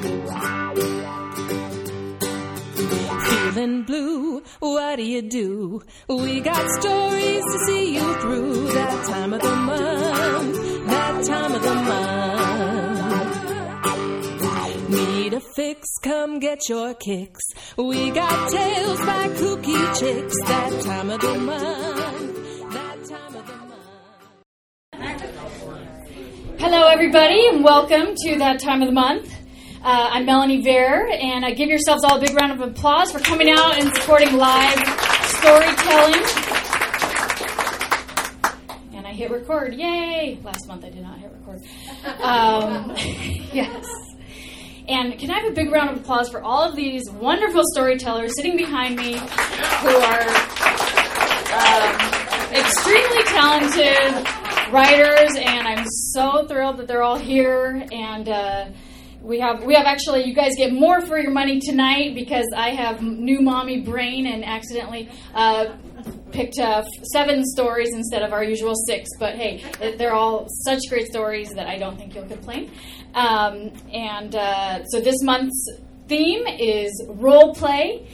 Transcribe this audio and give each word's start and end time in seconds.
Feeling 0.00 0.22
blue, 3.82 4.40
what 4.60 4.94
do 4.96 5.02
you 5.02 5.22
do? 5.22 5.82
We 6.08 6.38
got 6.40 6.70
stories 6.80 7.42
to 7.42 7.58
see 7.66 7.96
you 7.96 8.14
through 8.20 8.68
that 8.74 9.06
time 9.06 9.32
of 9.32 9.40
the 9.40 9.56
month, 9.56 10.86
that 10.86 11.24
time 11.26 11.52
of 11.52 11.62
the 11.62 11.74
month. 11.74 11.88
Need 14.90 15.34
a 15.34 15.40
fix? 15.40 15.88
Come 16.04 16.38
get 16.38 16.60
your 16.68 16.94
kicks. 16.94 17.42
We 17.76 18.12
got 18.12 18.52
tales 18.52 19.00
by 19.00 19.28
kooky 19.30 19.98
chicks 19.98 20.36
that 20.46 20.80
time 20.84 21.10
of 21.10 21.20
the 21.20 21.38
month, 21.38 22.70
that 22.72 23.04
time 23.04 23.34
of 23.34 23.44
the 23.48 23.52
month. 23.52 23.74
Hello, 26.60 26.86
everybody, 26.86 27.48
and 27.48 27.64
welcome 27.64 28.14
to 28.14 28.36
that 28.38 28.60
time 28.60 28.80
of 28.82 28.86
the 28.88 28.94
month. 28.94 29.34
Uh, 29.88 30.10
I'm 30.10 30.26
Melanie 30.26 30.60
Vare, 30.60 31.08
and 31.08 31.46
I 31.46 31.52
give 31.52 31.70
yourselves 31.70 32.04
all 32.04 32.18
a 32.18 32.20
big 32.20 32.34
round 32.34 32.52
of 32.52 32.60
applause 32.60 33.10
for 33.10 33.20
coming 33.20 33.48
out 33.48 33.80
and 33.80 33.90
supporting 33.96 34.36
live 34.36 34.76
storytelling. 35.28 36.22
And 38.92 39.06
I 39.06 39.12
hit 39.14 39.30
record. 39.30 39.72
Yay! 39.72 40.40
Last 40.44 40.68
month 40.68 40.84
I 40.84 40.90
did 40.90 41.00
not 41.00 41.18
hit 41.18 41.32
record. 41.32 41.62
Um, 42.20 42.90
yes. 43.54 43.86
And 44.88 45.18
can 45.18 45.30
I 45.30 45.40
have 45.40 45.52
a 45.52 45.54
big 45.54 45.72
round 45.72 45.88
of 45.88 45.96
applause 45.96 46.28
for 46.28 46.42
all 46.42 46.68
of 46.68 46.76
these 46.76 47.08
wonderful 47.10 47.62
storytellers 47.72 48.36
sitting 48.36 48.58
behind 48.58 48.94
me 48.94 49.14
who 49.14 49.88
are 49.88 50.28
um, 51.56 51.94
extremely 52.52 53.22
talented 53.22 54.26
writers, 54.70 55.34
and 55.34 55.66
I'm 55.66 55.86
so 56.12 56.46
thrilled 56.46 56.76
that 56.76 56.88
they're 56.88 57.02
all 57.02 57.16
here. 57.16 57.86
And 57.90 58.28
uh, 58.28 58.66
we 59.20 59.40
have 59.40 59.64
we 59.64 59.74
have 59.74 59.86
actually 59.86 60.24
you 60.24 60.34
guys 60.34 60.52
get 60.56 60.72
more 60.72 61.00
for 61.00 61.18
your 61.18 61.32
money 61.32 61.60
tonight 61.60 62.14
because 62.14 62.46
I 62.56 62.70
have 62.70 63.02
new 63.02 63.40
mommy 63.40 63.80
brain 63.80 64.26
and 64.26 64.44
accidentally. 64.44 65.10
Uh, 65.34 65.76
Picked 66.30 66.58
uh, 66.58 66.84
seven 67.12 67.42
stories 67.42 67.94
instead 67.94 68.22
of 68.22 68.34
our 68.34 68.44
usual 68.44 68.74
six, 68.86 69.08
but 69.18 69.34
hey, 69.34 69.64
they're 69.96 70.12
all 70.12 70.46
such 70.66 70.80
great 70.90 71.06
stories 71.06 71.48
that 71.54 71.66
I 71.66 71.78
don't 71.78 71.96
think 71.96 72.14
you'll 72.14 72.26
complain. 72.26 72.70
Um, 73.14 73.72
and 73.92 74.34
uh, 74.34 74.84
so 74.84 75.00
this 75.00 75.22
month's 75.22 75.78
theme 76.06 76.46
is 76.46 77.02
role 77.08 77.54
play. 77.54 78.06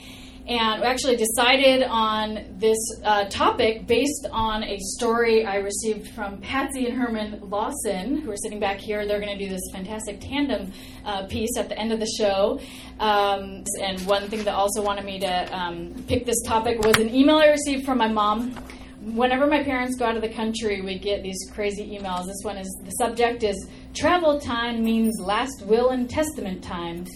And 0.46 0.82
we 0.82 0.86
actually 0.86 1.16
decided 1.16 1.84
on 1.84 2.44
this 2.58 2.76
uh, 3.02 3.24
topic 3.30 3.86
based 3.86 4.26
on 4.30 4.62
a 4.62 4.78
story 4.78 5.46
I 5.46 5.56
received 5.56 6.10
from 6.10 6.38
Patsy 6.42 6.84
and 6.84 6.98
Herman 6.98 7.40
Lawson, 7.48 8.18
who 8.18 8.30
are 8.30 8.36
sitting 8.36 8.60
back 8.60 8.76
here. 8.76 9.06
They're 9.06 9.20
going 9.20 9.38
to 9.38 9.42
do 9.42 9.50
this 9.50 9.62
fantastic 9.72 10.20
tandem 10.20 10.70
uh, 11.06 11.24
piece 11.28 11.56
at 11.56 11.70
the 11.70 11.78
end 11.78 11.92
of 11.92 12.00
the 12.00 12.06
show. 12.18 12.60
Um, 13.00 13.64
and 13.80 13.98
one 14.06 14.28
thing 14.28 14.44
that 14.44 14.52
also 14.52 14.82
wanted 14.82 15.06
me 15.06 15.18
to 15.20 15.58
um, 15.58 15.94
pick 16.08 16.26
this 16.26 16.42
topic 16.42 16.78
was 16.84 16.98
an 16.98 17.14
email 17.14 17.36
I 17.36 17.46
received 17.46 17.86
from 17.86 17.96
my 17.96 18.08
mom. 18.08 18.52
Whenever 19.00 19.46
my 19.46 19.62
parents 19.62 19.96
go 19.96 20.04
out 20.04 20.16
of 20.16 20.22
the 20.22 20.28
country, 20.28 20.82
we 20.82 20.98
get 20.98 21.22
these 21.22 21.38
crazy 21.54 21.98
emails. 21.98 22.26
This 22.26 22.42
one 22.42 22.58
is 22.58 22.68
the 22.84 22.90
subject 22.90 23.44
is 23.44 23.66
travel 23.94 24.38
time 24.38 24.84
means 24.84 25.18
last 25.20 25.64
will 25.64 25.88
and 25.90 26.08
testament 26.08 26.62
time. 26.62 27.06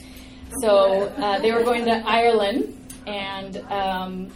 So 0.62 1.12
uh, 1.18 1.40
they 1.40 1.52
were 1.52 1.62
going 1.62 1.84
to 1.84 2.02
Ireland 2.06 2.74
and 3.08 3.56
um, 3.70 4.32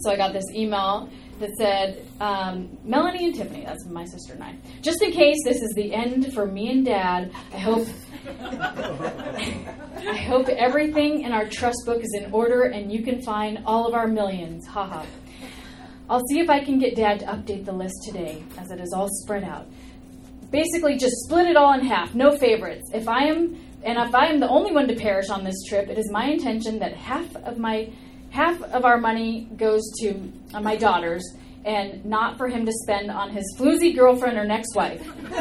so 0.00 0.10
I 0.10 0.16
got 0.16 0.32
this 0.32 0.44
email 0.52 1.08
that 1.40 1.50
said, 1.58 2.06
um, 2.20 2.76
Melanie 2.84 3.26
and 3.26 3.34
Tiffany, 3.34 3.64
that's 3.64 3.84
my 3.86 4.04
sister 4.04 4.34
and 4.34 4.44
I. 4.44 4.54
Just 4.82 5.02
in 5.02 5.12
case 5.12 5.36
this 5.44 5.62
is 5.62 5.72
the 5.74 5.92
end 5.92 6.32
for 6.32 6.46
me 6.46 6.70
and 6.70 6.84
Dad, 6.84 7.32
I 7.52 7.58
hope 7.58 7.88
I 10.06 10.16
hope 10.16 10.48
everything 10.48 11.22
in 11.22 11.32
our 11.32 11.48
trust 11.48 11.78
book 11.86 12.02
is 12.02 12.14
in 12.18 12.32
order 12.32 12.64
and 12.64 12.92
you 12.92 13.02
can 13.02 13.22
find 13.22 13.62
all 13.66 13.86
of 13.86 13.94
our 13.94 14.06
millions. 14.06 14.66
Haha. 14.66 15.04
I'll 16.08 16.22
see 16.28 16.38
if 16.38 16.50
I 16.50 16.62
can 16.62 16.78
get 16.78 16.96
Dad 16.96 17.20
to 17.20 17.26
update 17.26 17.64
the 17.64 17.72
list 17.72 17.94
today, 18.04 18.44
as 18.58 18.70
it 18.70 18.78
is 18.80 18.92
all 18.94 19.08
spread 19.10 19.42
out. 19.42 19.66
Basically, 20.50 20.98
just 20.98 21.14
split 21.24 21.46
it 21.46 21.56
all 21.56 21.72
in 21.72 21.84
half. 21.84 22.14
No 22.14 22.36
favorites. 22.36 22.90
If 22.92 23.08
I 23.08 23.24
am 23.24 23.58
and 23.84 23.98
if 23.98 24.14
I 24.14 24.28
am 24.28 24.40
the 24.40 24.48
only 24.48 24.72
one 24.72 24.88
to 24.88 24.96
perish 24.96 25.28
on 25.28 25.44
this 25.44 25.62
trip, 25.68 25.88
it 25.88 25.98
is 25.98 26.10
my 26.10 26.24
intention 26.24 26.78
that 26.78 26.94
half 26.94 27.36
of 27.36 27.58
my 27.58 27.92
half 28.30 28.60
of 28.62 28.84
our 28.84 28.98
money 28.98 29.46
goes 29.56 29.82
to 30.00 30.32
uh, 30.54 30.60
my 30.60 30.74
daughters 30.74 31.22
and 31.64 32.04
not 32.04 32.36
for 32.36 32.48
him 32.48 32.66
to 32.66 32.72
spend 32.72 33.10
on 33.10 33.30
his 33.30 33.44
floozy 33.58 33.94
girlfriend 33.94 34.36
or 34.36 34.44
next 34.44 34.74
wife. 34.74 35.06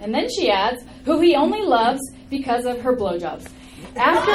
and 0.00 0.14
then 0.14 0.28
she 0.28 0.50
adds, 0.50 0.84
who 1.04 1.20
he 1.20 1.34
only 1.34 1.62
loves 1.62 2.00
because 2.28 2.66
of 2.66 2.80
her 2.82 2.94
blowjobs. 2.94 3.48
After 3.96 4.32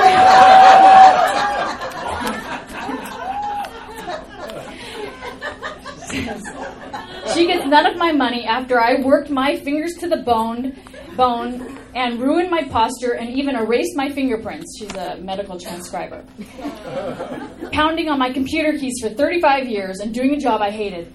she 7.33 7.47
gets 7.47 7.65
none 7.65 7.85
of 7.85 7.97
my 7.97 8.11
money 8.11 8.45
after 8.45 8.79
I 8.79 9.01
worked 9.01 9.29
my 9.29 9.57
fingers 9.57 9.93
to 9.99 10.09
the 10.09 10.17
bone 10.17 10.77
bone 11.15 11.77
and 11.95 12.19
ruined 12.19 12.49
my 12.49 12.63
posture 12.63 13.13
and 13.13 13.29
even 13.29 13.55
erased 13.55 13.95
my 13.95 14.09
fingerprints. 14.09 14.77
She's 14.79 14.93
a 14.95 15.17
medical 15.17 15.59
transcriber. 15.59 16.23
Pounding 17.71 18.09
on 18.09 18.19
my 18.19 18.31
computer 18.31 18.77
keys 18.77 18.95
for 19.01 19.09
35 19.09 19.67
years 19.67 19.99
and 19.99 20.13
doing 20.13 20.33
a 20.33 20.39
job 20.39 20.61
I 20.61 20.71
hated. 20.71 21.13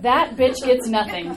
That 0.00 0.36
bitch 0.36 0.64
gets 0.64 0.86
nothing. 0.88 1.36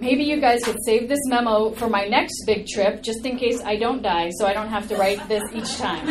Maybe 0.00 0.24
you 0.24 0.40
guys 0.40 0.62
could 0.62 0.76
save 0.84 1.08
this 1.08 1.20
memo 1.26 1.70
for 1.70 1.88
my 1.88 2.04
next 2.06 2.44
big 2.46 2.66
trip 2.66 3.02
just 3.02 3.24
in 3.24 3.38
case 3.38 3.62
I 3.64 3.76
don't 3.76 4.02
die 4.02 4.30
so 4.30 4.46
I 4.46 4.52
don't 4.52 4.68
have 4.68 4.88
to 4.88 4.96
write 4.96 5.26
this 5.28 5.42
each 5.54 5.76
time. 5.78 6.06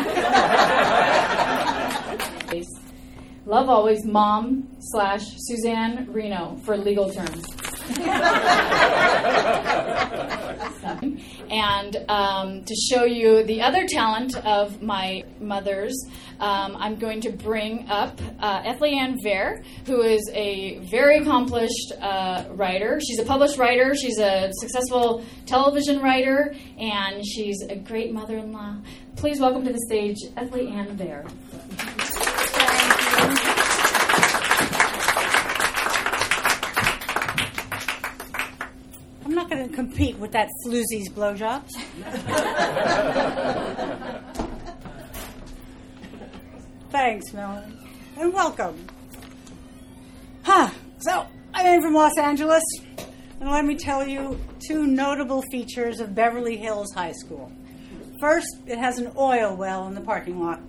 Love 3.47 3.69
always, 3.69 4.03
mom 4.03 4.67
slash 4.79 5.21
Suzanne 5.37 6.11
Reno 6.11 6.55
for 6.63 6.75
legal 6.75 7.11
terms. 7.11 7.45
and 11.51 11.95
um, 12.09 12.63
to 12.63 12.73
show 12.73 13.03
you 13.03 13.43
the 13.43 13.61
other 13.61 13.85
talent 13.85 14.35
of 14.37 14.81
my 14.81 15.23
mother's, 15.39 15.93
um, 16.39 16.75
I'm 16.79 16.95
going 16.95 17.21
to 17.21 17.29
bring 17.29 17.87
up 17.87 18.19
uh, 18.39 18.63
Ethlie 18.65 18.97
Ann 18.97 19.15
Vare, 19.21 19.61
who 19.85 20.01
is 20.01 20.27
a 20.33 20.79
very 20.89 21.19
accomplished 21.19 21.93
uh, 22.01 22.45
writer. 22.49 22.99
She's 23.07 23.19
a 23.19 23.25
published 23.25 23.59
writer, 23.59 23.93
she's 23.93 24.17
a 24.17 24.49
successful 24.53 25.23
television 25.45 26.01
writer, 26.01 26.55
and 26.79 27.23
she's 27.23 27.61
a 27.69 27.75
great 27.75 28.11
mother 28.11 28.37
in 28.37 28.51
law. 28.51 28.77
Please 29.17 29.39
welcome 29.39 29.63
to 29.65 29.71
the 29.71 29.85
stage 29.87 30.17
Ethlie 30.35 30.69
Ann 30.69 30.97
Vare. 30.97 31.25
Not 39.65 39.73
compete 39.73 40.17
with 40.17 40.31
that 40.33 40.49
floozy's 40.63 41.09
blowjobs. 41.09 41.71
Thanks, 46.91 47.33
Melanie, 47.33 47.75
and 48.17 48.31
welcome. 48.31 48.85
Huh. 50.43 50.69
So, 50.99 51.25
I'm 51.53 51.81
from 51.81 51.95
Los 51.95 52.17
Angeles, 52.17 52.63
and 53.39 53.49
let 53.49 53.65
me 53.65 53.75
tell 53.75 54.07
you 54.07 54.39
two 54.67 54.85
notable 54.85 55.41
features 55.51 55.99
of 55.99 56.13
Beverly 56.13 56.57
Hills 56.57 56.93
High 56.93 57.13
School. 57.13 57.51
First, 58.19 58.47
it 58.67 58.77
has 58.77 58.99
an 58.99 59.11
oil 59.17 59.55
well 59.55 59.87
in 59.87 59.95
the 59.95 60.01
parking 60.01 60.39
lot, 60.39 60.61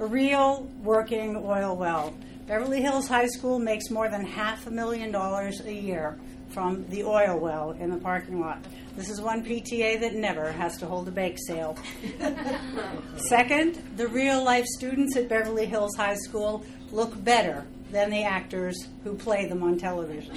a 0.00 0.06
real 0.06 0.68
working 0.82 1.36
oil 1.36 1.76
well. 1.76 2.14
Beverly 2.46 2.82
Hills 2.82 3.06
High 3.06 3.28
School 3.28 3.60
makes 3.60 3.90
more 3.90 4.08
than 4.08 4.24
half 4.24 4.66
a 4.66 4.70
million 4.70 5.12
dollars 5.12 5.60
a 5.60 5.72
year 5.72 6.18
from 6.50 6.86
the 6.88 7.04
oil 7.04 7.38
well 7.38 7.72
in 7.72 7.90
the 7.90 7.96
parking 7.98 8.40
lot. 8.40 8.64
This 8.96 9.10
is 9.10 9.20
one 9.20 9.44
PTA 9.44 10.00
that 10.00 10.14
never 10.14 10.50
has 10.52 10.76
to 10.78 10.86
hold 10.86 11.06
a 11.08 11.10
bake 11.10 11.38
sale. 11.46 11.76
Second, 13.16 13.82
the 13.96 14.08
real 14.08 14.42
life 14.42 14.64
students 14.66 15.16
at 15.16 15.28
Beverly 15.28 15.66
Hills 15.66 15.96
High 15.96 16.16
School 16.16 16.64
look 16.90 17.22
better 17.22 17.66
than 17.90 18.10
the 18.10 18.24
actors 18.24 18.88
who 19.04 19.14
play 19.14 19.46
them 19.46 19.62
on 19.62 19.78
television. 19.78 20.36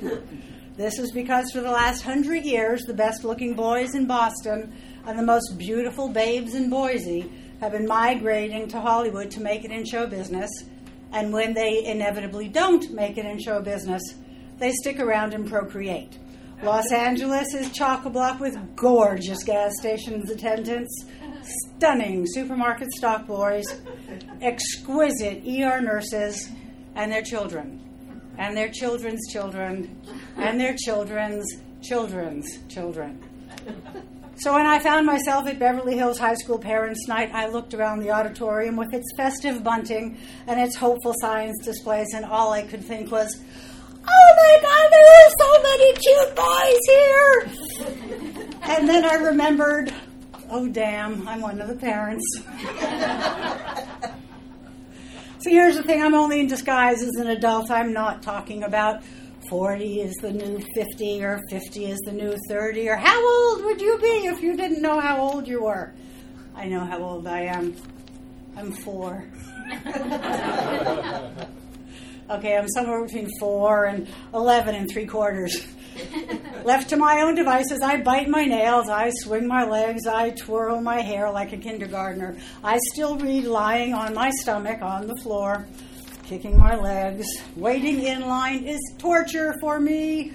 this 0.76 0.98
is 0.98 1.12
because 1.12 1.50
for 1.52 1.60
the 1.60 1.70
last 1.70 2.02
hundred 2.02 2.44
years, 2.44 2.82
the 2.82 2.94
best 2.94 3.24
looking 3.24 3.54
boys 3.54 3.94
in 3.94 4.06
Boston 4.06 4.72
and 5.06 5.18
the 5.18 5.22
most 5.22 5.58
beautiful 5.58 6.08
babes 6.08 6.54
in 6.54 6.70
Boise 6.70 7.30
have 7.60 7.72
been 7.72 7.86
migrating 7.86 8.68
to 8.68 8.80
Hollywood 8.80 9.30
to 9.32 9.40
make 9.40 9.64
it 9.64 9.70
in 9.70 9.84
show 9.84 10.06
business. 10.06 10.50
And 11.12 11.32
when 11.32 11.54
they 11.54 11.84
inevitably 11.84 12.48
don't 12.48 12.90
make 12.92 13.16
it 13.16 13.24
in 13.24 13.40
show 13.40 13.60
business, 13.60 14.02
they 14.58 14.72
stick 14.72 15.00
around 15.00 15.34
and 15.34 15.48
procreate. 15.48 16.18
Los 16.62 16.90
Angeles 16.92 17.54
is 17.54 17.70
chock 17.70 18.04
a 18.04 18.10
block 18.10 18.40
with 18.40 18.56
gorgeous 18.74 19.44
gas 19.44 19.72
stations 19.78 20.28
attendants, 20.30 21.04
stunning 21.76 22.26
supermarket 22.26 22.90
stock 22.92 23.26
boys, 23.26 23.64
exquisite 24.40 25.44
ER 25.46 25.80
nurses, 25.80 26.48
and 26.94 27.12
their 27.12 27.22
children. 27.22 27.80
and 28.38 28.56
their 28.56 28.68
children's 28.68 29.20
children, 29.32 30.00
and 30.36 30.60
their 30.60 30.74
children's 30.76 31.44
children's 31.82 32.46
children. 32.68 33.20
So 34.36 34.54
when 34.54 34.64
I 34.66 34.78
found 34.78 35.06
myself 35.06 35.48
at 35.48 35.58
Beverly 35.58 35.96
Hills 35.96 36.18
High 36.18 36.34
School 36.34 36.58
Parents' 36.60 37.08
Night, 37.08 37.30
I 37.34 37.48
looked 37.48 37.74
around 37.74 37.98
the 37.98 38.12
auditorium 38.12 38.76
with 38.76 38.94
its 38.94 39.06
festive 39.16 39.64
bunting 39.64 40.16
and 40.46 40.60
its 40.60 40.76
hopeful 40.76 41.14
science 41.20 41.56
displays, 41.64 42.06
and 42.14 42.24
all 42.24 42.52
I 42.52 42.62
could 42.62 42.84
think 42.84 43.10
was, 43.10 43.40
oh 44.08 44.28
my 44.36 44.54
God, 44.62 44.86
there 44.94 45.08
are 45.18 45.30
so 45.38 45.50
many 45.62 45.88
cute 46.04 46.32
boys 46.36 46.82
here! 46.86 47.34
And 48.62 48.88
then 48.88 49.04
I 49.04 49.14
remembered, 49.14 49.92
oh 50.50 50.68
damn, 50.68 51.26
I'm 51.26 51.40
one 51.40 51.60
of 51.60 51.68
the 51.68 51.74
parents. 51.74 52.24
so 55.40 55.50
here's 55.50 55.76
the 55.76 55.82
thing 55.82 56.02
I'm 56.02 56.14
only 56.14 56.40
in 56.40 56.46
disguise 56.46 57.02
as 57.02 57.14
an 57.16 57.28
adult. 57.28 57.70
I'm 57.70 57.92
not 57.92 58.22
talking 58.22 58.62
about 58.64 59.02
40 59.48 60.02
is 60.02 60.14
the 60.16 60.32
new 60.32 60.60
50 60.74 61.24
or 61.24 61.40
50 61.48 61.86
is 61.86 61.98
the 62.04 62.12
new 62.12 62.36
30 62.48 62.88
or 62.88 62.96
how 62.96 63.18
old 63.26 63.64
would 63.64 63.80
you 63.80 63.98
be 63.98 64.26
if 64.26 64.42
you 64.42 64.56
didn't 64.56 64.82
know 64.82 65.00
how 65.00 65.20
old 65.20 65.48
you 65.48 65.62
were? 65.62 65.94
I 66.54 66.66
know 66.66 66.84
how 66.84 66.98
old 66.98 67.26
I 67.26 67.42
am. 67.42 67.74
I'm 68.56 68.72
four. 68.72 69.24
okay, 72.30 72.56
I'm 72.56 72.68
somewhere 72.68 73.04
between 73.04 73.28
four 73.38 73.86
and 73.86 74.08
11 74.34 74.74
and 74.74 74.88
three 74.90 75.06
quarters. 75.06 75.66
Left 76.64 76.88
to 76.90 76.96
my 76.96 77.22
own 77.22 77.34
devices, 77.34 77.80
I 77.82 78.00
bite 78.00 78.28
my 78.28 78.44
nails, 78.44 78.88
I 78.88 79.10
swing 79.10 79.46
my 79.46 79.64
legs, 79.64 80.06
I 80.06 80.30
twirl 80.30 80.80
my 80.80 81.00
hair 81.00 81.30
like 81.30 81.52
a 81.52 81.56
kindergartner. 81.56 82.36
I 82.62 82.78
still 82.92 83.16
read 83.16 83.44
lying 83.44 83.94
on 83.94 84.14
my 84.14 84.30
stomach 84.30 84.82
on 84.82 85.06
the 85.06 85.16
floor 85.16 85.66
kicking 86.28 86.58
my 86.58 86.76
legs. 86.76 87.26
Waiting 87.56 88.02
in 88.02 88.20
line 88.20 88.64
is 88.64 88.78
torture 88.98 89.54
for 89.60 89.80
me. 89.80 90.32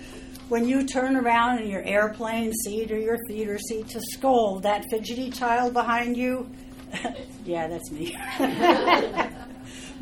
When 0.49 0.67
you 0.67 0.85
turn 0.85 1.15
around 1.15 1.59
in 1.59 1.69
your 1.69 1.83
airplane 1.83 2.51
seat 2.63 2.91
or 2.91 2.97
your 2.97 3.17
theater 3.27 3.59
seat 3.59 3.89
to 3.89 4.01
scold 4.01 4.63
that 4.63 4.85
fidgety 4.89 5.29
child 5.29 5.73
behind 5.73 6.17
you, 6.17 6.49
yeah, 7.45 7.67
that's 7.67 7.91
me. 7.91 8.17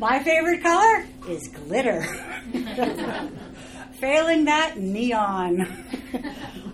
my 0.02 0.20
favorite 0.24 0.60
color 0.60 1.06
is 1.28 1.46
glitter. 1.46 2.02
Failing 4.00 4.46
that, 4.46 4.76
neon. 4.76 5.64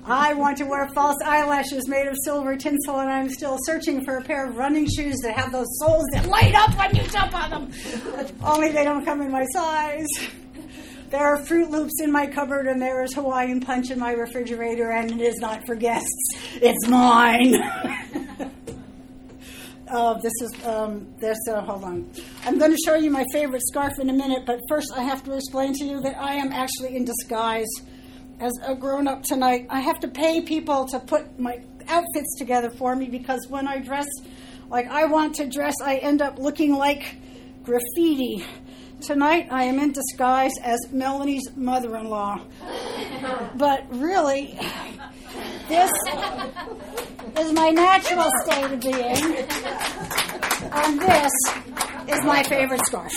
I 0.06 0.32
want 0.32 0.56
to 0.56 0.64
wear 0.64 0.88
false 0.94 1.19
eyelashes 1.22 1.86
made 1.88 2.06
of 2.06 2.16
silver 2.25 2.56
tinsel, 2.56 3.00
and 3.00 3.10
I'm 3.10 3.28
still 3.28 3.58
searching 3.64 4.02
for 4.02 4.16
a 4.16 4.25
pair 4.25 4.48
of 4.48 4.56
running 4.56 4.88
shoes 4.88 5.19
that 5.25 5.36
have 5.36 5.52
those 5.52 5.66
soles 5.78 6.06
that 6.14 6.25
light 6.25 6.54
up 6.54 6.75
when 6.78 6.96
you 6.96 7.02
jump 7.10 7.34
on 7.34 7.50
them. 7.50 7.70
Only 8.42 8.72
they 8.72 8.82
don't 8.82 9.04
come 9.04 9.20
in 9.20 9.31
my 9.31 9.44
size. 9.52 10.06
There 11.10 11.20
are 11.20 11.36
Froot 11.42 11.69
Loops 11.69 12.00
in 12.00 12.10
my 12.10 12.26
cupboard, 12.26 12.66
and 12.66 12.81
there 12.81 13.02
is 13.02 13.12
Hawaiian 13.12 13.60
Punch 13.60 13.90
in 13.90 13.98
my 13.98 14.12
refrigerator, 14.12 14.90
and 14.90 15.10
it 15.10 15.20
is 15.20 15.36
not 15.36 15.66
for 15.66 15.74
guests. 15.74 16.31
It's 16.62 16.88
mine. 16.88 17.56
Uh, 19.90 20.14
this 20.14 20.32
is 20.43 20.64
um, 20.64 21.06
this. 21.19 21.38
Uh, 21.50 21.61
hold 21.62 21.85
on. 21.85 22.11
I'm 22.44 22.58
going 22.58 22.73
to 22.73 22.79
show 22.85 22.94
you 22.94 23.11
my 23.11 23.25
favorite 23.32 23.62
scarf 23.67 23.93
in 23.99 24.11
a 24.11 24.12
minute, 24.12 24.44
but 24.46 24.61
first 24.69 24.93
I 24.94 25.02
have 25.02 25.25
to 25.25 25.35
explain 25.35 25.75
to 25.75 25.85
you 25.85 26.00
that 26.00 26.17
I 26.20 26.35
am 26.35 26.52
actually 26.52 26.96
in 26.96 27.05
disguise 27.05 27.69
as 28.40 28.52
a 28.64 28.75
grown 28.75 29.08
up 29.08 29.23
tonight, 29.23 29.67
I 29.69 29.81
have 29.81 30.00
to 30.00 30.08
pay 30.08 30.43
people 30.43 30.87
to 30.88 31.00
put 31.00 31.38
my 31.38 31.61
outfits 31.88 32.37
together 32.38 32.70
for 32.70 32.94
me 32.94 33.06
because 33.06 33.46
when 33.49 33.67
I 33.67 33.79
dress 33.79 34.06
like 34.69 34.87
I 34.88 35.06
want 35.06 35.37
to 35.37 35.49
dress, 35.49 35.75
I 35.82 35.96
end 35.96 36.20
up 36.20 36.38
looking 36.38 36.75
like 36.75 37.17
graffiti. 37.62 38.44
Tonight, 39.00 39.46
I 39.50 39.64
am 39.64 39.78
in 39.78 39.92
disguise 39.92 40.52
as 40.62 40.80
Melanie's 40.90 41.48
mother 41.56 41.96
in 41.96 42.08
law. 42.08 42.40
But 43.54 43.84
really, 43.90 44.58
this 45.68 45.90
is 47.38 47.52
my 47.52 47.70
natural 47.70 48.28
state 48.44 48.72
of 48.72 48.80
being, 48.80 49.36
and 50.72 51.00
this 51.00 51.32
is 52.08 52.24
my 52.24 52.42
favorite 52.42 52.84
scarf. 52.86 53.12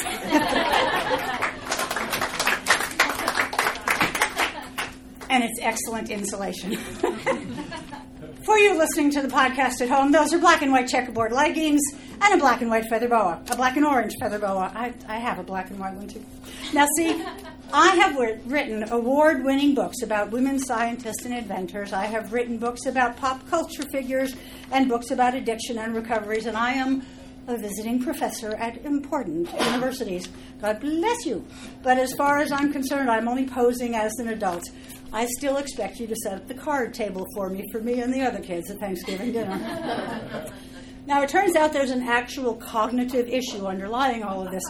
and 5.29 5.43
it's 5.43 5.59
excellent 5.61 6.09
insulation. 6.11 6.77
For 8.43 8.57
you 8.57 8.75
listening 8.75 9.11
to 9.11 9.21
the 9.21 9.27
podcast 9.27 9.81
at 9.81 9.89
home, 9.89 10.11
those 10.11 10.33
are 10.33 10.39
black 10.39 10.63
and 10.63 10.71
white 10.71 10.87
checkerboard 10.87 11.31
leggings 11.31 11.79
and 12.19 12.33
a 12.33 12.37
black 12.37 12.61
and 12.61 12.71
white 12.71 12.85
feather 12.85 13.07
boa, 13.07 13.39
a 13.51 13.55
black 13.55 13.77
and 13.77 13.85
orange 13.85 14.13
feather 14.19 14.39
boa. 14.39 14.71
I, 14.73 14.93
I 15.07 15.19
have 15.19 15.37
a 15.37 15.43
black 15.43 15.69
and 15.69 15.77
white 15.79 15.93
one 15.93 16.07
too. 16.07 16.25
Now, 16.73 16.87
see, 16.97 17.23
I 17.73 17.89
have 17.97 18.17
written 18.47 18.89
award 18.89 19.43
winning 19.43 19.75
books 19.75 20.01
about 20.01 20.31
women 20.31 20.57
scientists 20.57 21.23
and 21.23 21.35
inventors. 21.35 21.93
I 21.93 22.05
have 22.05 22.33
written 22.33 22.57
books 22.57 22.87
about 22.87 23.15
pop 23.17 23.47
culture 23.47 23.83
figures 23.91 24.35
and 24.71 24.89
books 24.89 25.11
about 25.11 25.35
addiction 25.35 25.77
and 25.77 25.95
recoveries, 25.95 26.47
and 26.47 26.57
I 26.57 26.73
am 26.73 27.05
a 27.47 27.57
visiting 27.57 28.03
professor 28.03 28.55
at 28.55 28.83
important 28.85 29.51
universities. 29.53 30.27
God 30.59 30.79
bless 30.79 31.25
you. 31.25 31.45
But 31.83 31.99
as 31.99 32.13
far 32.13 32.39
as 32.39 32.51
I'm 32.51 32.71
concerned, 32.71 33.09
I'm 33.09 33.27
only 33.27 33.47
posing 33.47 33.95
as 33.95 34.11
an 34.19 34.29
adult. 34.29 34.69
I 35.13 35.25
still 35.37 35.57
expect 35.57 35.99
you 35.99 36.07
to 36.07 36.15
set 36.15 36.35
up 36.35 36.47
the 36.47 36.53
card 36.53 36.93
table 36.93 37.27
for 37.35 37.49
me, 37.49 37.67
for 37.71 37.81
me 37.81 37.99
and 37.99 38.13
the 38.13 38.21
other 38.21 38.39
kids 38.39 38.71
at 38.71 38.79
Thanksgiving 38.79 39.33
dinner. 39.33 39.57
now, 41.05 41.21
it 41.21 41.29
turns 41.29 41.57
out 41.57 41.73
there's 41.73 41.91
an 41.91 42.03
actual 42.03 42.55
cognitive 42.55 43.27
issue 43.27 43.65
underlying 43.65 44.23
all 44.23 44.45
of 44.45 44.51
this. 44.51 44.63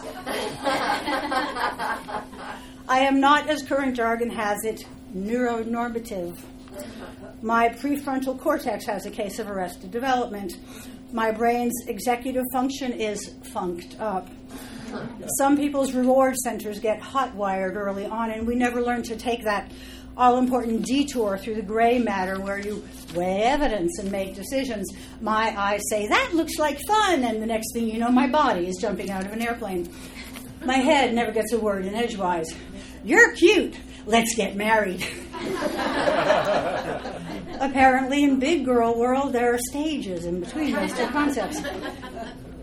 I 2.88 2.98
am 3.00 3.20
not, 3.20 3.48
as 3.48 3.62
current 3.62 3.94
jargon 3.94 4.30
has 4.30 4.64
it, 4.64 4.84
neuronormative. 5.14 6.36
My 7.40 7.68
prefrontal 7.68 8.38
cortex 8.38 8.84
has 8.86 9.06
a 9.06 9.10
case 9.10 9.38
of 9.38 9.48
arrested 9.48 9.92
development. 9.92 10.54
My 11.12 11.30
brain's 11.30 11.74
executive 11.86 12.44
function 12.52 12.92
is 12.92 13.34
funked 13.52 14.00
up. 14.00 14.28
Some 15.38 15.56
people's 15.56 15.92
reward 15.92 16.36
centers 16.36 16.80
get 16.80 17.00
hot 17.00 17.34
wired 17.34 17.76
early 17.76 18.06
on, 18.06 18.30
and 18.30 18.46
we 18.46 18.54
never 18.54 18.82
learn 18.82 19.02
to 19.04 19.16
take 19.16 19.44
that 19.44 19.70
all 20.16 20.38
important 20.38 20.84
detour 20.84 21.38
through 21.38 21.54
the 21.54 21.62
gray 21.62 21.98
matter 21.98 22.40
where 22.40 22.58
you 22.58 22.84
weigh 23.14 23.42
evidence 23.42 23.98
and 23.98 24.10
make 24.10 24.34
decisions. 24.34 24.90
My 25.20 25.54
eyes 25.58 25.82
say, 25.88 26.06
that 26.06 26.34
looks 26.34 26.58
like 26.58 26.78
fun, 26.86 27.24
and 27.24 27.42
the 27.42 27.46
next 27.46 27.72
thing 27.72 27.88
you 27.88 27.98
know, 27.98 28.10
my 28.10 28.28
body 28.28 28.66
is 28.66 28.76
jumping 28.76 29.10
out 29.10 29.24
of 29.24 29.32
an 29.32 29.42
airplane. 29.42 29.88
My 30.64 30.76
head 30.76 31.14
never 31.14 31.32
gets 31.32 31.52
a 31.52 31.58
word 31.58 31.86
in 31.86 31.94
edgewise. 31.94 32.54
You're 33.04 33.34
cute. 33.34 33.74
Let's 34.06 34.34
get 34.34 34.56
married. 34.56 35.06
Apparently, 37.60 38.24
in 38.24 38.38
big 38.38 38.64
girl 38.64 38.98
world, 38.98 39.32
there 39.32 39.54
are 39.54 39.58
stages 39.70 40.24
in 40.24 40.40
between 40.40 40.72
those 40.72 40.92
two 40.92 41.06
concepts. 41.08 41.60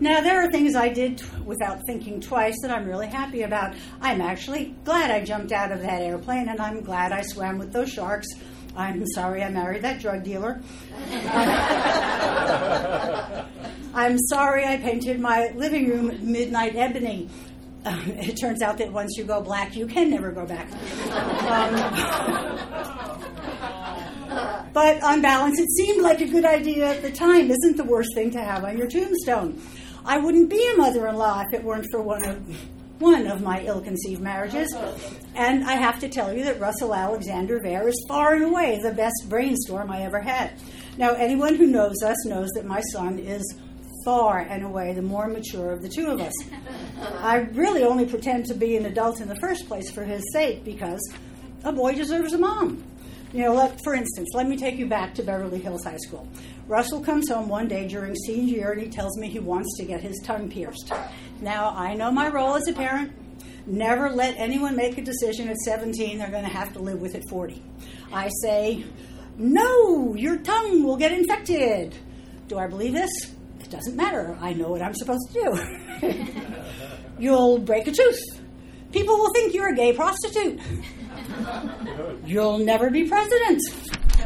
Now, 0.00 0.22
there 0.22 0.42
are 0.42 0.50
things 0.50 0.74
I 0.74 0.88
did 0.88 1.18
t- 1.18 1.26
without 1.44 1.80
thinking 1.86 2.22
twice 2.22 2.56
that 2.62 2.70
I'm 2.70 2.86
really 2.86 3.06
happy 3.06 3.42
about. 3.42 3.74
I'm 4.00 4.22
actually 4.22 4.74
glad 4.82 5.10
I 5.10 5.22
jumped 5.22 5.52
out 5.52 5.72
of 5.72 5.82
that 5.82 6.00
airplane, 6.00 6.48
and 6.48 6.58
I'm 6.58 6.80
glad 6.80 7.12
I 7.12 7.20
swam 7.20 7.58
with 7.58 7.70
those 7.70 7.90
sharks. 7.92 8.26
I'm 8.74 9.04
sorry 9.08 9.42
I 9.42 9.50
married 9.50 9.82
that 9.82 10.00
drug 10.00 10.24
dealer. 10.24 10.62
I'm 13.94 14.16
sorry 14.28 14.64
I 14.64 14.78
painted 14.78 15.20
my 15.20 15.50
living 15.54 15.90
room 15.90 16.32
midnight 16.32 16.76
ebony. 16.76 17.28
It 17.84 18.38
turns 18.38 18.60
out 18.62 18.76
that 18.78 18.92
once 18.92 19.16
you 19.16 19.24
go 19.24 19.40
black, 19.40 19.74
you 19.74 19.86
can 19.86 20.10
never 20.10 20.32
go 20.32 20.44
back. 20.44 20.70
Um, 21.48 21.74
but 24.74 25.02
on 25.02 25.22
balance, 25.22 25.58
it 25.58 25.70
seemed 25.70 26.02
like 26.02 26.20
a 26.20 26.26
good 26.26 26.44
idea 26.44 26.88
at 26.88 27.00
the 27.00 27.10
time. 27.10 27.50
Isn't 27.50 27.78
the 27.78 27.84
worst 27.84 28.10
thing 28.14 28.30
to 28.32 28.38
have 28.42 28.64
on 28.64 28.76
your 28.76 28.86
tombstone? 28.86 29.60
I 30.10 30.18
wouldn't 30.18 30.50
be 30.50 30.68
a 30.74 30.76
mother-in-law 30.76 31.44
if 31.46 31.54
it 31.54 31.62
weren't 31.62 31.86
for 31.88 32.02
one 32.02 32.24
of 32.24 33.00
one 33.00 33.28
of 33.28 33.42
my 33.42 33.62
ill-conceived 33.62 34.20
marriages. 34.20 34.76
And 35.36 35.64
I 35.64 35.74
have 35.74 36.00
to 36.00 36.08
tell 36.08 36.36
you 36.36 36.42
that 36.46 36.58
Russell 36.58 36.92
Alexander 36.92 37.60
Vare 37.62 37.86
is 37.86 38.04
far 38.08 38.34
and 38.34 38.42
away 38.42 38.80
the 38.82 38.90
best 38.90 39.28
brainstorm 39.28 39.88
I 39.88 40.02
ever 40.02 40.20
had. 40.20 40.54
Now, 40.98 41.14
anyone 41.14 41.54
who 41.54 41.68
knows 41.68 42.02
us 42.02 42.26
knows 42.26 42.48
that 42.56 42.66
my 42.66 42.80
son 42.92 43.20
is 43.20 43.54
far 44.04 44.40
and 44.40 44.64
away 44.64 44.94
the 44.94 45.00
more 45.00 45.28
mature 45.28 45.70
of 45.70 45.80
the 45.80 45.88
two 45.88 46.08
of 46.08 46.20
us. 46.20 46.34
I 47.20 47.36
really 47.52 47.84
only 47.84 48.04
pretend 48.04 48.46
to 48.46 48.54
be 48.54 48.76
an 48.76 48.86
adult 48.86 49.20
in 49.20 49.28
the 49.28 49.36
first 49.36 49.68
place 49.68 49.92
for 49.92 50.02
his 50.02 50.24
sake 50.32 50.64
because 50.64 51.00
a 51.62 51.70
boy 51.70 51.94
deserves 51.94 52.32
a 52.32 52.38
mom. 52.38 52.82
You 53.32 53.44
know, 53.44 53.54
let, 53.54 53.78
for 53.84 53.94
instance, 53.94 54.30
let 54.34 54.48
me 54.48 54.56
take 54.56 54.76
you 54.76 54.86
back 54.86 55.14
to 55.14 55.22
Beverly 55.22 55.60
Hills 55.60 55.84
High 55.84 55.98
School. 55.98 56.26
Russell 56.70 57.00
comes 57.00 57.28
home 57.28 57.48
one 57.48 57.66
day 57.66 57.88
during 57.88 58.14
senior 58.14 58.56
year 58.56 58.70
and 58.70 58.80
he 58.80 58.88
tells 58.88 59.18
me 59.18 59.28
he 59.28 59.40
wants 59.40 59.76
to 59.76 59.84
get 59.84 60.00
his 60.00 60.20
tongue 60.22 60.48
pierced. 60.48 60.92
Now, 61.40 61.70
I 61.70 61.94
know 61.94 62.12
my 62.12 62.28
role 62.28 62.54
as 62.54 62.68
a 62.68 62.72
parent. 62.72 63.12
Never 63.66 64.08
let 64.08 64.36
anyone 64.38 64.76
make 64.76 64.96
a 64.96 65.02
decision 65.02 65.48
at 65.48 65.56
17 65.56 66.16
they're 66.16 66.30
going 66.30 66.44
to 66.44 66.48
have 66.48 66.72
to 66.74 66.78
live 66.78 67.00
with 67.00 67.16
it 67.16 67.24
40. 67.28 67.60
I 68.12 68.28
say, 68.40 68.84
no, 69.36 70.14
your 70.14 70.36
tongue 70.36 70.84
will 70.84 70.96
get 70.96 71.10
infected. 71.10 71.96
Do 72.46 72.56
I 72.56 72.68
believe 72.68 72.92
this? 72.92 73.10
It 73.58 73.68
doesn't 73.68 73.96
matter. 73.96 74.38
I 74.40 74.52
know 74.52 74.68
what 74.68 74.80
I'm 74.80 74.94
supposed 74.94 75.28
to 75.32 75.58
do. 76.00 76.14
You'll 77.18 77.58
break 77.58 77.88
a 77.88 77.90
tooth. 77.90 78.22
People 78.92 79.16
will 79.16 79.32
think 79.32 79.54
you're 79.54 79.72
a 79.72 79.74
gay 79.74 79.92
prostitute. 79.92 80.60
You'll 82.24 82.58
never 82.58 82.90
be 82.90 83.08
president. 83.08 83.60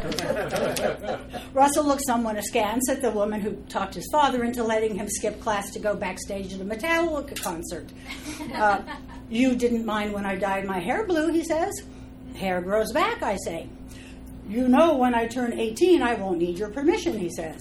Russell 1.55 1.85
looked 1.85 2.05
somewhat 2.05 2.37
askance 2.37 2.89
at 2.91 3.01
the 3.01 3.11
woman 3.11 3.41
who 3.41 3.55
talked 3.69 3.95
his 3.95 4.07
father 4.13 4.45
into 4.45 4.63
letting 4.63 4.95
him 4.95 5.09
skip 5.09 5.41
class 5.41 5.71
to 5.71 5.79
go 5.79 5.95
backstage 5.95 6.53
at 6.53 6.61
a 6.61 6.65
Metallica 6.65 7.41
concert. 7.41 7.91
Uh, 8.55 8.83
you 9.31 9.55
didn't 9.55 9.87
mind 9.87 10.13
when 10.13 10.27
I 10.27 10.37
dyed 10.37 10.67
my 10.67 10.79
hair 10.79 11.07
blue, 11.07 11.33
he 11.33 11.43
says. 11.43 11.73
Hair 12.35 12.63
grows 12.63 12.93
back, 12.93 13.23
I 13.23 13.37
say. 13.37 13.69
You 14.49 14.69
know, 14.69 14.97
when 14.97 15.15
I 15.15 15.27
turn 15.27 15.59
18, 15.59 16.03
I 16.03 16.15
won't 16.15 16.39
need 16.39 16.59
your 16.59 16.71
permission, 16.71 17.19
he 17.19 17.31
says. 17.31 17.61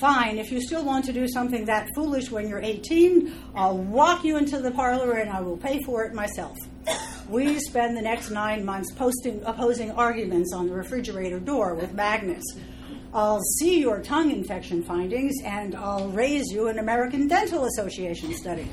Fine, 0.00 0.38
if 0.38 0.52
you 0.52 0.60
still 0.60 0.84
want 0.84 1.04
to 1.06 1.12
do 1.12 1.26
something 1.28 1.64
that 1.64 1.88
foolish 1.94 2.30
when 2.30 2.48
you're 2.48 2.60
18, 2.60 3.32
I'll 3.56 3.78
walk 3.78 4.24
you 4.24 4.36
into 4.36 4.58
the 4.58 4.70
parlor 4.70 5.12
and 5.12 5.30
I 5.30 5.40
will 5.40 5.56
pay 5.56 5.82
for 5.82 6.04
it 6.04 6.14
myself. 6.14 6.56
We 7.28 7.58
spend 7.60 7.96
the 7.96 8.02
next 8.02 8.30
nine 8.30 8.64
months 8.64 8.92
posting, 8.92 9.42
opposing 9.44 9.90
arguments 9.92 10.52
on 10.52 10.68
the 10.68 10.74
refrigerator 10.74 11.40
door 11.40 11.74
with 11.74 11.92
magnets. 11.94 12.44
I'll 13.14 13.40
see 13.58 13.80
your 13.80 14.02
tongue 14.02 14.30
infection 14.30 14.82
findings 14.82 15.34
and 15.44 15.74
I'll 15.74 16.08
raise 16.08 16.50
you 16.50 16.68
an 16.68 16.78
American 16.78 17.28
Dental 17.28 17.64
Association 17.64 18.34
study. 18.34 18.68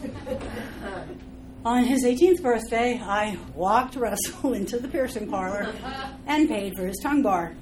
On 1.63 1.83
his 1.83 2.03
18th 2.03 2.41
birthday, 2.41 2.99
I 2.99 3.37
walked 3.53 3.95
Russell 3.95 4.53
into 4.55 4.79
the 4.79 4.87
piercing 4.87 5.29
parlor 5.29 5.71
and 6.25 6.49
paid 6.49 6.75
for 6.75 6.87
his 6.87 6.99
tongue 7.03 7.21
bar. 7.21 7.55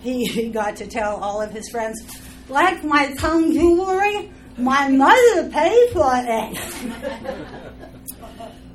He 0.00 0.50
got 0.52 0.76
to 0.76 0.88
tell 0.88 1.16
all 1.16 1.40
of 1.40 1.52
his 1.52 1.68
friends, 1.70 2.00
like 2.48 2.82
my 2.82 3.14
tongue 3.14 3.52
jewelry, 3.52 4.32
my 4.56 4.88
mother 4.88 5.48
paid 5.50 5.90
for 5.92 6.10
it. 6.14 7.62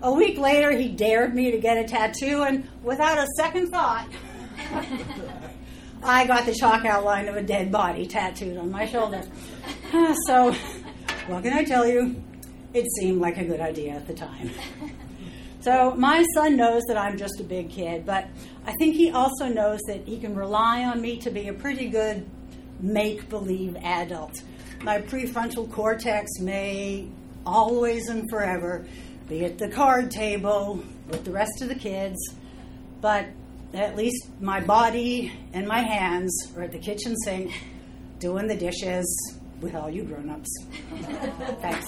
a 0.03 0.11
week 0.11 0.37
later, 0.37 0.69
he 0.71 0.89
dared 0.89 1.33
me 1.33 1.49
to 1.51 1.57
get 1.57 1.77
a 1.77 1.85
tattoo, 1.85 2.43
and 2.43 2.67
without 2.83 3.17
a 3.17 3.25
second 3.37 3.69
thought, 3.69 4.09
I 6.03 6.27
got 6.27 6.45
the 6.45 6.53
chalk 6.53 6.83
outline 6.85 7.29
of 7.29 7.37
a 7.37 7.41
dead 7.41 7.71
body 7.71 8.05
tattooed 8.05 8.57
on 8.57 8.69
my 8.69 8.85
shoulder. 8.85 9.23
Ah, 9.93 10.13
so, 10.27 10.51
what 11.27 11.43
can 11.43 11.53
I 11.53 11.63
tell 11.63 11.87
you? 11.87 12.21
It 12.73 12.85
seemed 12.99 13.21
like 13.21 13.37
a 13.37 13.45
good 13.45 13.61
idea 13.61 13.93
at 13.93 14.05
the 14.05 14.13
time. 14.13 14.51
So, 15.61 15.95
my 15.95 16.25
son 16.33 16.57
knows 16.57 16.81
that 16.89 16.97
I'm 16.97 17.17
just 17.17 17.39
a 17.39 17.43
big 17.43 17.69
kid, 17.69 18.05
but 18.05 18.27
I 18.65 18.73
think 18.79 18.95
he 18.95 19.11
also 19.11 19.47
knows 19.47 19.79
that 19.87 20.05
he 20.05 20.19
can 20.19 20.35
rely 20.35 20.83
on 20.83 20.99
me 20.99 21.15
to 21.19 21.31
be 21.31 21.47
a 21.47 21.53
pretty 21.53 21.87
good 21.87 22.29
make 22.81 23.29
believe 23.29 23.77
adult. 23.77 24.43
My 24.81 24.99
prefrontal 24.99 25.71
cortex 25.71 26.29
may 26.41 27.07
always 27.45 28.09
and 28.09 28.29
forever 28.29 28.85
be 29.33 29.45
at 29.45 29.57
the 29.57 29.67
card 29.67 30.11
table 30.11 30.83
with 31.09 31.25
the 31.25 31.31
rest 31.31 31.63
of 31.63 31.67
the 31.67 31.73
kids, 31.73 32.19
but 33.01 33.25
at 33.73 33.95
least 33.95 34.29
my 34.39 34.59
body 34.59 35.31
and 35.53 35.67
my 35.67 35.79
hands 35.79 36.31
are 36.55 36.61
at 36.61 36.71
the 36.71 36.77
kitchen 36.77 37.15
sink 37.23 37.51
doing 38.19 38.45
the 38.45 38.55
dishes 38.55 39.39
with 39.59 39.73
all 39.73 39.89
you 39.89 40.03
grown 40.03 40.29
ups. 40.29 40.49
Thanks. 41.61 41.87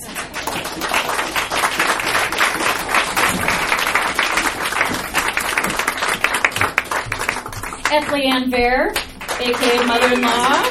Ethlie 7.92 8.26
Ann 8.26 8.50
Vare, 8.50 8.92
aka 9.40 9.86
mother 9.86 10.14
in 10.16 10.22
law, 10.22 10.64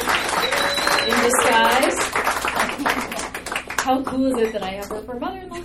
in 1.06 1.22
disguise. 1.22 2.03
How 3.84 4.02
cool 4.02 4.32
is 4.32 4.38
it 4.38 4.52
that 4.54 4.62
I 4.62 4.70
have 4.70 4.86
her 4.86 5.02
for 5.02 5.20
mother 5.20 5.40
in 5.40 5.48
law? 5.50 5.60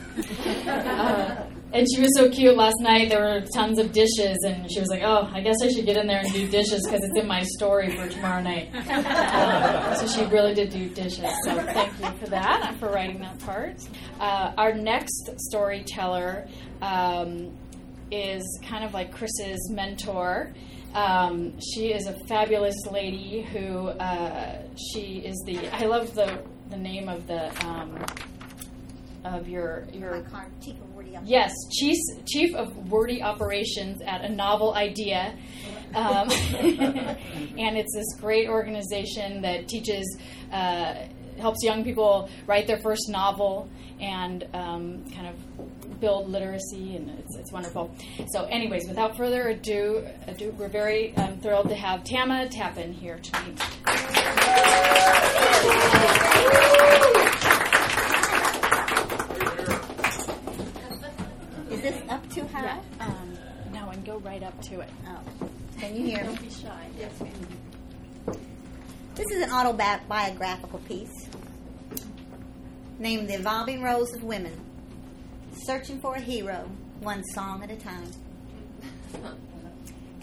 Uh, 0.68 1.48
and 1.72 1.88
she 1.90 2.02
was 2.02 2.10
so 2.18 2.30
cute 2.30 2.58
last 2.58 2.76
night. 2.82 3.08
There 3.08 3.22
were 3.22 3.46
tons 3.56 3.80
of 3.80 3.94
dishes, 3.94 4.38
and 4.46 4.70
she 4.70 4.82
was 4.82 4.90
like, 4.90 5.04
"Oh, 5.04 5.30
I 5.32 5.40
guess 5.40 5.56
I 5.64 5.70
should 5.70 5.86
get 5.86 5.96
in 5.96 6.06
there 6.06 6.20
and 6.20 6.34
do 6.34 6.46
dishes 6.50 6.86
because 6.86 7.02
it's 7.02 7.18
in 7.18 7.28
my 7.28 7.44
story 7.44 7.96
for 7.96 8.10
tomorrow 8.10 8.42
night." 8.42 8.76
Uh, 8.76 9.96
so 9.96 10.06
she 10.06 10.30
really 10.30 10.54
did 10.54 10.70
do 10.70 10.90
dishes. 10.90 11.32
So 11.46 11.56
thank 11.62 11.98
you 11.98 12.12
for 12.20 12.28
that 12.28 12.76
for 12.78 12.90
writing 12.90 13.20
that 13.22 13.40
part. 13.40 13.78
Uh, 14.20 14.52
our 14.58 14.74
next 14.74 15.30
storyteller 15.38 16.46
um, 16.82 17.58
is 18.12 18.44
kind 18.68 18.84
of 18.84 18.94
like 18.94 19.14
Chris's 19.14 19.70
mentor. 19.72 20.54
Um, 20.94 21.58
she 21.62 21.94
is 21.94 22.08
a 22.08 22.18
fabulous 22.28 22.76
lady 22.92 23.44
who 23.44 23.88
uh, 23.88 24.64
she 24.76 25.20
is 25.20 25.42
the. 25.46 25.74
I 25.74 25.86
love 25.86 26.14
the 26.16 26.44
the 26.70 26.78
name 26.78 27.10
of 27.10 27.28
the 27.28 27.66
um, 27.66 27.98
of 29.26 29.48
your 29.48 29.86
your 29.94 30.24
Chief 30.64 30.76
of 30.76 30.96
Wordy 30.96 31.18
Yes, 31.24 31.52
chief 31.72 31.98
chief 32.26 32.56
of 32.56 32.90
wordy 32.90 33.22
operations 33.22 34.02
at 34.02 34.22
a 34.22 34.30
novel 34.30 34.74
idea, 34.74 35.36
um, 35.96 36.30
and 36.60 37.78
it's 37.78 37.94
this 37.94 38.20
great 38.20 38.48
organization 38.48 39.42
that 39.42 39.68
teaches. 39.68 40.18
Uh, 40.52 40.96
helps 41.40 41.64
young 41.64 41.86
people 41.86 42.30
write 42.48 42.68
their 42.68 42.80
first 42.80 43.08
novel 43.08 43.70
and 44.02 44.46
um, 44.54 45.06
kind 45.12 45.28
of 45.28 45.36
build 46.00 46.30
literacy, 46.30 46.96
and 46.96 47.10
it's, 47.20 47.36
it's 47.36 47.52
wonderful. 47.52 47.94
So, 48.32 48.46
anyways, 48.46 48.88
without 48.88 49.18
further 49.18 49.50
ado, 49.50 50.06
ado 50.28 50.52
we're 50.58 50.70
very 50.70 51.16
um, 51.18 51.40
thrilled 51.40 51.70
to 51.70 51.76
have 51.76 52.04
Tama 52.04 52.50
Tappan 52.50 52.94
here 52.94 53.20
tonight. 53.20 53.62
Is 61.70 61.82
this 61.82 62.02
up 62.10 62.30
too 62.30 62.46
high? 62.48 62.80
Um, 63.00 63.38
now 63.72 63.90
and 63.90 64.06
go 64.06 64.18
right 64.20 64.44
up 64.44 64.60
to 64.64 64.80
it. 64.80 64.90
Oh. 65.08 65.20
Can 65.80 65.96
you 65.96 66.04
hear? 66.08 66.24
Don't 66.24 66.42
be 66.42 66.50
shy. 66.50 66.88
Yes, 67.00 67.22
ma'am. 67.22 68.38
This 69.16 69.26
is 69.32 69.44
an 69.44 69.52
autobiographical 69.52 70.80
piece 70.80 71.28
named 73.00 73.30
The 73.30 73.36
Evolving 73.36 73.82
Roles 73.82 74.14
of 74.14 74.24
Women 74.24 74.69
Searching 75.66 76.00
for 76.00 76.16
a 76.16 76.20
Hero, 76.22 76.72
One 77.02 77.24
Song 77.36 77.64
at 77.64 77.70
a 77.70 77.76
Time. 77.76 78.10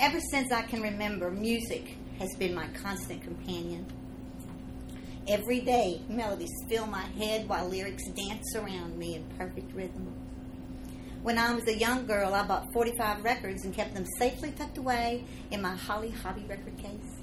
Ever 0.00 0.18
since 0.30 0.50
I 0.50 0.62
can 0.62 0.80
remember, 0.80 1.30
music 1.30 1.96
has 2.18 2.34
been 2.38 2.54
my 2.54 2.66
constant 2.68 3.22
companion. 3.22 3.86
Every 5.28 5.60
day, 5.60 6.00
melodies 6.08 6.50
fill 6.68 6.86
my 6.86 7.02
head 7.02 7.48
while 7.48 7.68
lyrics 7.68 8.04
dance 8.12 8.56
around 8.56 8.98
me 8.98 9.16
in 9.16 9.24
perfect 9.36 9.72
rhythm. 9.74 10.10
When 11.22 11.36
I 11.36 11.54
was 11.54 11.68
a 11.68 11.76
young 11.76 12.06
girl, 12.06 12.32
I 12.32 12.46
bought 12.46 12.72
45 12.72 13.22
records 13.22 13.64
and 13.64 13.74
kept 13.74 13.94
them 13.94 14.06
safely 14.18 14.52
tucked 14.52 14.78
away 14.78 15.24
in 15.50 15.60
my 15.60 15.76
Holly 15.76 16.10
Hobbie 16.10 16.46
record 16.48 16.78
case. 16.78 17.20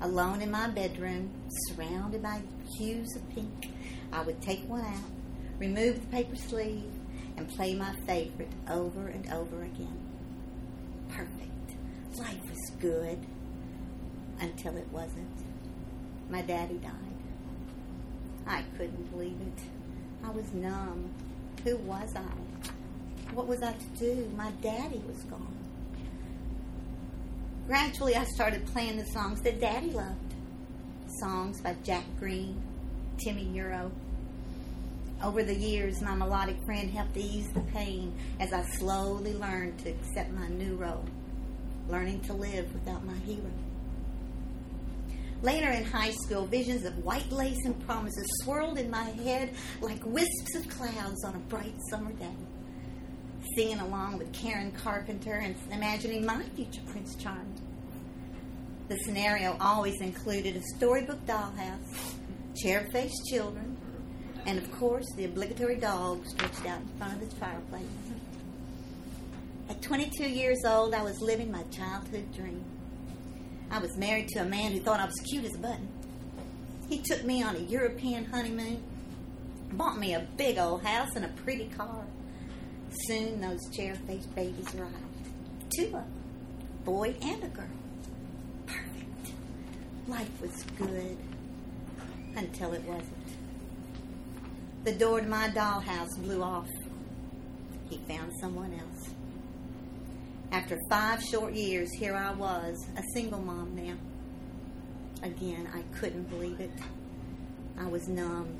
Alone 0.00 0.40
in 0.40 0.50
my 0.50 0.68
bedroom, 0.68 1.30
surrounded 1.68 2.22
by 2.22 2.40
hues 2.78 3.14
of 3.14 3.28
pink, 3.30 3.70
I 4.10 4.22
would 4.22 4.40
take 4.40 4.66
one 4.66 4.84
out, 4.84 5.10
remove 5.58 6.00
the 6.00 6.06
paper 6.06 6.36
sleeve, 6.36 6.90
and 7.36 7.48
play 7.48 7.74
my 7.74 7.94
favorite 8.06 8.52
over 8.70 9.08
and 9.08 9.30
over 9.32 9.62
again. 9.62 9.98
Perfect. 11.08 12.18
Life 12.18 12.40
was 12.48 12.70
good 12.80 13.18
until 14.40 14.76
it 14.76 14.88
wasn't. 14.90 15.28
My 16.28 16.42
daddy 16.42 16.78
died. 16.78 16.92
I 18.46 18.62
couldn't 18.76 19.10
believe 19.10 19.38
it. 19.40 19.62
I 20.24 20.30
was 20.30 20.52
numb. 20.52 21.10
Who 21.64 21.76
was 21.78 22.14
I? 22.16 23.32
What 23.34 23.46
was 23.46 23.62
I 23.62 23.72
to 23.72 23.86
do? 23.98 24.30
My 24.36 24.50
daddy 24.62 25.02
was 25.06 25.22
gone. 25.24 25.56
Gradually, 27.66 28.16
I 28.16 28.24
started 28.24 28.66
playing 28.66 28.96
the 28.96 29.06
songs 29.06 29.40
that 29.42 29.60
Daddy 29.60 29.90
loved. 29.90 30.34
Songs 31.20 31.60
by 31.60 31.76
Jack 31.84 32.04
Green, 32.18 32.60
Timmy 33.22 33.44
Euro. 33.54 33.92
Over 35.22 35.42
the 35.42 35.54
years, 35.54 36.00
my 36.00 36.14
melodic 36.14 36.56
friend 36.64 36.90
helped 36.90 37.16
ease 37.16 37.48
the 37.52 37.60
pain 37.60 38.14
as 38.38 38.52
I 38.52 38.62
slowly 38.78 39.34
learned 39.34 39.78
to 39.80 39.90
accept 39.90 40.30
my 40.32 40.48
new 40.48 40.76
role, 40.76 41.04
learning 41.88 42.20
to 42.22 42.32
live 42.32 42.72
without 42.72 43.04
my 43.04 43.16
hero. 43.26 43.50
Later 45.42 45.70
in 45.70 45.84
high 45.84 46.12
school, 46.12 46.46
visions 46.46 46.84
of 46.84 47.04
white 47.04 47.30
lace 47.30 47.58
and 47.64 47.78
promises 47.86 48.26
swirled 48.42 48.78
in 48.78 48.90
my 48.90 49.04
head 49.04 49.54
like 49.80 50.04
wisps 50.04 50.54
of 50.56 50.68
clouds 50.68 51.24
on 51.24 51.34
a 51.34 51.38
bright 51.38 51.74
summer 51.90 52.12
day 52.12 52.36
singing 53.56 53.80
along 53.80 54.18
with 54.18 54.32
Karen 54.32 54.72
Carpenter 54.72 55.34
and 55.34 55.54
imagining 55.72 56.24
my 56.24 56.42
future 56.54 56.82
Prince 56.86 57.14
Charming. 57.16 57.60
The 58.88 58.98
scenario 58.98 59.56
always 59.60 60.00
included 60.00 60.56
a 60.56 60.62
storybook 60.76 61.24
dollhouse, 61.26 62.14
chair 62.56 62.88
faced 62.92 63.26
children, 63.30 63.76
and 64.46 64.58
of 64.58 64.70
course 64.72 65.06
the 65.16 65.24
obligatory 65.24 65.76
dog 65.76 66.26
stretched 66.26 66.66
out 66.66 66.80
in 66.80 66.88
front 66.98 67.14
of 67.14 67.28
the 67.28 67.36
fireplace. 67.36 67.84
At 69.68 69.80
22 69.82 70.28
years 70.28 70.58
old, 70.66 70.94
I 70.94 71.02
was 71.02 71.20
living 71.20 71.52
my 71.52 71.62
childhood 71.70 72.32
dream. 72.34 72.64
I 73.70 73.78
was 73.78 73.96
married 73.96 74.28
to 74.30 74.40
a 74.40 74.44
man 74.44 74.72
who 74.72 74.80
thought 74.80 74.98
I 74.98 75.06
was 75.06 75.14
cute 75.30 75.44
as 75.44 75.54
a 75.54 75.58
button. 75.58 75.88
He 76.88 76.98
took 76.98 77.24
me 77.24 77.42
on 77.42 77.54
a 77.54 77.60
European 77.60 78.24
honeymoon, 78.24 78.82
bought 79.72 79.96
me 79.96 80.14
a 80.14 80.26
big 80.36 80.58
old 80.58 80.82
house 80.82 81.14
and 81.14 81.24
a 81.24 81.28
pretty 81.28 81.68
car. 81.76 82.04
Soon 83.06 83.40
those 83.40 83.60
chair 83.72 83.94
faced 84.08 84.34
babies 84.34 84.74
arrived. 84.74 84.96
Two 85.76 85.86
of 85.86 85.92
them, 85.92 86.12
boy 86.84 87.14
and 87.22 87.44
a 87.44 87.48
girl. 87.48 87.64
Perfect. 88.66 89.32
Life 90.08 90.40
was 90.40 90.64
good 90.76 91.16
until 92.34 92.72
it 92.72 92.82
wasn't. 92.82 93.19
The 94.82 94.92
door 94.92 95.20
to 95.20 95.26
my 95.26 95.48
dollhouse 95.48 96.16
blew 96.22 96.42
off. 96.42 96.68
He 97.90 97.98
found 98.08 98.32
someone 98.40 98.72
else. 98.72 99.10
After 100.52 100.78
five 100.88 101.22
short 101.22 101.52
years, 101.52 101.92
here 101.92 102.16
I 102.16 102.32
was, 102.32 102.86
a 102.96 103.02
single 103.12 103.40
mom 103.40 103.76
now. 103.76 103.94
Again, 105.22 105.68
I 105.74 105.82
couldn't 105.98 106.30
believe 106.30 106.60
it. 106.60 106.70
I 107.78 107.88
was 107.88 108.08
numb. 108.08 108.56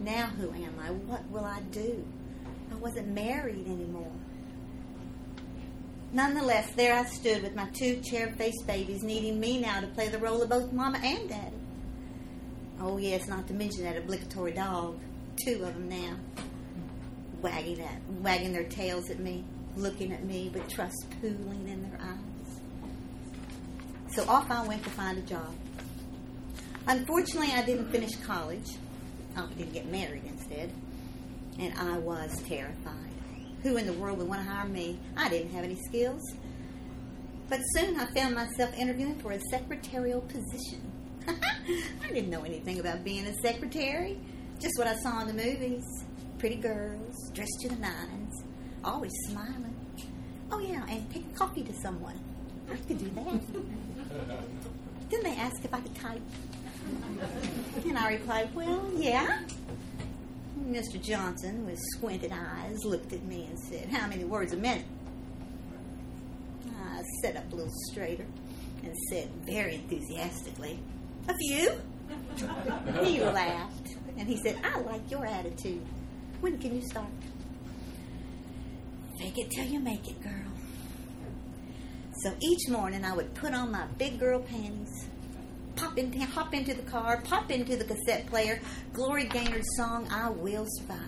Now 0.00 0.28
who 0.28 0.50
am 0.50 0.74
I? 0.80 0.92
What 0.92 1.28
will 1.30 1.44
I 1.44 1.60
do? 1.72 2.06
I 2.72 2.76
wasn't 2.76 3.08
married 3.08 3.66
anymore. 3.66 4.12
Nonetheless, 6.10 6.72
there 6.72 6.94
I 6.94 7.04
stood 7.04 7.42
with 7.42 7.54
my 7.54 7.68
two 7.74 8.00
chair 8.00 8.32
faced 8.38 8.66
babies, 8.66 9.02
needing 9.02 9.38
me 9.38 9.60
now 9.60 9.80
to 9.80 9.86
play 9.88 10.08
the 10.08 10.18
role 10.18 10.40
of 10.40 10.48
both 10.48 10.72
mama 10.72 10.98
and 11.04 11.28
daddy. 11.28 11.56
Oh, 12.80 12.96
yes, 12.96 13.28
not 13.28 13.46
to 13.48 13.54
mention 13.54 13.82
that 13.82 13.98
obligatory 13.98 14.52
dog. 14.52 14.98
Two 15.44 15.64
of 15.64 15.74
them 15.74 15.88
now. 15.88 16.16
Wagging, 17.40 17.80
at, 17.80 18.00
wagging 18.20 18.52
their 18.52 18.64
tails 18.64 19.10
at 19.10 19.20
me, 19.20 19.44
looking 19.76 20.12
at 20.12 20.24
me 20.24 20.50
with 20.52 20.68
trust 20.68 21.06
pooling 21.20 21.68
in 21.68 21.82
their 21.82 22.00
eyes. 22.00 22.28
So 24.14 24.28
off 24.28 24.50
I 24.50 24.66
went 24.66 24.82
to 24.84 24.90
find 24.90 25.18
a 25.18 25.22
job. 25.22 25.54
Unfortunately, 26.86 27.52
I 27.52 27.64
didn't 27.64 27.90
finish 27.90 28.16
college. 28.16 28.66
I 29.36 29.46
didn't 29.56 29.72
get 29.72 29.86
married 29.92 30.24
instead. 30.26 30.72
And 31.58 31.72
I 31.78 31.98
was 31.98 32.34
terrified. 32.48 32.94
Who 33.62 33.76
in 33.76 33.86
the 33.86 33.92
world 33.92 34.18
would 34.18 34.28
want 34.28 34.42
to 34.42 34.48
hire 34.48 34.68
me? 34.68 34.98
I 35.16 35.28
didn't 35.28 35.52
have 35.52 35.64
any 35.64 35.76
skills. 35.86 36.22
But 37.48 37.60
soon 37.74 37.98
I 37.98 38.06
found 38.14 38.34
myself 38.34 38.74
interviewing 38.76 39.18
for 39.20 39.32
a 39.32 39.40
secretarial 39.50 40.20
position. 40.22 40.92
I 41.28 42.08
didn't 42.08 42.30
know 42.30 42.42
anything 42.42 42.80
about 42.80 43.04
being 43.04 43.26
a 43.26 43.34
secretary, 43.34 44.18
just 44.58 44.78
what 44.78 44.86
I 44.86 44.96
saw 44.96 45.20
in 45.22 45.28
the 45.28 45.34
movies. 45.34 45.84
Pretty 46.38 46.56
girls, 46.56 47.30
dressed 47.34 47.58
to 47.62 47.68
the 47.68 47.76
nines, 47.76 48.42
always 48.84 49.12
smiling. 49.26 49.74
Oh, 50.50 50.60
yeah, 50.60 50.84
and 50.88 51.10
take 51.12 51.34
coffee 51.36 51.62
to 51.64 51.72
someone. 51.82 52.18
I 52.70 52.76
could 52.76 52.98
do 52.98 53.10
that. 53.10 53.40
then 55.10 55.22
they 55.22 55.36
asked 55.36 55.64
if 55.64 55.74
I 55.74 55.80
could 55.80 55.94
type. 55.96 56.22
And 57.84 57.98
I 57.98 58.12
replied, 58.12 58.54
Well, 58.54 58.88
yeah. 58.96 59.40
Mr. 60.66 61.00
Johnson, 61.02 61.66
with 61.66 61.78
squinted 61.96 62.32
eyes, 62.32 62.84
looked 62.84 63.12
at 63.12 63.22
me 63.24 63.46
and 63.46 63.58
said, 63.58 63.88
How 63.88 64.06
many 64.06 64.24
words 64.24 64.52
a 64.52 64.56
minute? 64.56 64.84
I 66.80 67.02
sat 67.22 67.36
up 67.36 67.52
a 67.52 67.56
little 67.56 67.72
straighter 67.90 68.26
and 68.82 68.94
said 69.10 69.28
very 69.44 69.76
enthusiastically, 69.76 70.78
A 71.28 71.34
few. 71.34 71.72
he 73.04 73.20
laughed 73.20 73.96
and 74.18 74.28
he 74.28 74.36
said, 74.42 74.58
I 74.64 74.80
like 74.80 75.10
your 75.10 75.24
attitude. 75.24 75.86
When 76.40 76.58
can 76.58 76.74
you 76.74 76.82
start? 76.82 77.06
Fake 79.18 79.38
it 79.38 79.50
till 79.50 79.66
you 79.66 79.80
make 79.80 80.08
it, 80.08 80.20
girl. 80.22 80.52
So 82.22 82.34
each 82.40 82.68
morning 82.68 83.04
I 83.04 83.14
would 83.14 83.32
put 83.34 83.54
on 83.54 83.70
my 83.70 83.86
big 83.96 84.18
girl 84.18 84.40
panties, 84.40 85.06
pop 85.76 85.96
into, 85.96 86.18
hop 86.24 86.52
into 86.52 86.74
the 86.74 86.82
car, 86.82 87.20
pop 87.22 87.50
into 87.50 87.76
the 87.76 87.84
cassette 87.84 88.26
player, 88.26 88.60
Gloria 88.92 89.26
Gaynor's 89.28 89.76
song, 89.76 90.08
I 90.10 90.30
Will 90.30 90.66
Survive. 90.78 90.98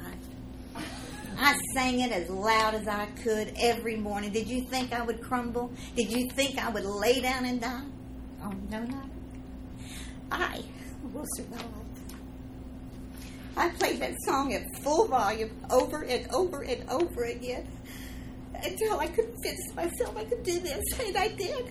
I 1.36 1.58
sang 1.74 2.00
it 2.00 2.12
as 2.12 2.28
loud 2.28 2.74
as 2.74 2.86
I 2.86 3.06
could 3.22 3.54
every 3.60 3.96
morning. 3.96 4.30
Did 4.30 4.46
you 4.46 4.62
think 4.66 4.92
I 4.92 5.02
would 5.02 5.20
crumble? 5.20 5.72
Did 5.96 6.12
you 6.12 6.28
think 6.30 6.58
I 6.58 6.68
would 6.68 6.84
lay 6.84 7.20
down 7.20 7.44
and 7.46 7.60
die? 7.60 7.82
Oh, 8.44 8.52
no, 8.70 8.82
no. 8.84 9.02
I 10.30 10.62
will 11.12 11.26
survive. 11.34 11.64
I 13.60 13.68
played 13.68 14.00
that 14.00 14.14
song 14.24 14.54
at 14.54 14.62
full 14.82 15.06
volume 15.06 15.50
over 15.68 16.02
and 16.02 16.26
over 16.30 16.62
and 16.62 16.88
over 16.88 17.24
again 17.24 17.68
until 18.54 18.98
I 18.98 19.06
could 19.06 19.30
convinced 19.34 19.76
myself 19.76 20.16
I 20.16 20.24
could 20.24 20.42
do 20.42 20.58
this, 20.60 20.82
and 21.06 21.14
I 21.14 21.28
did. 21.28 21.66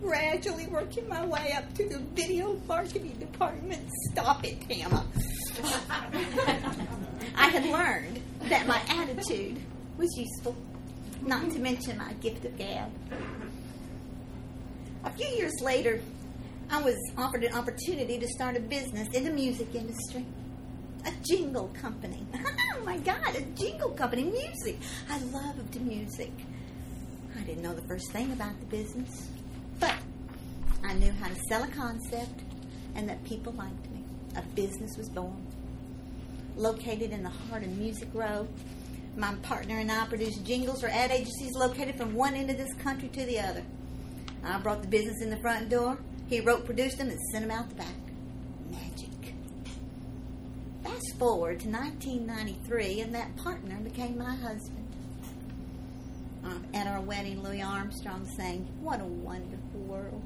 Gradually 0.00 0.66
working 0.68 1.06
my 1.06 1.24
way 1.26 1.52
up 1.54 1.72
to 1.74 1.86
the 1.86 1.98
video 1.98 2.58
marketing 2.66 3.14
department. 3.20 3.86
Stop 4.10 4.42
it, 4.42 4.58
Tama. 4.68 5.04
I 7.36 7.48
had 7.48 7.66
learned 7.66 8.20
that 8.44 8.66
my 8.66 8.80
attitude 8.88 9.58
was 9.98 10.08
useful, 10.16 10.56
not 11.20 11.50
to 11.50 11.58
mention 11.58 11.98
my 11.98 12.14
gift 12.14 12.46
of 12.46 12.56
gab. 12.56 12.90
A 15.04 15.10
few 15.10 15.26
years 15.26 15.52
later, 15.60 16.00
I 16.72 16.80
was 16.80 16.96
offered 17.18 17.44
an 17.44 17.52
opportunity 17.52 18.18
to 18.18 18.26
start 18.28 18.56
a 18.56 18.60
business 18.60 19.06
in 19.08 19.24
the 19.24 19.30
music 19.30 19.74
industry. 19.74 20.24
A 21.04 21.12
jingle 21.22 21.68
company. 21.80 22.26
Oh 22.74 22.84
my 22.84 22.96
God, 22.98 23.36
a 23.36 23.42
jingle 23.54 23.90
company. 23.90 24.24
Music. 24.24 24.76
I 25.08 25.18
loved 25.18 25.80
music. 25.82 26.32
I 27.38 27.42
didn't 27.42 27.62
know 27.62 27.74
the 27.74 27.86
first 27.86 28.10
thing 28.10 28.32
about 28.32 28.58
the 28.58 28.66
business, 28.66 29.28
but 29.78 29.94
I 30.82 30.94
knew 30.94 31.12
how 31.12 31.28
to 31.28 31.36
sell 31.48 31.62
a 31.62 31.68
concept 31.68 32.42
and 32.96 33.08
that 33.08 33.22
people 33.22 33.52
liked 33.52 33.88
me. 33.92 34.02
A 34.34 34.42
business 34.56 34.96
was 34.96 35.08
born. 35.10 35.46
Located 36.56 37.12
in 37.12 37.22
the 37.22 37.28
heart 37.30 37.62
of 37.62 37.68
Music 37.78 38.08
Row, 38.12 38.48
my 39.16 39.32
partner 39.42 39.78
and 39.78 39.92
I 39.92 40.06
produced 40.06 40.44
jingles 40.44 40.80
for 40.80 40.88
ad 40.88 41.12
agencies 41.12 41.52
located 41.54 41.96
from 41.96 42.14
one 42.14 42.34
end 42.34 42.50
of 42.50 42.56
this 42.56 42.72
country 42.82 43.08
to 43.10 43.24
the 43.26 43.38
other. 43.38 43.62
I 44.42 44.58
brought 44.58 44.82
the 44.82 44.88
business 44.88 45.22
in 45.22 45.30
the 45.30 45.38
front 45.40 45.68
door. 45.68 45.98
He 46.32 46.40
wrote, 46.40 46.64
produced 46.64 46.96
them, 46.96 47.10
and 47.10 47.20
sent 47.30 47.46
them 47.46 47.50
out 47.50 47.68
the 47.68 47.74
back. 47.74 47.94
Magic. 48.70 49.34
Fast 50.82 51.18
forward 51.18 51.60
to 51.60 51.68
1993, 51.68 53.02
and 53.02 53.14
that 53.14 53.36
partner 53.36 53.76
became 53.76 54.16
my 54.16 54.34
husband. 54.36 54.88
Uh, 56.42 56.54
at 56.72 56.86
our 56.86 57.02
wedding, 57.02 57.42
Louis 57.42 57.60
Armstrong 57.60 58.26
sang, 58.34 58.66
What 58.80 59.02
a 59.02 59.04
Wonderful 59.04 59.80
World. 59.80 60.22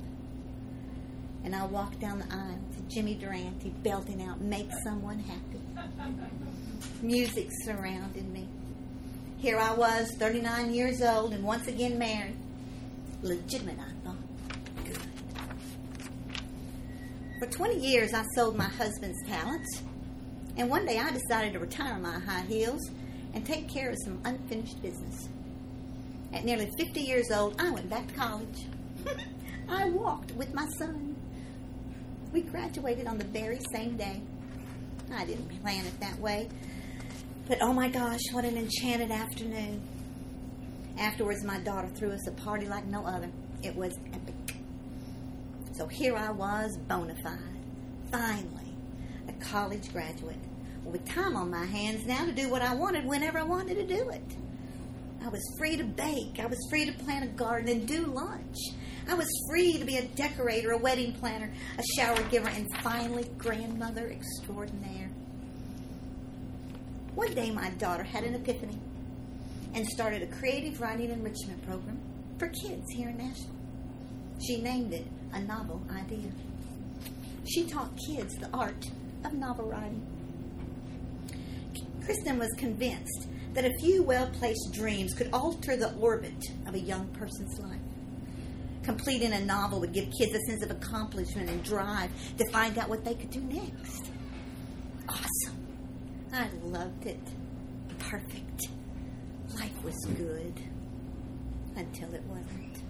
And 1.43 1.57
I 1.57 1.67
walked 1.67 1.99
down 1.99 2.21
the 2.21 2.33
aisle 2.33 2.61
to 2.77 2.95
Jimmy 2.95 3.15
Durante 3.17 3.71
belting 3.83 4.23
out, 4.23 4.41
Make 4.41 4.71
Someone 4.85 5.19
Happy. 5.19 5.61
Music 7.03 7.49
surrounded 7.65 8.33
me. 8.33 8.47
Here 9.39 9.59
I 9.59 9.75
was, 9.75 10.13
39 10.21 10.73
years 10.73 11.03
old, 11.03 11.33
and 11.33 11.43
once 11.43 11.67
again 11.67 11.99
married. 11.99 12.37
Legitimate, 13.23 13.79
I 13.81 14.07
thought. 14.07 14.85
Good. 14.85 14.99
For 17.47 17.53
20 17.53 17.79
years, 17.79 18.13
I 18.13 18.25
sold 18.35 18.57
my 18.57 18.65
husband's 18.65 19.23
talents. 19.29 19.83
And 20.57 20.69
one 20.69 20.85
day 20.85 20.99
I 20.99 21.13
decided 21.13 21.53
to 21.53 21.61
retire 21.61 21.97
my 21.97 22.19
high 22.19 22.41
heels 22.41 22.91
and 23.35 23.47
take 23.47 23.69
care 23.69 23.91
of 23.91 23.97
some 24.05 24.21
unfinished 24.25 24.83
business. 24.83 25.29
At 26.33 26.45
nearly 26.45 26.69
50 26.77 27.01
years 27.01 27.31
old, 27.31 27.61
I 27.61 27.71
went 27.71 27.89
back 27.89 28.09
to 28.09 28.15
college. 28.15 28.67
I 29.69 29.91
walked 29.91 30.33
with 30.33 30.55
my 30.55 30.67
son. 30.77 31.15
We 32.33 32.41
graduated 32.41 33.07
on 33.07 33.17
the 33.17 33.27
very 33.27 33.61
same 33.73 33.97
day. 33.97 34.23
I 35.15 35.25
didn't 35.25 35.49
plan 35.63 35.87
it 35.87 36.01
that 36.01 36.19
way. 36.19 36.49
But 37.47 37.59
oh 37.61 37.73
my 37.73 37.89
gosh, 37.89 38.23
what 38.33 38.45
an 38.45 38.57
enchanted 38.57 39.13
afternoon. 39.13 39.83
Afterwards, 40.99 41.45
my 41.45 41.61
daughter 41.61 41.89
threw 41.89 42.11
us 42.11 42.27
a 42.27 42.33
party 42.33 42.67
like 42.67 42.87
no 42.87 43.07
other. 43.07 43.31
It 43.63 43.77
was. 43.77 43.97
So 45.77 45.87
here 45.87 46.17
I 46.17 46.31
was, 46.31 46.79
bona 46.89 47.15
fide, 47.23 47.39
finally, 48.11 48.75
a 49.29 49.33
college 49.45 49.93
graduate, 49.93 50.41
with 50.85 51.07
time 51.07 51.37
on 51.37 51.51
my 51.51 51.67
hands 51.67 52.07
now 52.07 52.25
to 52.25 52.33
do 52.33 52.49
what 52.49 52.63
I 52.63 52.75
wanted 52.75 53.05
whenever 53.05 53.39
I 53.39 53.43
wanted 53.43 53.75
to 53.75 53.87
do 53.87 54.09
it. 54.09 54.25
I 55.23 55.29
was 55.29 55.43
free 55.59 55.77
to 55.77 55.85
bake. 55.85 56.41
I 56.41 56.47
was 56.47 56.59
free 56.71 56.87
to 56.87 56.93
plant 57.05 57.25
a 57.25 57.29
garden 57.29 57.69
and 57.69 57.87
do 57.87 58.07
lunch. 58.07 58.57
I 59.07 59.15
was 59.15 59.29
free 59.51 59.77
to 59.77 59.85
be 59.85 59.99
a 59.99 60.07
decorator, 60.07 60.71
a 60.71 60.79
wedding 60.79 61.13
planner, 61.13 61.53
a 61.77 61.83
shower 61.95 62.23
giver, 62.31 62.49
and 62.49 62.67
finally, 62.83 63.29
grandmother 63.37 64.09
extraordinaire. 64.09 65.11
One 67.15 67.35
day, 67.35 67.51
my 67.51 67.69
daughter 67.71 68.03
had 68.03 68.25
an 68.25 68.35
epiphany 68.35 68.79
and 69.75 69.87
started 69.87 70.23
a 70.23 70.27
creative 70.27 70.81
writing 70.81 71.11
enrichment 71.11 71.63
program 71.67 72.01
for 72.39 72.49
kids 72.49 72.91
here 72.93 73.11
in 73.11 73.19
Nashville. 73.19 73.51
She 74.41 74.63
named 74.63 74.95
it 74.95 75.07
A 75.33 75.41
Novel 75.41 75.83
Idea. 75.91 76.31
She 77.49 77.65
taught 77.65 77.91
kids 78.07 78.35
the 78.37 78.49
art 78.53 78.87
of 79.25 79.33
novel 79.35 79.67
writing. 79.67 80.05
Kristen 82.05 82.39
was 82.39 82.51
convinced 82.59 83.29
that 83.55 83.65
a 83.65 83.73
few 83.81 84.03
well 84.03 84.29
placed 84.29 84.73
dreams 84.73 85.15
could 85.15 85.29
alter 85.33 85.77
the 85.77 85.93
orbit 85.95 86.45
of 86.67 86.75
a 86.75 86.79
young 86.79 87.07
person's 87.09 87.59
life. 87.59 87.81
Completing 88.83 89.33
a 89.33 89.45
novel 89.45 89.81
would 89.81 89.93
give 89.93 90.09
kids 90.17 90.33
a 90.35 90.41
sense 90.49 90.63
of 90.63 90.71
accomplishment 90.71 91.51
and 91.51 91.63
drive 91.65 92.11
to 92.39 92.49
find 92.53 92.79
out 92.79 92.89
what 92.89 93.05
they 93.05 93.15
could 93.15 93.31
do 93.31 93.41
next. 93.41 94.11
Awesome. 95.09 95.67
I 96.33 96.49
loved 96.63 97.07
it. 97.07 97.21
perfect. 97.99 98.69
Life 99.55 99.83
was 99.83 99.97
good 100.17 100.61
until 101.77 102.13
it 102.15 102.23
wasn't. 102.25 102.83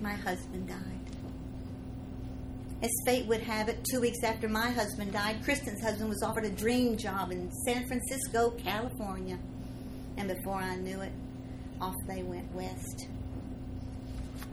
My 0.00 0.14
husband 0.14 0.68
died. 0.68 0.99
As 2.82 2.90
fate 3.04 3.26
would 3.26 3.42
have 3.42 3.68
it, 3.68 3.84
two 3.84 4.00
weeks 4.00 4.24
after 4.24 4.48
my 4.48 4.70
husband 4.70 5.12
died, 5.12 5.44
Kristen's 5.44 5.82
husband 5.82 6.08
was 6.08 6.22
offered 6.22 6.46
a 6.46 6.50
dream 6.50 6.96
job 6.96 7.30
in 7.30 7.52
San 7.66 7.86
Francisco, 7.86 8.50
California. 8.52 9.38
And 10.16 10.28
before 10.28 10.56
I 10.56 10.76
knew 10.76 11.02
it, 11.02 11.12
off 11.78 11.94
they 12.06 12.22
went 12.22 12.50
west. 12.54 13.06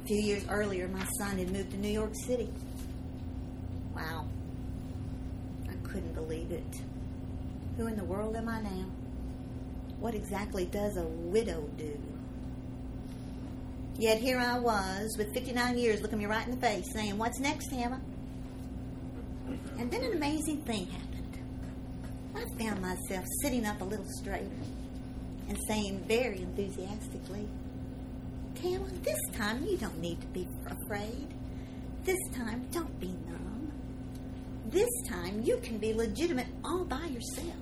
A 0.03 0.07
few 0.07 0.17
years 0.17 0.45
earlier, 0.49 0.89
my 0.89 1.05
son 1.19 1.37
had 1.37 1.51
moved 1.51 1.71
to 1.71 1.77
New 1.77 1.89
York 1.89 2.11
City. 2.25 2.49
Wow. 3.95 4.27
I 5.69 5.87
couldn't 5.87 6.13
believe 6.13 6.51
it. 6.51 6.81
Who 7.77 7.87
in 7.87 7.95
the 7.95 8.03
world 8.03 8.35
am 8.35 8.49
I 8.49 8.61
now? 8.61 8.85
What 9.99 10.15
exactly 10.15 10.65
does 10.65 10.97
a 10.97 11.03
widow 11.03 11.69
do? 11.77 11.97
Yet 13.97 14.19
here 14.19 14.37
I 14.37 14.59
was, 14.59 15.15
with 15.17 15.33
59 15.33 15.77
years, 15.77 16.01
looking 16.01 16.19
me 16.19 16.25
right 16.25 16.45
in 16.45 16.51
the 16.51 16.61
face, 16.61 16.85
saying, 16.93 17.17
What's 17.17 17.39
next, 17.39 17.71
Hannah? 17.71 18.01
And 19.77 19.91
then 19.91 20.03
an 20.03 20.13
amazing 20.13 20.61
thing 20.63 20.87
happened. 20.87 21.37
I 22.35 22.45
found 22.63 22.81
myself 22.81 23.25
sitting 23.41 23.65
up 23.65 23.81
a 23.81 23.83
little 23.83 24.05
straighter 24.19 24.49
and 25.47 25.57
saying 25.67 26.03
very 26.07 26.41
enthusiastically, 26.41 27.47
Tama, 28.55 28.89
this 29.03 29.19
time 29.35 29.63
you 29.65 29.77
don't 29.77 29.99
need 29.99 30.19
to 30.21 30.27
be 30.27 30.47
afraid. 30.65 31.33
This 32.03 32.17
time, 32.33 32.67
don't 32.71 32.99
be 32.99 33.07
numb. 33.07 33.71
This 34.67 34.89
time, 35.07 35.41
you 35.43 35.57
can 35.57 35.77
be 35.77 35.93
legitimate 35.93 36.47
all 36.63 36.85
by 36.85 37.05
yourself. 37.05 37.55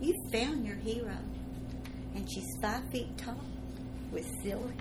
You 0.00 0.14
found 0.32 0.66
your 0.66 0.76
hero, 0.76 1.16
and 2.14 2.28
she's 2.30 2.48
five 2.60 2.82
feet 2.90 3.16
tall 3.16 3.44
with 4.12 4.26
silver 4.42 4.72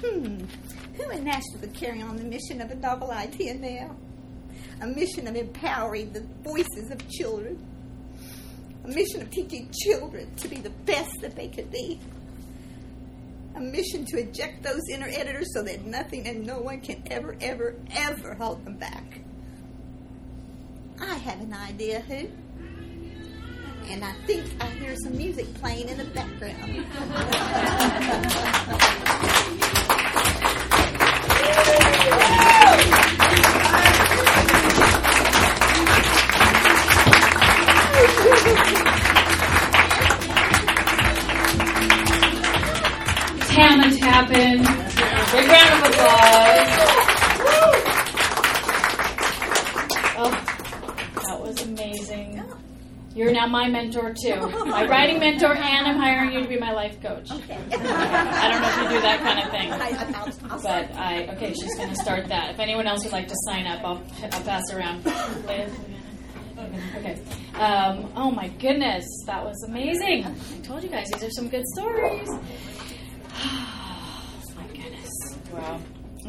Hmm. 0.00 0.44
Who 0.98 1.10
in 1.10 1.24
Nashville 1.24 1.60
would 1.60 1.74
carry 1.74 2.02
on 2.02 2.16
the 2.16 2.24
mission 2.24 2.60
of 2.60 2.70
a 2.72 2.74
novel 2.74 3.12
idea 3.12 3.54
now? 3.54 3.94
A 4.80 4.86
mission 4.86 5.28
of 5.28 5.36
empowering 5.36 6.12
the 6.12 6.26
voices 6.42 6.90
of 6.90 7.08
children. 7.08 7.64
A 8.84 8.88
mission 8.88 9.22
of 9.22 9.30
teaching 9.30 9.70
children 9.84 10.34
to 10.36 10.48
be 10.48 10.56
the 10.56 10.70
best 10.70 11.12
that 11.20 11.36
they 11.36 11.48
could 11.48 11.70
be. 11.70 12.00
A 13.54 13.60
mission 13.60 14.04
to 14.06 14.18
eject 14.18 14.64
those 14.64 14.82
inner 14.92 15.08
editors 15.08 15.52
so 15.54 15.62
that 15.62 15.84
nothing 15.84 16.26
and 16.26 16.44
no 16.44 16.58
one 16.60 16.80
can 16.80 17.02
ever, 17.10 17.36
ever, 17.40 17.76
ever 17.92 18.34
hold 18.34 18.64
them 18.64 18.76
back. 18.76 19.20
I 21.00 21.14
have 21.14 21.40
an 21.40 21.52
idea 21.52 22.00
who. 22.00 22.28
And 23.88 24.04
I 24.04 24.12
think 24.26 24.44
I 24.60 24.66
hear 24.66 24.96
some 25.02 25.16
music 25.16 25.52
playing 25.54 25.88
in 25.88 25.96
the 25.98 26.04
background. 26.06 26.84
Tappan. 44.18 44.58
Big 44.58 45.46
round 45.48 45.72
of 45.74 45.90
applause. 45.90 46.70
Oh, 50.18 50.30
that 51.28 51.40
was 51.40 51.62
amazing. 51.62 52.42
You're 53.14 53.30
now 53.30 53.46
my 53.46 53.68
mentor 53.68 54.12
too. 54.20 54.34
My 54.66 54.88
writing 54.88 55.20
mentor, 55.20 55.54
and 55.54 55.86
I'm 55.86 55.98
hiring 55.98 56.32
you 56.32 56.40
to 56.42 56.48
be 56.48 56.58
my 56.58 56.72
life 56.72 57.00
coach. 57.00 57.30
Okay. 57.30 57.58
I 57.70 58.50
don't 58.50 58.60
know 58.60 58.68
if 58.68 58.76
you 58.82 58.88
do 58.96 59.00
that 59.02 59.20
kind 59.20 59.38
of 59.38 59.50
thing. 59.52 59.70
I, 59.70 59.90
I'll, 60.18 60.52
I'll 60.52 60.62
But 60.62 60.96
I 60.96 61.28
okay, 61.36 61.54
she's 61.54 61.76
going 61.76 61.90
to 61.90 61.96
start 61.96 62.26
that. 62.26 62.50
If 62.54 62.58
anyone 62.58 62.88
else 62.88 63.04
would 63.04 63.12
like 63.12 63.28
to 63.28 63.36
sign 63.46 63.68
up, 63.68 63.84
I'll, 63.84 64.02
I'll 64.32 64.42
pass 64.42 64.64
around. 64.72 65.06
Okay. 66.96 67.22
Um, 67.54 68.12
oh 68.16 68.32
my 68.32 68.48
goodness, 68.48 69.04
that 69.26 69.44
was 69.44 69.62
amazing. 69.68 70.24
I 70.26 70.34
told 70.64 70.82
you 70.82 70.88
guys 70.88 71.06
these 71.12 71.22
are 71.22 71.30
some 71.30 71.48
good 71.48 71.64
stories. 71.68 72.28
Wow. 75.58 75.80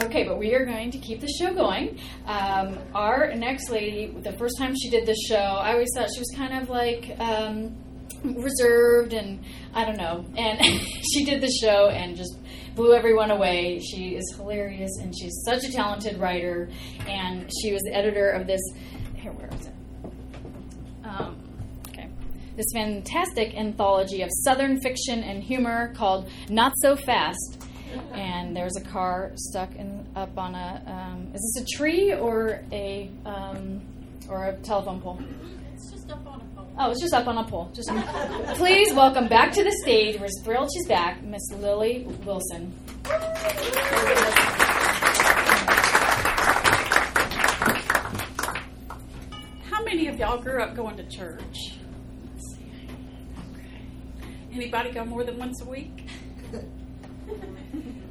Okay, 0.03 0.23
but 0.23 0.37
we 0.37 0.55
are 0.55 0.65
going 0.65 0.91
to 0.91 0.97
keep 0.97 1.21
the 1.21 1.27
show 1.27 1.53
going. 1.53 1.99
Um, 2.25 2.79
our 2.95 3.33
next 3.35 3.69
lady, 3.69 4.07
the 4.07 4.33
first 4.33 4.57
time 4.57 4.73
she 4.75 4.89
did 4.89 5.05
the 5.05 5.15
show, 5.27 5.35
I 5.35 5.73
always 5.73 5.89
thought 5.95 6.09
she 6.13 6.19
was 6.19 6.33
kind 6.35 6.61
of 6.61 6.69
like. 6.69 7.17
Um, 7.19 7.77
reserved 8.23 9.13
and 9.13 9.39
I 9.73 9.85
don't 9.85 9.97
know. 9.97 10.25
And 10.35 10.59
she 11.13 11.23
did 11.23 11.41
the 11.41 11.49
show 11.61 11.87
and 11.87 12.17
just 12.17 12.37
blew 12.75 12.93
everyone 12.93 13.31
away. 13.31 13.79
She 13.79 14.15
is 14.15 14.33
hilarious 14.35 14.91
and 15.01 15.17
she's 15.17 15.41
such 15.45 15.63
a 15.63 15.71
talented 15.71 16.17
writer. 16.17 16.69
And 17.07 17.49
she 17.61 17.71
was 17.71 17.81
the 17.83 17.95
editor 17.95 18.29
of 18.29 18.45
this. 18.45 18.61
Here, 19.15 19.31
where 19.31 19.49
is 19.53 19.67
it? 19.67 19.73
Um. 21.05 21.37
This 22.55 22.65
fantastic 22.73 23.55
anthology 23.55 24.21
of 24.21 24.29
Southern 24.43 24.81
fiction 24.81 25.23
and 25.23 25.41
humor 25.41 25.93
called 25.93 26.29
Not 26.49 26.73
So 26.81 26.97
Fast. 26.97 27.58
And 28.13 28.55
there's 28.55 28.75
a 28.75 28.81
car 28.81 29.31
stuck 29.35 29.75
in 29.75 30.05
up 30.15 30.37
on 30.37 30.55
a. 30.55 30.83
Um, 30.85 31.31
is 31.33 31.53
this 31.55 31.63
a 31.63 31.77
tree 31.77 32.13
or 32.13 32.61
a 32.71 33.09
um, 33.25 33.81
or 34.29 34.45
a 34.47 34.55
telephone 34.57 35.01
pole? 35.01 35.19
It's 35.73 35.91
just 35.91 36.11
up 36.11 36.25
on 36.27 36.41
a 36.41 36.55
pole. 36.55 36.73
Oh, 36.77 36.91
it's 36.91 37.01
just 37.01 37.13
up 37.13 37.27
on 37.27 37.37
a 37.37 37.43
pole. 37.43 37.71
Just 37.73 37.89
please 38.57 38.93
welcome 38.93 39.27
back 39.27 39.51
to 39.53 39.63
the 39.63 39.71
stage. 39.83 40.19
We're 40.19 40.27
thrilled 40.43 40.69
she's 40.73 40.87
back, 40.87 41.23
Miss 41.23 41.41
Lily 41.53 42.05
Wilson. 42.25 42.73
How 49.69 49.83
many 49.83 50.07
of 50.07 50.19
y'all 50.19 50.41
grew 50.41 50.61
up 50.61 50.75
going 50.75 50.97
to 50.97 51.03
church? 51.09 51.73
Anybody 54.51 54.91
go 54.91 55.05
more 55.05 55.23
than 55.23 55.37
once 55.37 55.61
a 55.61 55.65
week? 55.65 56.07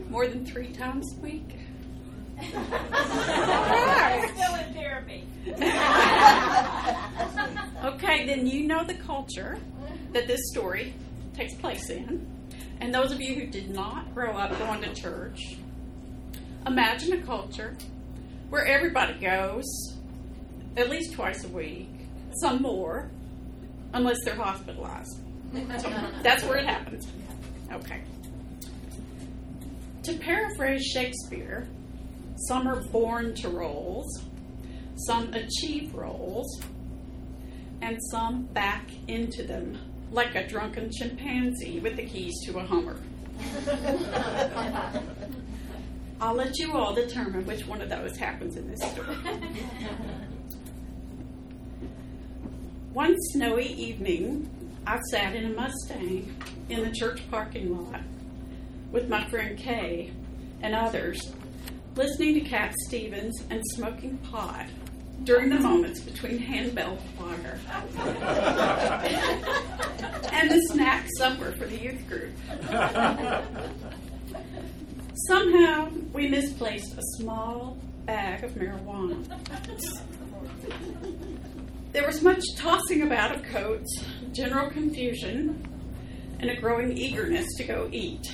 More 0.08 0.26
than 0.26 0.44
three 0.46 0.72
times 0.72 1.06
a 1.16 1.20
week? 1.20 1.58
Still 2.40 2.54
in 4.54 4.74
therapy. 4.74 5.24
Okay, 7.84 8.26
then 8.26 8.46
you 8.46 8.66
know 8.66 8.84
the 8.84 8.94
culture 8.94 9.58
that 10.12 10.26
this 10.26 10.40
story 10.50 10.94
takes 11.34 11.54
place 11.54 11.90
in. 11.90 12.26
And 12.80 12.94
those 12.94 13.12
of 13.12 13.20
you 13.20 13.34
who 13.34 13.46
did 13.46 13.70
not 13.70 14.14
grow 14.14 14.36
up 14.36 14.56
going 14.58 14.82
to 14.82 14.94
church, 14.94 15.56
imagine 16.66 17.12
a 17.12 17.22
culture 17.22 17.76
where 18.50 18.64
everybody 18.64 19.14
goes 19.18 19.64
at 20.76 20.88
least 20.88 21.12
twice 21.14 21.44
a 21.44 21.48
week, 21.48 21.88
some 22.40 22.62
more, 22.62 23.10
unless 23.92 24.16
they're 24.24 24.36
hospitalized. 24.36 25.18
So 25.78 25.90
that's 26.22 26.44
where 26.44 26.58
it 26.58 26.66
happens. 26.66 27.08
Okay. 27.72 28.02
To 30.08 30.16
paraphrase 30.16 30.86
Shakespeare, 30.86 31.68
some 32.48 32.66
are 32.66 32.80
born 32.80 33.34
to 33.34 33.50
roles, 33.50 34.24
some 35.06 35.34
achieve 35.34 35.94
roles, 35.94 36.62
and 37.82 37.98
some 38.10 38.44
back 38.44 38.88
into 39.06 39.42
them 39.42 39.76
like 40.10 40.34
a 40.34 40.48
drunken 40.48 40.90
chimpanzee 40.90 41.80
with 41.80 41.96
the 41.96 42.06
keys 42.06 42.32
to 42.46 42.58
a 42.58 42.64
Hummer. 42.64 42.98
I'll 46.22 46.36
let 46.36 46.56
you 46.56 46.72
all 46.72 46.94
determine 46.94 47.44
which 47.44 47.66
one 47.66 47.82
of 47.82 47.90
those 47.90 48.16
happens 48.16 48.56
in 48.56 48.66
this 48.66 48.80
story. 48.90 49.14
One 52.94 53.14
snowy 53.32 53.66
evening, 53.74 54.48
I 54.86 55.00
sat 55.10 55.36
in 55.36 55.52
a 55.52 55.54
Mustang 55.54 56.34
in 56.70 56.82
the 56.82 56.92
church 56.92 57.20
parking 57.30 57.76
lot 57.76 58.00
with 58.90 59.08
my 59.08 59.24
friend 59.28 59.58
Kay 59.58 60.12
and 60.62 60.74
others, 60.74 61.32
listening 61.94 62.34
to 62.34 62.40
Cat 62.40 62.74
Stevens 62.86 63.42
and 63.50 63.62
smoking 63.74 64.18
pot 64.18 64.66
during 65.24 65.50
the 65.50 65.58
moments 65.58 66.00
between 66.00 66.38
handbell 66.38 66.96
choir 67.16 67.58
and 70.32 70.50
the 70.50 70.60
snack 70.68 71.06
supper 71.18 71.52
for 71.58 71.66
the 71.66 71.76
youth 71.76 72.08
group. 72.08 72.32
Somehow, 75.26 75.90
we 76.12 76.28
misplaced 76.28 76.96
a 76.96 77.02
small 77.16 77.76
bag 78.06 78.44
of 78.44 78.52
marijuana. 78.52 79.26
There 81.92 82.06
was 82.06 82.22
much 82.22 82.42
tossing 82.56 83.02
about 83.02 83.34
of 83.34 83.42
coats, 83.42 84.04
general 84.32 84.70
confusion, 84.70 85.66
and 86.38 86.50
a 86.50 86.60
growing 86.60 86.96
eagerness 86.96 87.46
to 87.56 87.64
go 87.64 87.88
eat. 87.90 88.24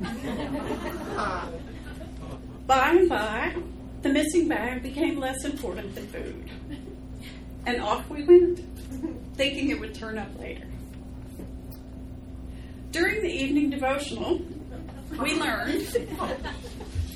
By 2.66 2.90
and 2.90 3.08
by, 3.08 3.56
the 4.02 4.10
missing 4.10 4.46
bag 4.46 4.82
became 4.82 5.18
less 5.18 5.44
important 5.44 5.96
than 5.96 6.06
food. 6.06 6.48
And 7.66 7.82
off 7.82 8.08
we 8.08 8.22
went 8.22 8.60
thinking 9.36 9.70
it 9.70 9.80
would 9.80 9.94
turn 9.94 10.18
up 10.18 10.38
later. 10.38 10.66
During 12.92 13.22
the 13.22 13.28
evening 13.28 13.70
devotional, 13.70 14.40
we 15.20 15.34
learned 15.34 15.86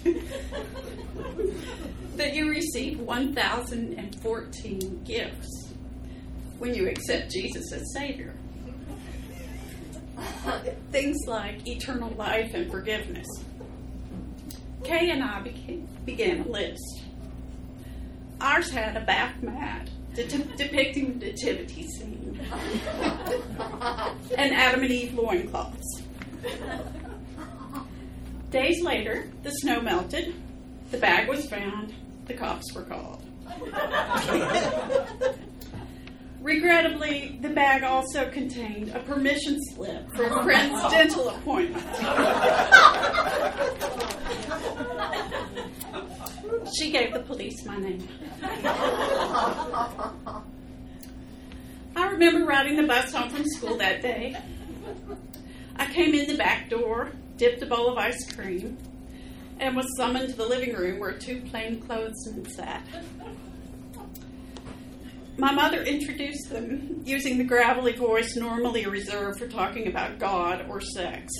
that 2.17 2.35
you 2.35 2.51
receive 2.51 2.99
1,014 3.01 5.05
gifts 5.05 5.69
when 6.59 6.75
you 6.75 6.89
accept 6.89 7.31
Jesus 7.31 7.73
as 7.73 7.93
Savior. 7.93 8.35
Things 10.93 11.17
like 11.27 11.67
eternal 11.67 12.11
life 12.11 12.55
and 12.55 12.71
forgiveness. 12.71 13.27
Kay 14.83 15.11
and 15.11 15.23
I 15.23 15.41
began, 15.41 15.89
began 16.05 16.41
a 16.43 16.49
list. 16.49 17.03
Ours 18.41 18.71
had 18.71 18.97
a 18.97 19.01
bath 19.01 19.43
mat 19.43 19.89
de- 20.15 20.27
depicting 20.57 21.19
the 21.19 21.27
nativity 21.27 21.87
scene 21.89 22.41
and 24.37 24.55
Adam 24.55 24.83
and 24.83 24.91
Eve 24.91 25.15
loincloths. 25.15 26.03
Days 28.51 28.83
later, 28.83 29.29
the 29.43 29.51
snow 29.51 29.81
melted, 29.81 30.35
the 30.91 30.99
bag 30.99 31.29
was 31.29 31.49
found, 31.49 31.93
the 32.27 32.35
cops 32.35 32.73
were 32.75 32.83
called. 32.83 33.23
Regrettably, 36.45 37.39
the 37.41 37.49
bag 37.49 37.83
also 37.85 38.29
contained 38.29 38.91
a 38.91 38.99
permission 38.99 39.59
slip 39.73 40.15
for 40.15 40.27
oh, 40.31 40.41
a 40.41 40.43
friend's 40.45 40.79
dental 40.91 41.31
appointment. 41.31 41.87
She 46.77 46.91
gave 46.91 47.15
the 47.15 47.21
police 47.21 47.65
my 47.65 47.79
name. 47.79 48.07
I 51.97 52.11
remember 52.11 52.45
riding 52.45 52.77
the 52.77 52.83
bus 52.83 53.11
home 53.15 53.31
from 53.31 53.47
school 53.47 53.79
that 53.79 54.03
day. 54.03 54.37
I 55.77 55.87
came 55.87 56.15
in 56.15 56.27
the 56.27 56.37
back 56.37 56.69
door, 56.69 57.13
dipped 57.39 57.63
a 57.63 57.67
bowl 57.67 57.89
of 57.89 57.97
ice 57.97 58.31
cream, 58.31 58.77
and 59.61 59.75
was 59.75 59.87
summoned 59.97 60.29
to 60.29 60.37
the 60.37 60.47
living 60.47 60.75
room 60.75 61.01
where 61.01 61.13
two 61.13 61.41
plainclothesmen 61.41 62.47
sat. 62.51 62.83
My 65.37 65.53
mother 65.53 65.83
introduced 65.83 66.51
them 66.51 67.03
using 67.05 67.39
the 67.39 67.45
gravelly 67.45 67.93
voice 67.93 68.37
normally 68.37 68.87
reserved 68.87 69.41
for 69.41 69.49
talking 69.49 69.89
about 69.89 70.19
God 70.19 70.67
or 70.69 70.81
sex. 70.81 71.33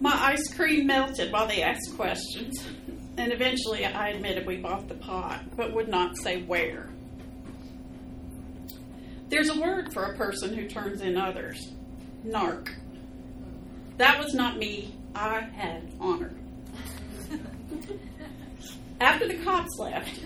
My 0.00 0.14
ice 0.14 0.52
cream 0.54 0.86
melted 0.86 1.32
while 1.32 1.46
they 1.46 1.62
asked 1.62 1.94
questions, 1.96 2.66
and 3.16 3.32
eventually 3.32 3.84
I 3.84 4.08
admitted 4.08 4.46
we 4.46 4.56
bought 4.56 4.88
the 4.88 4.94
pot, 4.94 5.44
but 5.56 5.72
would 5.74 5.88
not 5.88 6.16
say 6.16 6.42
where. 6.42 6.88
There's 9.28 9.50
a 9.50 9.60
word 9.60 9.92
for 9.92 10.04
a 10.04 10.16
person 10.16 10.54
who 10.54 10.66
turns 10.66 11.02
in 11.02 11.16
others 11.16 11.70
narc. 12.26 12.68
That 13.98 14.18
was 14.18 14.34
not 14.34 14.58
me. 14.58 14.96
I 15.14 15.40
had 15.40 15.92
honor. 16.00 16.34
After 19.00 19.26
the 19.26 19.36
cops 19.42 19.78
left, 19.78 20.20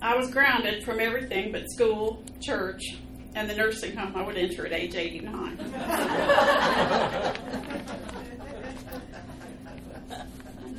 I 0.00 0.16
was 0.16 0.30
grounded 0.30 0.84
from 0.84 1.00
everything 1.00 1.50
but 1.50 1.68
school, 1.68 2.24
church, 2.40 2.80
and 3.34 3.50
the 3.50 3.54
nursing 3.54 3.96
home 3.96 4.14
I 4.14 4.24
would 4.24 4.36
enter 4.36 4.64
at 4.64 4.72
age 4.72 4.94
89. 4.94 5.56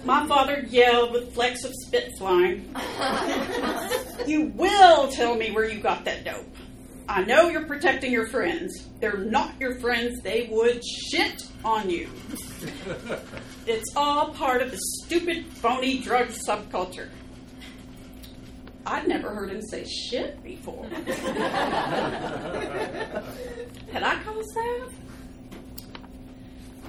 My 0.05 0.25
father 0.27 0.65
yelled 0.69 1.11
with 1.11 1.33
flecks 1.33 1.65
of 1.65 1.73
spit 1.85 2.11
flying. 2.17 2.73
you 4.25 4.47
will 4.55 5.09
tell 5.09 5.35
me 5.35 5.51
where 5.51 5.69
you 5.69 5.81
got 5.81 6.05
that 6.05 6.23
dope. 6.23 6.45
I 7.09 7.23
know 7.23 7.49
you're 7.49 7.65
protecting 7.65 8.13
your 8.13 8.27
friends. 8.27 8.87
They're 9.01 9.17
not 9.17 9.59
your 9.59 9.75
friends. 9.79 10.21
They 10.21 10.47
would 10.49 10.81
shit 10.85 11.45
on 11.65 11.89
you. 11.89 12.09
It's 13.65 13.93
all 13.95 14.33
part 14.33 14.61
of 14.61 14.71
the 14.71 14.77
stupid, 15.03 15.45
phony 15.47 15.99
drug 15.99 16.27
subculture. 16.27 17.09
I'd 18.85 19.07
never 19.07 19.29
heard 19.29 19.49
him 19.49 19.61
say 19.61 19.85
shit 19.85 20.43
before. 20.43 20.85
Had 23.91 24.03
I 24.03 24.21
caused 24.23 24.53
that? 24.55 24.89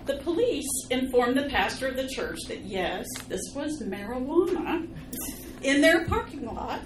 The 0.06 0.16
police 0.18 0.68
informed 0.90 1.36
the 1.36 1.48
pastor 1.48 1.88
of 1.88 1.96
the 1.96 2.08
church 2.08 2.38
that 2.48 2.60
yes, 2.62 3.06
this 3.28 3.40
was 3.54 3.80
marijuana 3.82 4.86
in 5.62 5.80
their 5.80 6.04
parking 6.04 6.44
lot, 6.44 6.80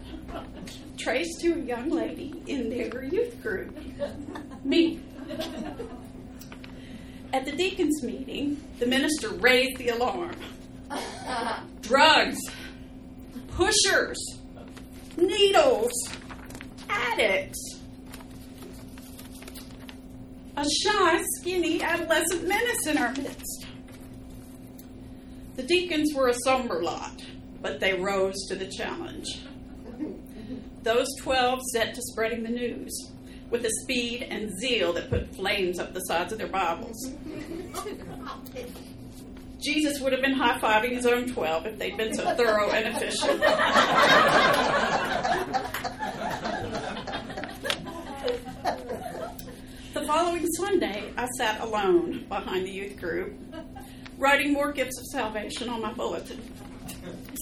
traced 0.97 1.40
to 1.40 1.55
a 1.55 1.59
young 1.59 1.90
lady 1.90 2.42
in 2.47 2.71
their 2.71 3.03
youth 3.05 3.42
group. 3.42 3.77
Me. 4.64 5.01
At 7.33 7.44
the 7.44 7.53
deacons' 7.53 8.03
meeting, 8.03 8.62
the 8.79 8.87
minister 8.87 9.31
raised 9.31 9.79
the 9.79 9.88
alarm. 9.88 10.37
Drugs, 11.81 12.38
pushers, 13.49 14.38
needles, 15.16 15.92
addicts. 16.88 17.81
A 20.57 20.64
shy, 20.64 21.23
skinny 21.38 21.83
adolescent 21.83 22.49
menace 22.49 22.87
in 22.87 22.99
our 22.99 23.12
midst. 23.12 23.66
The 25.55 25.62
deacons 25.62 26.12
were 26.14 26.29
a 26.29 26.35
somber 26.44 26.83
lot, 26.83 27.23
but 27.62 27.81
they 27.81 27.94
rose 27.94 28.37
to 28.49 28.57
the 28.57 28.66
challenge. 28.66 29.40
Those 30.83 31.09
12 31.21 31.61
set 31.73 31.94
to 31.94 32.03
spreading 32.03 32.42
the 32.42 32.51
news 32.51 33.12
with 33.51 33.64
a 33.64 33.71
speed 33.83 34.27
and 34.31 34.51
zeal 34.61 34.92
that 34.92 35.11
put 35.11 35.35
flames 35.35 35.79
up 35.79 35.94
the 35.94 36.01
sides 36.01 36.33
of 36.33 36.38
their 36.38 36.49
Bibles. 36.49 37.12
Jesus 39.61 40.01
would 40.01 40.12
have 40.12 40.23
been 40.23 40.35
high 40.35 40.59
fiving 40.59 40.92
his 40.92 41.07
own 41.07 41.27
12 41.33 41.66
if 41.66 41.79
they'd 41.79 41.97
been 41.97 42.14
so 42.14 42.35
thorough 42.37 42.71
and 42.71 42.94
efficient. 42.94 43.40
the 49.94 50.05
following 50.07 50.47
Sunday, 50.53 51.12
I 51.16 51.27
sat 51.37 51.61
alone 51.61 52.25
behind 52.29 52.66
the 52.66 52.71
youth 52.71 52.97
group, 52.99 53.35
writing 54.16 54.53
more 54.53 54.73
gifts 54.73 54.99
of 55.01 55.07
salvation 55.07 55.68
on 55.68 55.83
my 55.83 55.92
bulletin. 55.92 56.40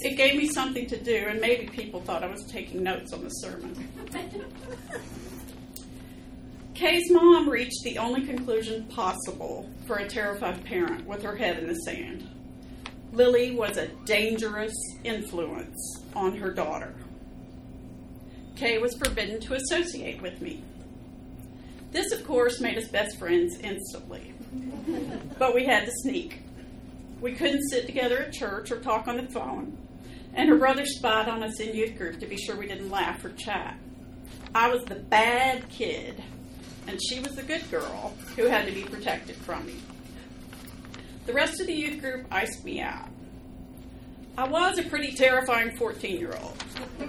It 0.00 0.16
gave 0.16 0.36
me 0.36 0.48
something 0.48 0.86
to 0.86 0.96
do, 1.02 1.26
and 1.28 1.40
maybe 1.40 1.66
people 1.66 2.00
thought 2.00 2.22
I 2.22 2.30
was 2.30 2.44
taking 2.44 2.82
notes 2.82 3.12
on 3.12 3.24
the 3.24 3.30
sermon. 3.30 3.88
Kay's 6.76 7.10
mom 7.10 7.48
reached 7.48 7.84
the 7.84 7.96
only 7.96 8.26
conclusion 8.26 8.84
possible 8.88 9.66
for 9.86 9.96
a 9.96 10.06
terrified 10.06 10.62
parent 10.66 11.06
with 11.06 11.22
her 11.22 11.34
head 11.34 11.58
in 11.58 11.66
the 11.66 11.74
sand. 11.74 12.28
Lily 13.12 13.52
was 13.52 13.78
a 13.78 13.88
dangerous 14.04 14.74
influence 15.02 16.04
on 16.14 16.36
her 16.36 16.52
daughter. 16.52 16.94
Kay 18.56 18.76
was 18.76 18.94
forbidden 19.02 19.40
to 19.40 19.54
associate 19.54 20.20
with 20.20 20.42
me. 20.42 20.62
This, 21.92 22.12
of 22.12 22.26
course, 22.26 22.60
made 22.60 22.76
us 22.76 22.88
best 22.88 23.18
friends 23.18 23.58
instantly. 23.60 24.34
But 25.38 25.54
we 25.54 25.64
had 25.64 25.86
to 25.86 25.92
sneak. 26.02 26.42
We 27.22 27.32
couldn't 27.32 27.70
sit 27.70 27.86
together 27.86 28.18
at 28.18 28.34
church 28.34 28.70
or 28.70 28.80
talk 28.80 29.08
on 29.08 29.16
the 29.16 29.32
phone, 29.32 29.78
and 30.34 30.50
her 30.50 30.58
brother 30.58 30.84
spied 30.84 31.30
on 31.30 31.42
us 31.42 31.58
in 31.58 31.74
youth 31.74 31.96
group 31.96 32.20
to 32.20 32.26
be 32.26 32.36
sure 32.36 32.54
we 32.54 32.66
didn't 32.66 32.90
laugh 32.90 33.24
or 33.24 33.30
chat. 33.30 33.78
I 34.54 34.68
was 34.68 34.84
the 34.84 34.96
bad 34.96 35.70
kid, 35.70 36.22
and 36.86 37.00
she 37.02 37.20
was 37.20 37.34
the 37.34 37.42
good 37.42 37.68
girl 37.70 38.14
who 38.36 38.44
had 38.44 38.66
to 38.66 38.72
be 38.72 38.84
protected 38.84 39.36
from 39.36 39.66
me. 39.66 39.74
The 41.26 41.32
rest 41.32 41.60
of 41.60 41.66
the 41.66 41.74
youth 41.74 42.00
group 42.00 42.26
iced 42.30 42.64
me 42.64 42.80
out. 42.80 43.08
I 44.38 44.46
was 44.46 44.78
a 44.78 44.84
pretty 44.84 45.12
terrifying 45.12 45.76
14 45.76 46.18
year 46.18 46.38
old. 46.40 46.62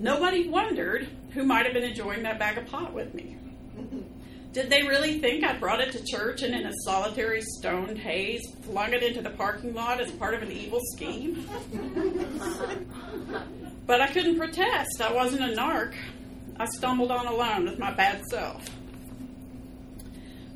Nobody 0.00 0.48
wondered 0.48 1.08
who 1.30 1.44
might 1.44 1.66
have 1.66 1.74
been 1.74 1.84
enjoying 1.84 2.22
that 2.22 2.38
bag 2.38 2.58
of 2.58 2.66
pot 2.66 2.92
with 2.92 3.14
me. 3.14 3.36
Did 4.52 4.70
they 4.70 4.82
really 4.82 5.20
think 5.20 5.44
I 5.44 5.56
brought 5.58 5.80
it 5.80 5.92
to 5.92 6.04
church 6.04 6.42
and 6.42 6.54
in 6.54 6.66
a 6.66 6.72
solitary 6.84 7.42
stoned 7.42 7.98
haze 7.98 8.42
flung 8.62 8.92
it 8.92 9.02
into 9.02 9.20
the 9.20 9.30
parking 9.30 9.74
lot 9.74 10.00
as 10.00 10.10
part 10.12 10.34
of 10.34 10.42
an 10.42 10.50
evil 10.50 10.80
scheme? 10.94 11.46
but 13.86 14.00
I 14.00 14.08
couldn't 14.08 14.38
protest. 14.38 15.00
I 15.00 15.12
wasn't 15.12 15.52
a 15.52 15.54
narc. 15.54 15.94
I 16.58 16.66
stumbled 16.66 17.10
on 17.12 17.26
alone 17.26 17.66
with 17.66 17.78
my 17.78 17.92
bad 17.92 18.22
self. 18.30 18.64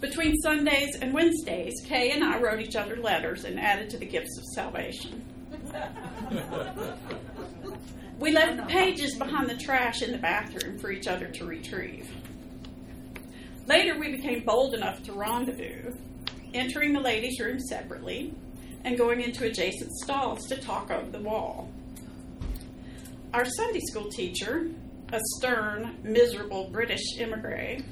Between 0.01 0.35
Sundays 0.43 0.97
and 1.01 1.15
Wednesdays, 1.15 1.75
Kay 1.87 2.11
and 2.11 2.25
I 2.25 2.41
wrote 2.41 2.61
each 2.61 2.75
other 2.75 2.97
letters 2.97 3.45
and 3.45 3.61
added 3.61 3.88
to 3.91 3.99
the 3.99 4.07
gifts 4.07 4.37
of 4.37 4.45
salvation. 4.55 5.25
We 8.19 8.33
left 8.33 8.57
the 8.57 8.65
pages 8.65 9.17
behind 9.17 9.49
the 9.49 9.57
trash 9.57 10.03
in 10.03 10.11
the 10.11 10.19
bathroom 10.19 10.79
for 10.79 10.91
each 10.91 11.07
other 11.07 11.29
to 11.29 11.45
retrieve. 11.45 12.11
Later, 13.67 13.97
we 13.97 14.11
became 14.11 14.45
bold 14.45 14.75
enough 14.75 15.05
to 15.05 15.12
rendezvous, 15.12 15.93
entering 16.53 16.93
the 16.93 17.01
ladies' 17.01 17.38
room 17.38 17.61
separately 17.61 18.35
and 18.85 18.99
going 18.99 19.21
into 19.21 19.45
adjacent 19.45 19.93
stalls 20.03 20.47
to 20.49 20.57
talk 20.57 20.91
over 20.91 21.11
the 21.11 21.21
wall. 21.21 21.71
Our 23.33 23.45
Sunday 23.45 23.81
school 23.88 24.11
teacher, 24.11 24.69
a 25.12 25.20
stern, 25.37 25.98
miserable 26.03 26.70
British 26.70 27.18
immigrant, 27.18 27.85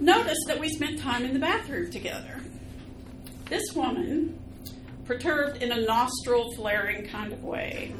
noticed 0.00 0.46
that 0.46 0.58
we 0.58 0.68
spent 0.70 0.98
time 0.98 1.24
in 1.24 1.34
the 1.34 1.38
bathroom 1.38 1.90
together. 1.90 2.40
This 3.50 3.72
woman, 3.74 4.38
perturbed 5.04 5.62
in 5.62 5.70
a 5.70 5.82
nostril 5.82 6.52
flaring 6.56 7.06
kind 7.06 7.32
of 7.32 7.44
way 7.44 7.94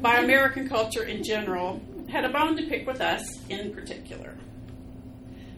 by 0.00 0.18
American 0.18 0.68
culture 0.68 1.02
in 1.02 1.22
general, 1.24 1.82
had 2.08 2.24
a 2.24 2.28
bone 2.28 2.56
to 2.56 2.66
pick 2.66 2.86
with 2.86 3.00
us 3.00 3.22
in 3.48 3.74
particular. 3.74 4.36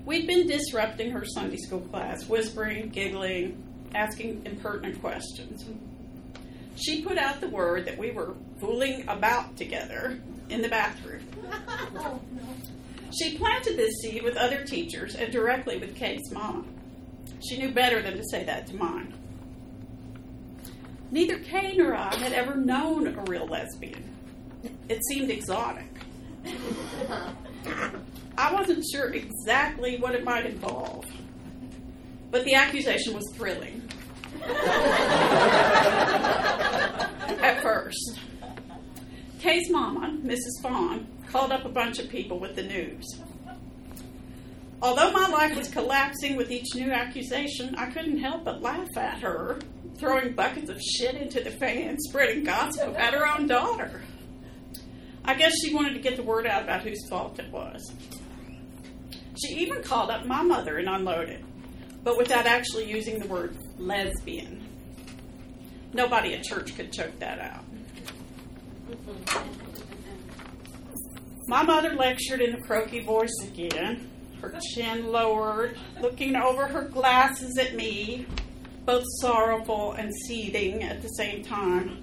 We'd 0.05 0.27
been 0.27 0.47
disrupting 0.47 1.13
her 1.13 1.25
Sunday 1.25 1.59
school 1.59 1.81
class, 1.81 2.27
whispering, 2.27 2.89
giggling, 2.89 3.63
asking 3.95 4.43
impertinent 4.47 5.01
questions. 5.01 5.65
She 6.77 7.03
put 7.03 7.19
out 7.19 7.41
the 7.41 7.49
word 7.49 7.85
that 7.85 7.99
we 7.99 8.11
were 8.11 8.35
fooling 8.59 9.07
about 9.07 9.57
together 9.57 10.19
in 10.49 10.63
the 10.63 10.69
bathroom. 10.69 11.23
She 13.19 13.37
planted 13.37 13.77
this 13.77 13.95
seed 14.01 14.23
with 14.23 14.37
other 14.37 14.65
teachers 14.65 15.15
and 15.15 15.33
directly 15.33 15.79
with 15.79 15.95
Kate's 15.95 16.31
mom. 16.31 16.67
She 17.47 17.59
knew 17.59 17.73
better 17.73 18.01
than 18.01 18.17
to 18.17 18.25
say 18.31 18.45
that 18.45 18.67
to 18.69 18.77
mine. 18.77 19.13
Neither 21.11 21.39
Kay 21.41 21.75
nor 21.77 21.95
I 21.95 22.15
had 22.15 22.33
ever 22.33 22.55
known 22.55 23.07
a 23.07 23.23
real 23.25 23.47
lesbian. 23.47 24.03
It 24.89 25.05
seemed 25.05 25.31
exotic. 25.31 25.85
I 28.39 28.53
wasn't 28.55 28.85
sure 28.91 29.13
exactly 29.13 29.99
what 29.99 30.15
it 30.15 30.25
might 30.25 30.47
involve, 30.47 31.05
but 32.31 32.45
the 32.45 32.55
accusation 32.55 33.13
was 33.15 33.25
thrilling. 33.35 33.83
At 37.43 37.61
first, 37.63 38.19
Kay's 39.43 39.69
mama, 39.71 40.17
Mrs. 40.23 40.63
Fawn, 40.63 41.05
called 41.29 41.51
up 41.51 41.65
a 41.65 41.69
bunch 41.69 41.99
of 41.99 42.09
people 42.09 42.39
with 42.39 42.55
the 42.55 42.63
news. 42.63 43.05
Although 44.81 45.11
my 45.11 45.27
life 45.27 45.57
was 45.57 45.69
collapsing 45.69 46.37
with 46.37 46.53
each 46.53 46.77
new 46.77 46.93
accusation, 46.93 47.75
I 47.75 47.87
couldn't 47.87 48.19
help 48.19 48.45
but 48.45 48.63
laugh 48.63 48.97
at 48.97 49.21
her, 49.21 49.59
throwing 49.97 50.35
buckets 50.35 50.71
of 50.71 50.81
shit 50.81 51.17
into 51.17 51.43
the 51.43 51.51
fan, 51.51 51.99
spreading 51.99 52.45
gossip 52.45 52.91
about 52.91 53.15
her 53.15 53.27
own 53.27 53.49
daughter. 53.49 54.03
I 55.25 55.35
guess 55.35 55.55
she 55.61 55.75
wanted 55.75 55.95
to 55.95 56.01
get 56.01 56.15
the 56.17 56.23
word 56.23 56.47
out 56.47 56.63
about 56.63 56.83
whose 56.83 57.05
fault 57.09 57.41
it 57.41 57.51
was. 57.51 57.93
She 59.45 59.55
even 59.57 59.83
called 59.83 60.11
up 60.11 60.25
my 60.25 60.45
mother 60.45 60.79
and 60.79 60.89
unloaded, 60.89 61.45
but 62.05 62.17
without 62.17 62.47
actually 62.47 62.89
using 62.89 63.19
the 63.19 63.27
word 63.27 63.57
lesbian. 63.77 64.69
Nobody 65.93 66.35
at 66.35 66.45
church 66.45 66.77
could 66.77 66.93
choke 66.93 67.19
that 67.19 67.41
out. 67.41 67.62
My 71.49 71.63
mother 71.63 71.95
lectured 71.95 72.41
in 72.41 72.55
a 72.55 72.61
croaky 72.63 73.01
voice 73.01 73.35
again, 73.43 74.11
her 74.41 74.55
chin 74.75 75.11
lowered, 75.13 75.77
looking 76.01 76.37
over 76.37 76.67
her 76.67 76.83
glasses 76.83 77.59
at 77.59 77.75
me, 77.75 78.27
both 78.85 79.05
sorrowful 79.21 79.93
and 79.93 80.13
seething 80.27 80.83
at 80.83 81.03
the 81.03 81.09
same 81.09 81.45
time. 81.45 82.03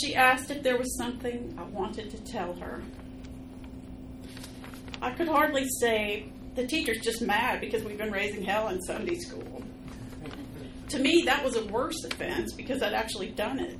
She 0.00 0.14
asked 0.14 0.50
if 0.50 0.62
there 0.62 0.76
was 0.76 0.96
something 0.96 1.54
I 1.58 1.62
wanted 1.64 2.10
to 2.10 2.18
tell 2.24 2.54
her. 2.54 2.82
I 5.00 5.10
could 5.10 5.28
hardly 5.28 5.66
say, 5.80 6.26
the 6.54 6.66
teacher's 6.66 7.00
just 7.00 7.20
mad 7.20 7.60
because 7.60 7.82
we've 7.82 7.98
been 7.98 8.12
raising 8.12 8.42
hell 8.42 8.68
in 8.68 8.80
Sunday 8.82 9.16
school. 9.16 9.62
To 10.88 10.98
me, 10.98 11.22
that 11.26 11.44
was 11.44 11.56
a 11.56 11.64
worse 11.66 12.02
offense 12.04 12.54
because 12.54 12.82
I'd 12.82 12.94
actually 12.94 13.30
done 13.30 13.58
it. 13.58 13.78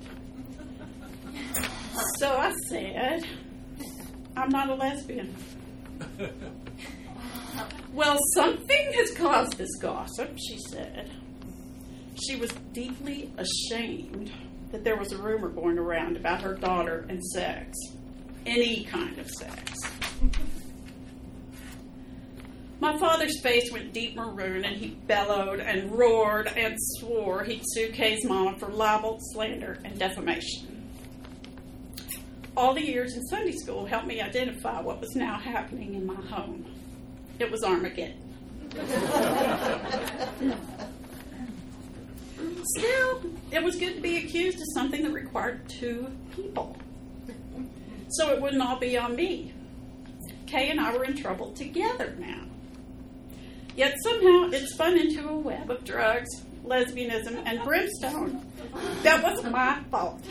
So 2.19 2.37
I 2.37 2.53
said, 2.69 3.25
I'm 4.37 4.51
not 4.51 4.69
a 4.69 4.75
lesbian. 4.75 5.35
well, 7.93 8.19
something 8.35 8.93
has 8.95 9.11
caused 9.12 9.57
this 9.57 9.75
gossip, 9.81 10.37
she 10.38 10.59
said. 10.71 11.11
She 12.27 12.37
was 12.37 12.51
deeply 12.73 13.33
ashamed 13.37 14.31
that 14.71 14.85
there 14.85 14.97
was 14.97 15.12
a 15.12 15.19
rumor 15.19 15.49
going 15.49 15.79
around 15.79 16.17
about 16.17 16.43
her 16.43 16.55
daughter 16.55 17.07
and 17.09 17.23
sex. 17.25 17.77
Any 18.47 18.85
kind 18.85 19.19
of 19.19 19.31
sex. 19.31 19.73
My 22.81 22.99
father's 22.99 23.40
face 23.40 23.73
went 23.73 23.95
deep 23.95 24.17
maroon 24.17 24.64
and 24.64 24.77
he 24.77 24.88
bellowed 25.07 25.61
and 25.61 25.90
roared 25.97 26.49
and 26.49 26.77
swore 26.99 27.43
he'd 27.45 27.62
sue 27.64 27.90
Kay's 27.93 28.25
mama 28.25 28.59
for 28.59 28.69
libel, 28.69 29.19
slander, 29.33 29.79
and 29.85 29.99
defamation. 29.99 30.73
All 32.57 32.75
the 32.75 32.85
years 32.85 33.14
in 33.17 33.23
Sunday 33.27 33.53
school 33.53 33.85
helped 33.85 34.07
me 34.07 34.21
identify 34.21 34.81
what 34.81 35.01
was 35.01 35.14
now 35.17 35.38
happening 35.38 35.95
in 35.95 36.07
my 36.07 36.14
home. 36.14 36.64
It 37.38 37.51
was 37.51 37.64
Armageddon. 37.64 38.21
Still, 42.77 43.23
it 43.51 43.62
was 43.62 43.77
good 43.77 43.97
to 43.97 44.01
be 44.01 44.19
accused 44.19 44.59
of 44.59 44.64
something 44.75 45.03
that 45.03 45.12
required 45.12 45.69
two 45.69 46.07
people. 46.35 46.77
So 48.11 48.31
it 48.31 48.40
wouldn't 48.40 48.62
all 48.62 48.79
be 48.79 48.97
on 48.97 49.17
me. 49.17 49.53
Kay 50.47 50.71
and 50.71 50.81
I 50.81 50.97
were 50.97 51.05
in 51.05 51.17
trouble 51.17 51.53
together 51.53 52.14
now. 52.19 52.43
Yet 53.77 53.95
somehow 54.03 54.51
it 54.51 54.69
spun 54.69 54.97
into 54.97 55.29
a 55.29 55.37
web 55.37 55.71
of 55.71 55.85
drugs, 55.85 56.29
lesbianism, 56.64 57.43
and 57.45 57.62
brimstone 57.64 58.40
that 59.03 59.23
was 59.23 59.45
my 59.45 59.81
fault. 59.90 60.25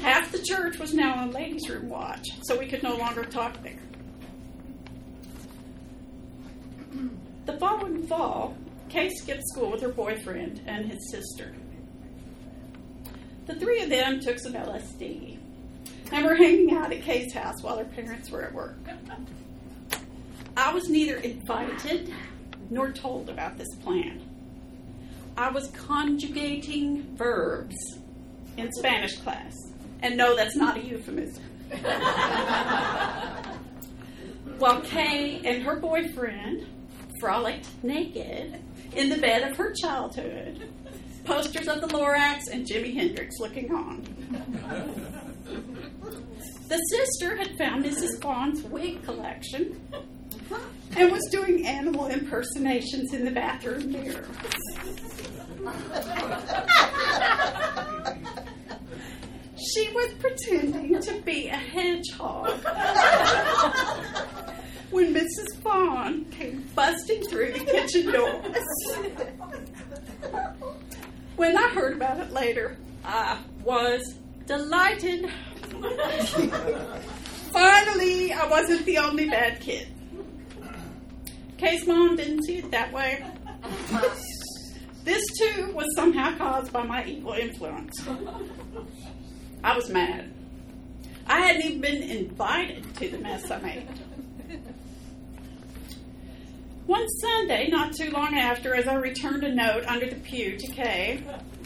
Half 0.00 0.32
the 0.32 0.42
church 0.42 0.78
was 0.78 0.94
now 0.94 1.14
on 1.14 1.30
ladies' 1.32 1.68
room 1.68 1.88
watch, 1.88 2.26
so 2.42 2.58
we 2.58 2.66
could 2.66 2.82
no 2.82 2.96
longer 2.96 3.24
talk 3.24 3.62
there. 3.62 3.78
The 7.46 7.58
following 7.58 8.06
fall, 8.06 8.56
Kay 8.88 9.10
skipped 9.10 9.46
school 9.48 9.70
with 9.70 9.82
her 9.82 9.88
boyfriend 9.88 10.62
and 10.66 10.86
his 10.86 11.10
sister. 11.10 11.54
The 13.46 13.54
three 13.56 13.82
of 13.82 13.90
them 13.90 14.20
took 14.20 14.38
some 14.38 14.54
LSD 14.54 15.38
and 16.12 16.24
were 16.24 16.34
hanging 16.34 16.74
out 16.74 16.92
at 16.92 17.02
Kay's 17.02 17.32
house 17.32 17.62
while 17.62 17.76
her 17.76 17.84
parents 17.84 18.30
were 18.30 18.42
at 18.42 18.54
work. 18.54 18.76
I 20.56 20.72
was 20.72 20.88
neither 20.88 21.16
invited 21.16 22.12
nor 22.70 22.92
told 22.92 23.28
about 23.28 23.58
this 23.58 23.74
plan. 23.82 24.22
I 25.36 25.50
was 25.50 25.68
conjugating 25.70 27.16
verbs 27.16 27.74
in 28.56 28.72
Spanish 28.72 29.18
class. 29.18 29.52
And 30.04 30.16
no, 30.18 30.36
that's 30.36 30.54
not 30.54 30.76
a 30.76 30.80
euphemism. 30.84 31.42
While 34.58 34.82
Kay 34.82 35.40
and 35.42 35.62
her 35.62 35.76
boyfriend 35.76 36.66
frolicked 37.18 37.66
naked 37.82 38.60
in 38.94 39.08
the 39.08 39.16
bed 39.16 39.50
of 39.50 39.56
her 39.56 39.72
childhood, 39.72 40.68
posters 41.24 41.68
of 41.68 41.80
the 41.80 41.86
Lorax 41.86 42.48
and 42.52 42.66
Jimi 42.66 42.92
Hendrix 42.92 43.36
looking 43.40 43.74
on. 43.74 44.02
The 46.68 46.76
sister 46.76 47.36
had 47.36 47.56
found 47.56 47.86
Mrs. 47.86 48.20
Bond's 48.20 48.62
wig 48.64 49.02
collection 49.04 49.80
and 50.98 51.10
was 51.10 51.26
doing 51.30 51.66
animal 51.66 52.08
impersonations 52.08 53.14
in 53.14 53.24
the 53.24 53.30
bathroom 53.30 53.90
mirror. 53.90 54.28
she 59.56 59.88
was 59.92 60.12
pretending 60.14 61.00
to 61.00 61.14
be 61.22 61.48
a 61.48 61.56
hedgehog 61.56 62.50
when 64.90 65.14
Mrs. 65.14 65.56
Fawn 65.62 66.24
came 66.26 66.68
busting 66.74 67.22
through 67.24 67.52
the 67.52 67.60
kitchen 67.60 68.12
door. 68.12 68.42
When 71.36 71.56
I 71.56 71.68
heard 71.68 71.94
about 71.94 72.20
it 72.20 72.32
later, 72.32 72.76
I 73.04 73.38
was 73.62 74.14
delighted. 74.46 75.30
Finally, 77.52 78.32
I 78.32 78.46
wasn't 78.48 78.84
the 78.84 78.98
only 78.98 79.28
bad 79.28 79.60
kid. 79.60 79.88
Kay's 81.56 81.86
mom 81.86 82.16
didn't 82.16 82.44
see 82.44 82.58
it 82.58 82.70
that 82.72 82.92
way. 82.92 83.24
This 85.04 85.22
too 85.38 85.72
was 85.72 85.86
somehow 85.96 86.36
caused 86.36 86.72
by 86.72 86.82
my 86.82 87.04
evil 87.04 87.32
influence. 87.32 87.92
I 89.64 89.74
was 89.74 89.88
mad. 89.88 90.30
I 91.26 91.40
hadn't 91.40 91.64
even 91.64 91.80
been 91.80 92.02
invited 92.02 92.94
to 92.96 93.08
the 93.08 93.16
mess 93.16 93.50
I 93.50 93.58
made. 93.60 93.88
One 96.84 97.08
Sunday, 97.08 97.68
not 97.70 97.94
too 97.94 98.10
long 98.10 98.34
after, 98.34 98.74
as 98.74 98.86
I 98.86 98.94
returned 98.96 99.42
a 99.42 99.54
note 99.54 99.86
under 99.86 100.06
the 100.06 100.16
pew 100.16 100.58
to 100.58 100.66
Kay, 100.66 101.22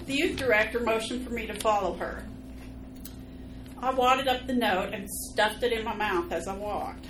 the 0.06 0.14
youth 0.14 0.36
director 0.36 0.78
motioned 0.78 1.26
for 1.26 1.34
me 1.34 1.48
to 1.48 1.54
follow 1.54 1.94
her. 1.94 2.22
I 3.82 3.90
wadded 3.92 4.28
up 4.28 4.46
the 4.46 4.54
note 4.54 4.94
and 4.94 5.10
stuffed 5.10 5.64
it 5.64 5.72
in 5.72 5.84
my 5.84 5.96
mouth 5.96 6.30
as 6.30 6.46
I 6.46 6.54
walked. 6.54 7.04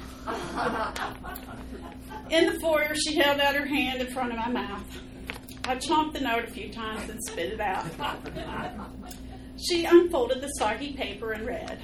In 2.31 2.47
the 2.47 2.59
foyer, 2.61 2.95
she 2.95 3.17
held 3.17 3.41
out 3.41 3.55
her 3.55 3.67
hand 3.67 4.01
in 4.01 4.07
front 4.07 4.33
of 4.33 4.39
my 4.39 4.49
mouth. 4.49 4.87
I 5.65 5.77
chomped 5.77 6.15
the 6.15 6.21
note 6.21 6.45
a 6.45 6.51
few 6.51 6.73
times 6.73 7.11
and 7.11 7.23
spit 7.23 7.53
it 7.53 7.61
out. 7.61 7.85
She 9.59 9.85
unfolded 9.85 10.41
the 10.41 10.49
soggy 10.51 10.93
paper 10.93 11.33
and 11.33 11.47
read 11.47 11.81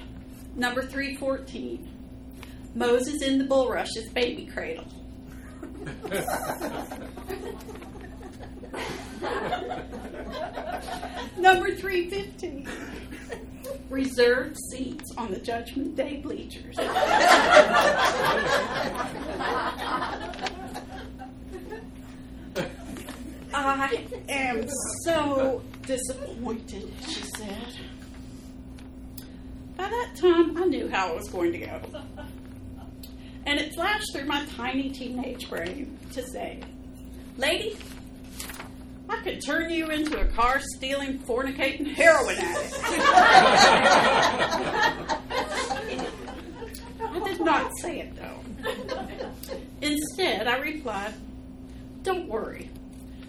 Number 0.55 0.83
314 0.83 1.91
Moses 2.75 3.23
in 3.23 3.39
the 3.39 3.45
bulrush's 3.45 4.09
baby 4.11 4.47
cradle. 4.47 4.87
Number 11.37 11.75
315 11.75 12.69
Reserved 13.91 14.57
seats 14.71 15.13
on 15.17 15.31
the 15.31 15.39
Judgment 15.39 15.97
Day 15.97 16.17
bleachers. 16.19 16.77
I 23.57 24.05
am 24.29 24.67
so 25.05 25.63
disappointed, 25.87 26.91
she 27.09 27.23
said. 27.37 27.67
By 29.77 29.89
that 29.89 30.15
time, 30.17 30.57
I 30.57 30.65
knew 30.67 30.89
how 30.89 31.11
it 31.13 31.17
was 31.17 31.29
going 31.29 31.53
to 31.53 31.59
go. 31.59 31.81
And 33.47 33.61
it 33.61 33.75
flashed 33.75 34.07
through 34.15 34.25
my 34.27 34.45
tiny 34.57 34.91
teenage 34.91 35.49
brain 35.51 35.99
to 36.13 36.23
say, 36.27 36.61
Lady, 37.37 37.77
I 39.09 39.17
could 39.23 39.45
turn 39.45 39.71
you 39.71 39.89
into 39.91 40.19
a 40.19 40.25
car 40.29 40.61
stealing, 40.77 41.19
fornicating 41.21 41.87
heroin 41.95 42.37
addict. 42.39 42.75
I 47.03 47.21
did 47.25 47.41
not 47.41 47.71
say 47.81 48.01
it 48.01 48.17
though. 48.17 48.41
Instead, 49.83 50.47
I 50.47 50.59
replied, 50.59 51.15
Don't 52.03 52.29
worry. 52.29 52.71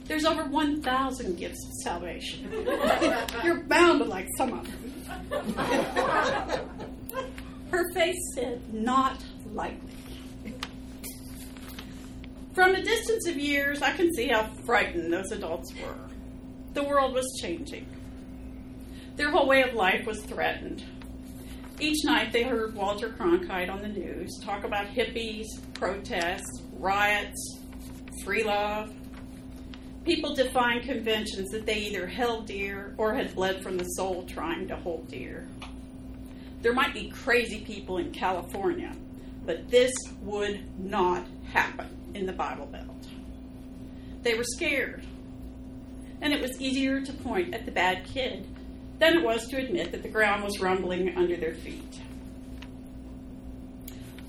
There's 0.05 0.25
over 0.25 0.45
1,000 0.45 1.37
gifts 1.37 1.65
of 1.65 1.71
salvation. 1.83 2.49
You're 3.43 3.63
bound 3.63 3.99
to 3.99 4.05
like 4.05 4.27
some 4.37 4.53
of 4.53 5.29
them. 5.29 5.53
Her 7.71 7.91
face 7.93 8.33
said, 8.35 8.73
Not 8.73 9.17
likely. 9.51 9.91
From 12.53 12.75
a 12.75 12.81
distance 12.81 13.27
of 13.27 13.35
years, 13.35 13.81
I 13.81 13.91
can 13.91 14.13
see 14.13 14.27
how 14.27 14.43
frightened 14.65 15.11
those 15.11 15.31
adults 15.31 15.73
were. 15.73 15.95
The 16.73 16.83
world 16.83 17.13
was 17.13 17.25
changing. 17.41 17.87
Their 19.15 19.31
whole 19.31 19.47
way 19.47 19.63
of 19.63 19.73
life 19.73 20.05
was 20.05 20.21
threatened. 20.21 20.83
Each 21.79 22.05
night 22.05 22.31
they 22.31 22.43
heard 22.43 22.75
Walter 22.75 23.09
Cronkite 23.09 23.69
on 23.69 23.81
the 23.81 23.89
news 23.89 24.39
talk 24.41 24.63
about 24.63 24.87
hippies, 24.87 25.47
protests, 25.73 26.61
riots, 26.77 27.59
free 28.23 28.43
love. 28.43 28.93
People 30.05 30.35
defying 30.35 30.81
conventions 30.81 31.49
that 31.49 31.65
they 31.65 31.77
either 31.79 32.05
held 32.05 32.45
dear 32.45 32.93
or 32.97 33.15
had 33.15 33.33
bled 33.33 33.63
from 33.63 33.75
the 33.75 33.85
soul 33.85 34.23
trying 34.27 34.67
to 34.67 34.75
hold 34.75 35.07
dear. 35.07 35.47
There 36.61 36.73
might 36.73 36.93
be 36.93 37.09
crazy 37.09 37.61
people 37.61 37.97
in 37.97 38.11
California, 38.11 38.95
but 39.47 39.69
this 39.69 39.93
would 40.21 40.63
not 40.79 41.25
happen 41.51 41.87
in 42.13 42.27
the 42.27 42.33
Bible 42.33 42.67
Belt. 42.67 43.07
They 44.21 44.35
were 44.35 44.43
scared. 44.43 45.03
And 46.21 46.31
it 46.31 46.41
was 46.41 46.61
easier 46.61 47.01
to 47.01 47.13
point 47.13 47.55
at 47.55 47.65
the 47.65 47.71
bad 47.71 48.05
kid 48.05 48.47
than 48.99 49.17
it 49.17 49.23
was 49.23 49.47
to 49.47 49.57
admit 49.57 49.91
that 49.91 50.03
the 50.03 50.09
ground 50.09 50.43
was 50.43 50.59
rumbling 50.59 51.17
under 51.17 51.35
their 51.35 51.55
feet. 51.55 51.99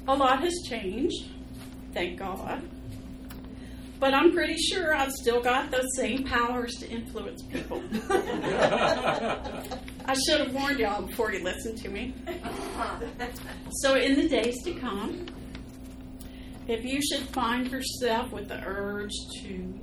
A 0.09 0.15
lot 0.15 0.41
has 0.41 0.55
changed, 0.67 1.27
thank 1.93 2.19
God. 2.19 2.63
But 3.99 4.13
I'm 4.13 4.33
pretty 4.33 4.57
sure 4.57 4.95
I've 4.95 5.13
still 5.13 5.41
got 5.41 5.71
those 5.71 5.87
same 5.97 6.25
powers 6.25 6.75
to 6.81 6.89
influence 6.89 7.43
people. 7.43 7.83
I 8.11 10.15
should 10.27 10.41
have 10.41 10.55
warned 10.55 10.79
y'all 10.79 11.03
before 11.03 11.33
you 11.33 11.43
listened 11.43 11.79
to 11.79 11.89
me. 11.89 12.15
So, 13.81 13.95
in 13.95 14.17
the 14.17 14.29
days 14.29 14.63
to 14.65 14.75
come, 14.75 15.27
if 16.69 16.85
you 16.85 17.01
should 17.01 17.27
find 17.29 17.71
yourself 17.71 18.33
with 18.33 18.49
the 18.49 18.63
urge 18.67 19.13
to 19.43 19.75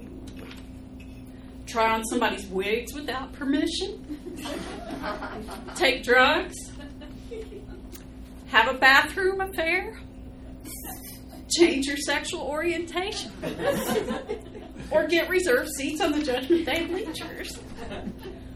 try 1.65 1.93
on 1.93 2.03
somebody's 2.05 2.45
wigs 2.47 2.93
without 2.93 3.33
permission, 3.33 4.43
take 5.75 6.03
drugs, 6.03 6.55
have 8.47 8.73
a 8.73 8.77
bathroom 8.77 9.41
affair, 9.41 9.99
change 11.57 11.85
your 11.87 11.97
sexual 11.97 12.41
orientation, 12.41 13.31
or 14.91 15.07
get 15.07 15.29
reserved 15.29 15.69
seats 15.77 16.01
on 16.01 16.11
the 16.11 16.23
Judgment 16.23 16.65
Day 16.65 16.85
bleachers, 16.85 17.59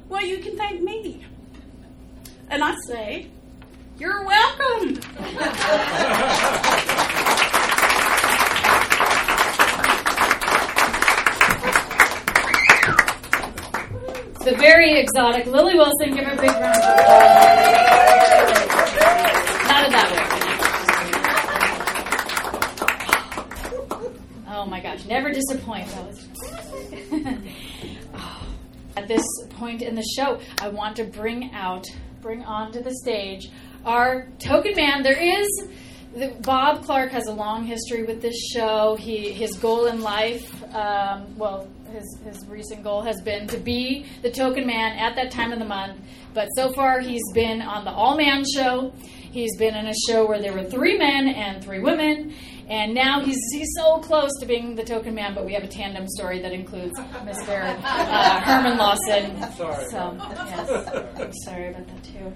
well, 0.09 0.25
you 0.25 0.37
can 0.39 0.55
thank 0.57 0.81
me. 0.81 1.25
And 2.49 2.63
I 2.63 2.75
say, 2.87 3.27
you're 3.99 4.23
welcome. 4.25 4.95
The 14.45 14.55
very 14.55 14.97
exotic 14.97 15.45
Lily 15.47 15.75
Wilson. 15.75 16.15
Give 16.15 16.23
her 16.23 16.31
a 16.31 16.35
big 16.37 16.51
round 16.51 16.81
of 16.81 16.83
applause. 16.83 17.86
Never 25.07 25.31
disappoint. 25.31 25.87
Was- 25.95 26.27
At 28.95 29.07
this 29.07 29.25
point 29.51 29.83
in 29.83 29.93
the 29.93 30.03
show, 30.15 30.39
I 30.59 30.69
want 30.69 30.95
to 30.95 31.03
bring 31.03 31.51
out, 31.53 31.85
bring 32.21 32.43
onto 32.43 32.81
the 32.81 32.95
stage 32.95 33.49
our 33.85 34.27
token 34.39 34.75
man. 34.75 35.03
There 35.03 35.17
is 35.17 35.47
Bob 36.41 36.83
Clark 36.83 37.11
has 37.11 37.27
a 37.27 37.31
long 37.31 37.63
history 37.63 38.03
with 38.03 38.21
this 38.21 38.35
show. 38.53 38.95
He 38.95 39.31
his 39.31 39.57
goal 39.57 39.85
in 39.85 40.01
life, 40.01 40.51
um, 40.73 41.37
well, 41.37 41.67
his 41.91 42.19
his 42.23 42.45
recent 42.47 42.83
goal 42.83 43.01
has 43.03 43.21
been 43.21 43.47
to 43.47 43.57
be 43.57 44.05
the 44.21 44.31
token 44.31 44.65
man 44.65 44.97
at 44.97 45.15
that 45.15 45.31
time 45.31 45.51
of 45.51 45.59
the 45.59 45.65
month. 45.65 45.99
But 46.33 46.47
so 46.55 46.71
far, 46.73 46.99
he's 47.01 47.23
been 47.33 47.61
on 47.61 47.85
the 47.85 47.91
All 47.91 48.17
Man 48.17 48.43
Show. 48.55 48.93
He's 49.31 49.55
been 49.57 49.75
in 49.75 49.87
a 49.87 49.93
show 50.09 50.25
where 50.27 50.41
there 50.41 50.53
were 50.53 50.63
three 50.63 50.97
men 50.97 51.27
and 51.27 51.63
three 51.63 51.79
women, 51.79 52.33
and 52.69 52.93
now 52.93 53.21
he's 53.21 53.39
he's 53.51 53.69
so 53.75 53.99
close 53.99 54.31
to 54.39 54.45
being 54.45 54.75
the 54.75 54.83
token 54.83 55.15
man. 55.15 55.33
But 55.33 55.45
we 55.45 55.53
have 55.53 55.63
a 55.63 55.67
tandem 55.67 56.07
story 56.07 56.39
that 56.41 56.51
includes 56.51 56.97
Mr. 56.99 57.77
Uh, 57.83 58.39
Herman 58.41 58.77
Lawson. 58.77 59.41
Sorry. 59.53 59.85
So 59.89 60.15
yes, 60.19 60.69
I'm 61.17 61.33
sorry 61.43 61.69
about 61.69 61.87
that 61.87 62.03
too. 62.03 62.33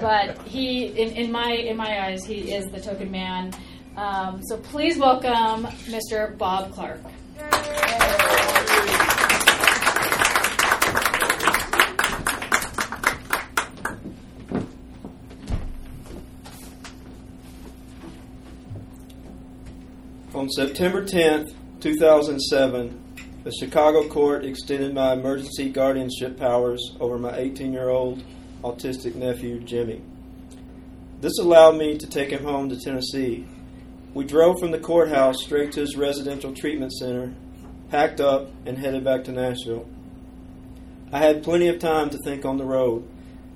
But 0.00 0.42
he, 0.42 0.86
in, 0.86 1.12
in 1.12 1.32
my 1.32 1.52
in 1.52 1.76
my 1.76 2.06
eyes, 2.06 2.24
he 2.24 2.52
is 2.52 2.64
the 2.66 2.80
token 2.80 3.10
man. 3.10 3.52
Um, 3.96 4.42
so 4.42 4.56
please 4.56 4.98
welcome 4.98 5.66
Mr. 5.86 6.36
Bob 6.36 6.72
Clark. 6.72 7.00
On 20.44 20.50
September 20.50 21.02
10th, 21.02 21.54
2007, 21.80 23.02
the 23.44 23.50
Chicago 23.50 24.06
court 24.06 24.44
extended 24.44 24.92
my 24.92 25.14
emergency 25.14 25.70
guardianship 25.70 26.38
powers 26.38 26.94
over 27.00 27.18
my 27.18 27.34
18 27.34 27.72
year 27.72 27.88
old 27.88 28.22
autistic 28.62 29.14
nephew, 29.14 29.58
Jimmy. 29.60 30.02
This 31.22 31.38
allowed 31.38 31.78
me 31.78 31.96
to 31.96 32.06
take 32.06 32.28
him 32.28 32.44
home 32.44 32.68
to 32.68 32.78
Tennessee. 32.78 33.46
We 34.12 34.26
drove 34.26 34.60
from 34.60 34.70
the 34.70 34.78
courthouse 34.78 35.42
straight 35.42 35.72
to 35.72 35.80
his 35.80 35.96
residential 35.96 36.52
treatment 36.52 36.92
center, 36.92 37.32
packed 37.88 38.20
up, 38.20 38.50
and 38.66 38.76
headed 38.76 39.02
back 39.02 39.24
to 39.24 39.32
Nashville. 39.32 39.88
I 41.10 41.20
had 41.20 41.42
plenty 41.42 41.68
of 41.68 41.78
time 41.78 42.10
to 42.10 42.18
think 42.18 42.44
on 42.44 42.58
the 42.58 42.66
road. 42.66 43.08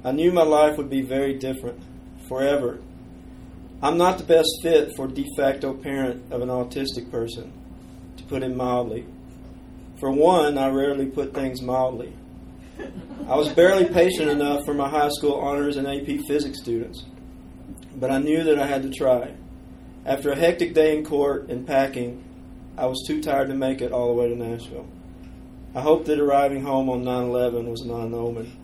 I 0.02 0.12
knew 0.12 0.32
my 0.32 0.42
life 0.42 0.78
would 0.78 0.88
be 0.88 1.02
very 1.02 1.34
different, 1.34 1.82
forever. 2.28 2.78
I'm 3.80 3.96
not 3.96 4.18
the 4.18 4.24
best 4.24 4.48
fit 4.60 4.90
for 4.96 5.06
de 5.06 5.24
facto 5.36 5.72
parent 5.72 6.32
of 6.32 6.42
an 6.42 6.48
autistic 6.48 7.12
person, 7.12 7.52
to 8.16 8.24
put 8.24 8.42
it 8.42 8.54
mildly. 8.54 9.06
For 10.00 10.10
one, 10.10 10.58
I 10.58 10.68
rarely 10.68 11.06
put 11.06 11.32
things 11.32 11.62
mildly. 11.62 12.12
I 13.28 13.36
was 13.36 13.48
barely 13.48 13.84
patient 13.84 14.30
enough 14.30 14.64
for 14.64 14.74
my 14.74 14.88
high 14.88 15.10
school 15.10 15.34
honors 15.34 15.76
and 15.76 15.86
AP 15.86 16.26
physics 16.26 16.58
students, 16.58 17.04
but 17.94 18.10
I 18.10 18.18
knew 18.18 18.42
that 18.44 18.58
I 18.58 18.66
had 18.66 18.82
to 18.82 18.90
try. 18.90 19.34
After 20.04 20.30
a 20.30 20.36
hectic 20.36 20.74
day 20.74 20.96
in 20.96 21.04
court 21.04 21.48
and 21.48 21.66
packing, 21.66 22.24
I 22.76 22.86
was 22.86 23.04
too 23.06 23.22
tired 23.22 23.48
to 23.48 23.54
make 23.54 23.80
it 23.80 23.92
all 23.92 24.08
the 24.08 24.20
way 24.20 24.28
to 24.28 24.36
Nashville. 24.36 24.88
I 25.74 25.82
hoped 25.82 26.06
that 26.06 26.18
arriving 26.18 26.62
home 26.62 26.88
on 26.90 27.04
9 27.04 27.24
11 27.24 27.70
was 27.70 27.84
not 27.84 28.06
an 28.06 28.14
omen. 28.14 28.56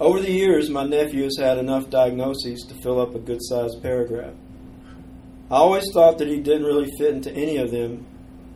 Over 0.00 0.20
the 0.20 0.32
years, 0.32 0.70
my 0.70 0.84
nephew 0.84 1.24
has 1.24 1.36
had 1.38 1.58
enough 1.58 1.90
diagnoses 1.90 2.64
to 2.68 2.74
fill 2.82 2.98
up 2.98 3.14
a 3.14 3.18
good 3.18 3.40
sized 3.42 3.82
paragraph. 3.82 4.32
I 5.50 5.56
always 5.56 5.84
thought 5.92 6.16
that 6.18 6.28
he 6.28 6.40
didn't 6.40 6.64
really 6.64 6.90
fit 6.98 7.12
into 7.12 7.30
any 7.30 7.58
of 7.58 7.70
them, 7.70 8.06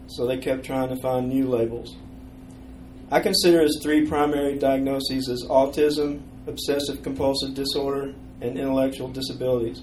so 0.06 0.26
they 0.26 0.38
kept 0.38 0.64
trying 0.64 0.88
to 0.88 0.96
find 1.02 1.28
new 1.28 1.46
labels. 1.46 1.96
I 3.10 3.20
consider 3.20 3.60
his 3.60 3.78
three 3.82 4.06
primary 4.06 4.56
diagnoses 4.56 5.28
as 5.28 5.44
autism, 5.50 6.22
obsessive 6.46 7.02
compulsive 7.02 7.52
disorder, 7.52 8.14
and 8.40 8.58
intellectual 8.58 9.08
disabilities. 9.08 9.82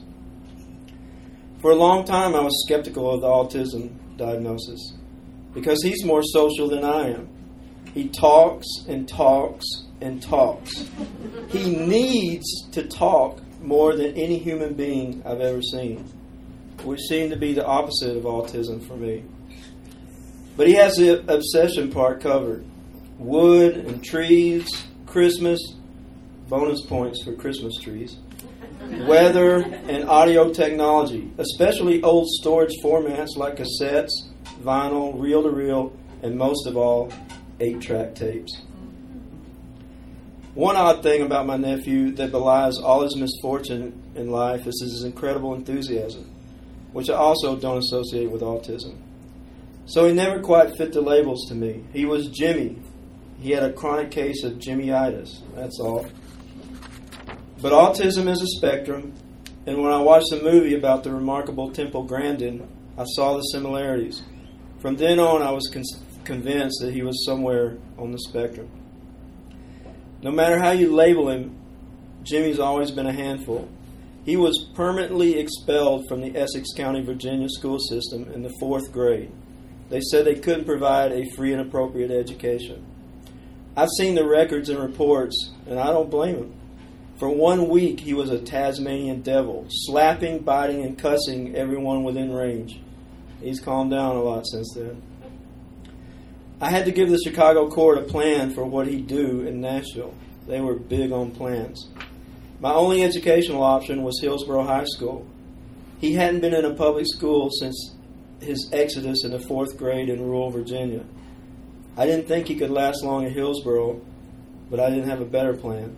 For 1.62 1.70
a 1.70 1.76
long 1.76 2.06
time, 2.06 2.34
I 2.34 2.42
was 2.42 2.66
skeptical 2.66 3.14
of 3.14 3.22
the 3.22 3.28
autism 3.28 4.18
diagnosis 4.18 4.94
because 5.54 5.84
he's 5.84 6.04
more 6.04 6.24
social 6.24 6.70
than 6.70 6.84
I 6.84 7.10
am. 7.10 7.30
He 7.94 8.10
talks 8.10 8.66
and 8.88 9.08
talks 9.08 9.66
and 10.02 10.22
talks. 10.22 10.90
He 11.50 11.76
needs 11.76 12.70
to 12.72 12.84
talk 12.84 13.42
more 13.62 13.96
than 13.96 14.16
any 14.16 14.38
human 14.38 14.74
being 14.74 15.22
I've 15.26 15.42
ever 15.42 15.62
seen, 15.62 16.04
which 16.84 17.00
seemed 17.02 17.32
to 17.32 17.38
be 17.38 17.54
the 17.54 17.66
opposite 17.66 18.18
of 18.18 18.24
autism 18.24 18.86
for 18.88 18.98
me. 18.98 19.24
But 20.58 20.68
he 20.68 20.74
has 20.74 20.96
the 20.96 21.24
obsession 21.34 21.92
part 21.92 22.22
covered 22.22 22.66
wood 23.18 23.78
and 23.78 24.04
trees, 24.04 24.68
Christmas, 25.06 25.60
bonus 26.50 26.82
points 26.86 27.24
for 27.24 27.34
Christmas 27.34 27.78
trees, 27.78 28.18
weather, 29.08 29.62
and 29.62 30.10
audio 30.10 30.52
technology, 30.52 31.32
especially 31.38 32.02
old 32.02 32.28
storage 32.28 32.74
formats 32.84 33.38
like 33.38 33.58
cassettes, 33.58 34.10
vinyl, 34.62 35.14
reel 35.20 35.44
to 35.44 35.52
reel, 35.52 35.94
and 36.24 36.36
most 36.36 36.68
of 36.68 36.76
all, 36.76 37.12
8 37.60 37.80
track 37.80 38.16
tapes. 38.16 38.62
One 40.54 40.76
odd 40.76 41.02
thing 41.02 41.22
about 41.22 41.46
my 41.46 41.56
nephew 41.56 42.12
that 42.16 42.32
belies 42.32 42.78
all 42.78 43.04
his 43.04 43.16
misfortune 43.16 44.04
in 44.16 44.32
life 44.32 44.68
is 44.68 44.82
his 44.82 45.04
incredible 45.06 45.54
enthusiasm, 45.54 46.30
which 46.92 47.10
I 47.10 47.14
also 47.14 47.56
don't 47.56 47.78
associate 47.78 48.30
with 48.30 48.42
autism. 48.42 48.98
So 49.86 50.06
he 50.06 50.14
never 50.14 50.42
quite 50.42 50.76
fit 50.76 50.92
the 50.92 51.00
labels 51.00 51.48
to 51.48 51.56
me. 51.56 51.86
He 51.94 52.06
was 52.06 52.28
Jimmy. 52.28 52.78
He 53.40 53.52
had 53.52 53.64
a 53.64 53.72
chronic 53.72 54.12
case 54.12 54.44
of 54.44 54.54
Jimmyitis, 54.54 55.40
that's 55.56 55.80
all. 55.80 56.06
But 57.62 57.72
autism 57.72 58.28
is 58.28 58.42
a 58.42 58.48
spectrum, 58.48 59.14
and 59.66 59.82
when 59.82 59.94
I 59.94 60.02
watched 60.02 60.32
the 60.32 60.44
movie 60.44 60.76
about 60.76 61.06
the 61.06 61.14
remarkable 61.14 61.72
Temple 61.72 62.04
Grandin, 62.04 62.68
I 62.98 63.06
saw 63.06 63.38
the 63.38 63.42
similarities. 63.44 64.22
From 64.80 64.98
then 64.98 65.18
on, 65.18 65.42
I 65.42 65.52
was 65.52 65.70
con- 65.72 65.84
convinced 66.26 66.82
that 66.82 66.94
he 66.94 67.04
was 67.04 67.24
somewhere 67.26 67.78
on 67.98 68.12
the 68.12 68.20
spectrum. 68.20 68.70
No 70.24 70.32
matter 70.32 70.60
how 70.60 70.72
you 70.72 70.94
label 70.94 71.30
him, 71.30 71.56
Jimmy's 72.24 72.60
always 72.60 72.92
been 72.92 73.08
a 73.08 73.14
handful. 73.14 73.68
He 74.24 74.38
was 74.38 74.70
permanently 74.76 75.40
expelled 75.40 76.08
from 76.08 76.22
the 76.22 76.38
Essex 76.38 76.70
County, 76.76 77.02
Virginia 77.02 77.50
school 77.50 77.80
system 77.80 78.32
in 78.32 78.44
the 78.44 78.54
fourth 78.60 78.92
grade. 78.92 79.32
They 79.90 80.00
said 80.00 80.26
they 80.26 80.36
couldn't 80.36 80.66
provide 80.66 81.12
a 81.12 81.30
free 81.32 81.52
and 81.54 81.62
appropriate 81.62 82.12
education. 82.12 82.86
I've 83.76 83.90
seen 83.98 84.14
the 84.14 84.28
records 84.28 84.70
and 84.70 84.80
reports, 84.80 85.52
and 85.66 85.80
I 85.80 85.88
don't 85.88 86.12
blame 86.12 86.36
him. 86.36 86.54
For 87.18 87.30
one 87.30 87.68
week, 87.68 88.00
he 88.00 88.14
was 88.14 88.30
a 88.30 88.40
Tasmanian 88.40 89.22
devil, 89.22 89.66
slapping, 89.70 90.40
biting, 90.40 90.84
and 90.84 90.98
cussing 90.98 91.56
everyone 91.56 92.04
within 92.04 92.32
range. 92.32 92.80
He's 93.42 93.60
calmed 93.60 93.92
down 93.92 94.16
a 94.16 94.22
lot 94.22 94.46
since 94.46 94.72
then. 94.76 95.02
I 96.62 96.70
had 96.70 96.86
to 96.86 96.92
give 96.92 97.10
the 97.10 97.20
Chicago 97.26 97.68
court 97.68 97.98
a 97.98 98.04
plan 98.04 98.54
for 98.54 98.64
what 98.64 98.86
he'd 98.86 99.08
do 99.08 99.42
in 99.48 99.62
Nashville. 99.62 100.14
They 100.48 100.62
were 100.62 100.76
big 100.76 101.12
on 101.12 101.32
plans. 101.32 101.90
My 102.60 102.72
only 102.72 103.02
educational 103.02 103.64
option 103.64 104.04
was 104.04 104.22
Hillsboro 104.22 104.64
High 104.64 104.86
School. 104.86 105.26
He 106.00 106.14
hadn't 106.14 106.42
been 106.42 106.54
in 106.54 106.64
a 106.64 106.76
public 106.76 107.08
school 107.08 107.50
since 107.50 107.96
his 108.40 108.70
exodus 108.72 109.26
in 109.26 109.32
the 109.32 109.40
fourth 109.40 109.76
grade 109.76 110.08
in 110.08 110.22
rural 110.22 110.52
Virginia. 110.52 111.04
I 111.98 112.06
didn't 112.06 112.28
think 112.28 112.48
he 112.48 112.56
could 112.56 112.70
last 112.70 113.04
long 113.04 113.26
at 113.26 113.32
Hillsboro, 113.32 114.00
but 114.70 114.80
I 114.80 114.92
didn't 114.92 115.10
have 115.10 115.22
a 115.22 115.26
better 115.26 115.56
plan. 115.56 115.96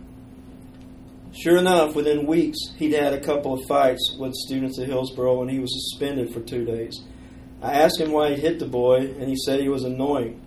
Sure 1.34 1.58
enough, 1.58 1.94
within 1.94 2.26
weeks, 2.26 2.58
he'd 2.78 2.94
had 2.94 3.12
a 3.12 3.20
couple 3.20 3.52
of 3.52 3.66
fights 3.68 4.16
with 4.18 4.32
students 4.32 4.78
at 4.78 4.86
Hillsboro 4.86 5.42
and 5.42 5.50
he 5.50 5.58
was 5.58 5.90
suspended 5.90 6.32
for 6.32 6.40
two 6.40 6.64
days. 6.64 7.02
I 7.60 7.74
asked 7.74 8.00
him 8.00 8.12
why 8.12 8.30
he 8.34 8.40
hit 8.40 8.58
the 8.58 8.66
boy, 8.66 8.96
and 8.96 9.28
he 9.28 9.36
said 9.36 9.60
he 9.60 9.70
was 9.70 9.84
annoying. 9.84 10.40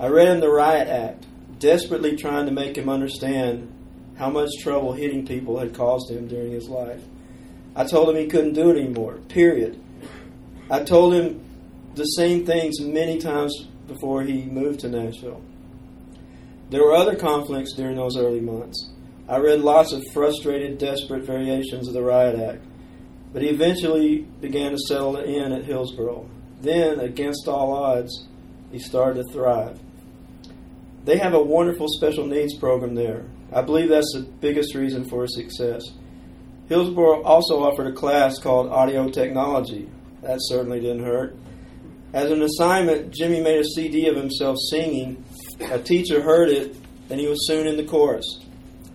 I 0.00 0.06
read 0.08 0.28
him 0.28 0.40
the 0.40 0.48
Riot 0.48 0.88
Act, 0.88 1.26
desperately 1.58 2.16
trying 2.16 2.46
to 2.46 2.52
make 2.52 2.74
him 2.74 2.88
understand 2.88 3.70
how 4.16 4.30
much 4.30 4.48
trouble 4.62 4.94
hitting 4.94 5.26
people 5.26 5.58
had 5.58 5.74
caused 5.74 6.10
him 6.10 6.26
during 6.26 6.52
his 6.52 6.70
life. 6.70 7.02
I 7.76 7.84
told 7.84 8.08
him 8.08 8.16
he 8.16 8.26
couldn't 8.26 8.54
do 8.54 8.70
it 8.70 8.78
anymore, 8.78 9.18
period. 9.28 9.78
I 10.70 10.84
told 10.84 11.12
him 11.12 11.44
the 11.96 12.04
same 12.04 12.46
things 12.46 12.80
many 12.80 13.18
times 13.18 13.54
before 13.86 14.22
he 14.22 14.44
moved 14.44 14.80
to 14.80 14.88
Nashville. 14.88 15.42
There 16.70 16.82
were 16.82 16.94
other 16.94 17.14
conflicts 17.14 17.74
during 17.74 17.96
those 17.96 18.16
early 18.16 18.40
months. 18.40 18.90
I 19.28 19.36
read 19.36 19.60
lots 19.60 19.92
of 19.92 20.02
frustrated, 20.14 20.78
desperate 20.78 21.24
variations 21.24 21.88
of 21.88 21.92
the 21.92 22.02
Riot 22.02 22.40
Act, 22.40 22.62
but 23.34 23.42
he 23.42 23.48
eventually 23.48 24.20
began 24.40 24.72
to 24.72 24.78
settle 24.78 25.18
in 25.18 25.52
at 25.52 25.64
Hillsboro. 25.64 26.26
Then, 26.62 27.00
against 27.00 27.48
all 27.48 27.74
odds, 27.74 28.26
he 28.72 28.78
started 28.78 29.26
to 29.26 29.32
thrive. 29.32 29.78
They 31.04 31.16
have 31.18 31.34
a 31.34 31.42
wonderful 31.42 31.88
special 31.88 32.26
needs 32.26 32.56
program 32.56 32.94
there. 32.94 33.24
I 33.52 33.62
believe 33.62 33.88
that's 33.88 34.12
the 34.14 34.20
biggest 34.20 34.74
reason 34.74 35.08
for 35.08 35.26
success. 35.26 35.82
Hillsboro 36.68 37.22
also 37.22 37.62
offered 37.62 37.88
a 37.88 37.92
class 37.92 38.38
called 38.38 38.70
Audio 38.70 39.08
Technology. 39.08 39.88
That 40.22 40.38
certainly 40.40 40.80
didn't 40.80 41.04
hurt. 41.04 41.34
As 42.12 42.30
an 42.30 42.42
assignment, 42.42 43.14
Jimmy 43.14 43.40
made 43.40 43.60
a 43.60 43.64
CD 43.64 44.08
of 44.08 44.16
himself 44.16 44.56
singing. 44.70 45.24
A 45.60 45.78
teacher 45.78 46.20
heard 46.20 46.48
it, 46.48 46.76
and 47.08 47.18
he 47.18 47.26
was 47.26 47.46
soon 47.46 47.66
in 47.66 47.76
the 47.76 47.84
chorus. 47.84 48.44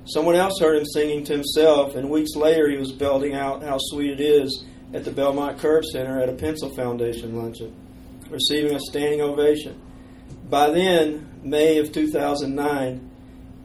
Someone 0.05 0.35
else 0.35 0.59
heard 0.59 0.77
him 0.77 0.85
singing 0.85 1.23
to 1.25 1.33
himself, 1.33 1.95
and 1.95 2.09
weeks 2.09 2.35
later 2.35 2.69
he 2.69 2.77
was 2.77 2.91
belting 2.91 3.33
out 3.33 3.63
how 3.63 3.77
sweet 3.79 4.11
it 4.11 4.19
is 4.19 4.65
at 4.93 5.03
the 5.03 5.11
Belmont 5.11 5.57
Curb 5.57 5.83
Center 5.85 6.21
at 6.21 6.29
a 6.29 6.33
Pencil 6.33 6.69
Foundation 6.75 7.35
luncheon, 7.35 7.75
receiving 8.29 8.75
a 8.75 8.79
standing 8.79 9.21
ovation. 9.21 9.81
By 10.49 10.69
then, 10.69 11.34
May 11.45 11.77
of 11.77 11.91
2009, 11.91 13.11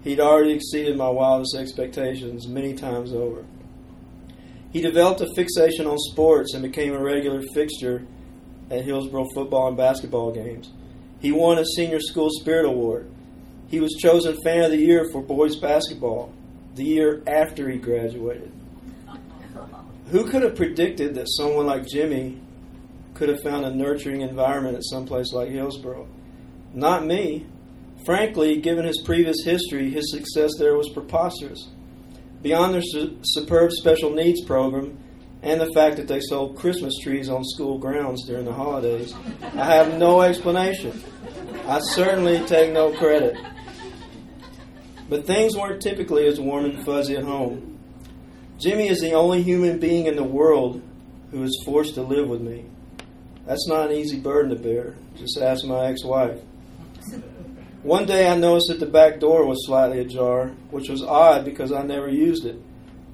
he'd 0.05 0.21
already 0.21 0.53
exceeded 0.53 0.99
my 0.99 1.09
wildest 1.09 1.57
expectations 1.57 2.47
many 2.47 2.75
times 2.75 3.15
over. 3.15 3.47
He 4.71 4.83
developed 4.83 5.23
a 5.23 5.35
fixation 5.35 5.87
on 5.87 5.97
sports 5.99 6.53
and 6.53 6.63
became 6.63 6.93
a 6.93 7.03
regular 7.03 7.41
fixture 7.55 8.07
at 8.71 8.85
Hillsboro 8.85 9.25
football 9.35 9.69
and 9.69 9.79
basketball 9.79 10.31
games. 10.31 10.71
He 11.21 11.33
won 11.33 11.59
a 11.59 11.65
Senior 11.65 12.01
School 12.01 12.29
Spirit 12.31 12.67
Award. 12.67 13.11
He 13.69 13.81
was 13.81 13.97
chosen 13.99 14.37
Fan 14.45 14.65
of 14.65 14.73
the 14.73 14.77
Year 14.77 15.09
for 15.11 15.23
boys 15.23 15.57
basketball 15.57 16.35
the 16.75 16.85
year 16.85 17.23
after 17.27 17.71
he 17.71 17.79
graduated. 17.79 18.53
Who 20.11 20.29
could 20.29 20.43
have 20.43 20.55
predicted 20.55 21.15
that 21.15 21.31
someone 21.31 21.65
like 21.65 21.89
Jimmy 21.89 22.43
could 23.15 23.31
have 23.31 23.43
found 23.43 23.65
a 23.65 23.75
nurturing 23.75 24.21
environment 24.21 24.77
at 24.77 24.85
some 24.85 25.07
place 25.07 25.33
like 25.33 25.49
Hillsboro? 25.49 26.07
Not 26.75 27.07
me. 27.07 27.47
Frankly, 28.05 28.61
given 28.61 28.85
his 28.85 29.03
previous 29.05 29.45
history, 29.45 29.91
his 29.91 30.11
success 30.11 30.53
there 30.59 30.77
was 30.77 30.89
preposterous. 30.91 31.69
Beyond 32.43 32.75
their 32.75 32.83
su- 32.83 33.19
superb 33.23 33.73
special 33.73 34.11
needs 34.11 34.43
program 34.45 34.99
and 35.43 35.61
the 35.61 35.71
fact 35.73 35.97
that 35.97 36.09
they 36.09 36.21
sold 36.21 36.57
Christmas 36.57 36.95
trees 37.03 37.29
on 37.29 37.45
school 37.45 37.79
grounds 37.79 38.27
during 38.27 38.47
the 38.47 38.53
holidays, 38.53 39.15
I 39.55 39.65
have 39.65 39.99
no 39.99 40.23
explanation. 40.23 41.03
I 41.67 41.81
certainly 41.81 42.45
take 42.47 42.73
no 42.73 42.93
credit. 42.93 43.37
But 45.09 45.27
things 45.27 45.57
weren't 45.57 45.83
typically 45.83 46.27
as 46.27 46.41
warm 46.41 46.65
and 46.65 46.85
fuzzy 46.85 47.17
at 47.17 47.25
home. 47.25 47.79
Jimmy 48.59 48.89
is 48.89 49.01
the 49.01 49.13
only 49.13 49.43
human 49.43 49.79
being 49.79 50.07
in 50.07 50.17
the 50.17 50.25
world 50.25 50.83
who 51.31 51.43
is 51.43 51.63
forced 51.65 51.95
to 51.95 52.03
live 52.03 52.29
with 52.29 52.41
me. 52.41 52.65
That's 53.47 53.67
not 53.67 53.91
an 53.91 53.97
easy 53.97 54.21
burden 54.21 54.51
to 54.51 54.63
bear. 54.63 54.95
Just 55.17 55.39
ask 55.39 55.65
my 55.65 55.87
ex 55.87 56.05
wife. 56.05 56.41
One 57.83 58.05
day 58.05 58.29
I 58.29 58.37
noticed 58.37 58.69
that 58.69 58.79
the 58.79 58.85
back 58.85 59.21
door 59.21 59.47
was 59.47 59.65
slightly 59.65 60.01
ajar, 60.01 60.49
which 60.71 60.91
was 60.91 61.03
odd 61.03 61.47
because 61.47 61.73
I 61.73 61.83
never 61.83 62.11
used 62.11 62.45
it. 62.45 62.61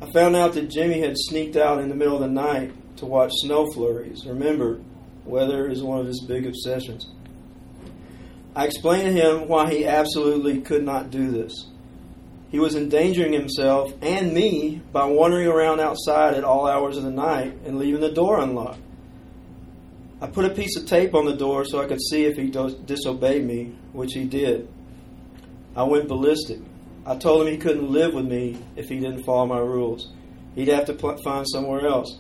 I 0.03 0.11
found 0.11 0.35
out 0.35 0.55
that 0.55 0.71
Jimmy 0.71 1.01
had 1.01 1.17
sneaked 1.17 1.55
out 1.55 1.79
in 1.79 1.89
the 1.89 1.95
middle 1.95 2.17
of 2.17 2.21
the 2.21 2.29
night 2.29 2.73
to 2.97 3.07
watch 3.07 3.31
snow 3.35 3.71
flurries. 3.73 4.27
Remember, 4.27 4.81
weather 5.25 5.69
is 5.69 5.85
one 5.85 6.01
of 6.01 6.07
his 6.09 6.21
big 6.27 6.47
obsessions. 6.47 7.07
I 8.57 8.65
explained 8.65 9.05
to 9.15 9.23
him 9.23 9.47
why 9.47 9.71
he 9.71 9.87
absolutely 9.87 10.61
could 10.63 10.83
not 10.83 11.11
do 11.11 11.31
this. 11.31 11.69
He 12.51 12.59
was 12.59 12.75
endangering 12.75 13.35
himself 13.35 13.93
and 14.03 14.35
me 14.35 14.83
by 14.91 15.05
wandering 15.05 15.47
around 15.47 15.79
outside 15.79 16.35
at 16.35 16.43
all 16.43 16.67
hours 16.67 16.97
of 16.97 17.05
the 17.05 17.11
night 17.13 17.57
and 17.65 17.79
leaving 17.79 18.01
the 18.01 18.11
door 18.11 18.41
unlocked. 18.41 18.81
I 20.21 20.27
put 20.27 20.47
a 20.47 20.51
piece 20.51 20.77
of 20.77 20.87
tape 20.87 21.15
on 21.15 21.27
the 21.27 21.37
door 21.37 21.65
so 21.65 21.81
I 21.81 21.87
could 21.87 22.01
see 22.01 22.25
if 22.25 22.37
he 22.37 22.49
disobeyed 22.49 23.45
me, 23.45 23.77
which 23.93 24.15
he 24.15 24.25
did. 24.25 24.67
I 25.77 25.83
went 25.83 26.09
ballistic. 26.09 26.59
I 27.05 27.17
told 27.17 27.47
him 27.47 27.53
he 27.53 27.59
couldn't 27.59 27.91
live 27.91 28.15
with 28.15 28.25
me 28.25 28.59
if 28.77 28.89
he 28.89 28.99
didn't 28.99 29.25
follow 29.25 29.47
my 29.47 29.59
rules. 29.59 30.11
He'd 30.55 30.69
have 30.69 30.87
to 30.87 30.95
pl- 30.95 31.19
find 31.23 31.47
somewhere 31.47 31.87
else. 31.87 32.19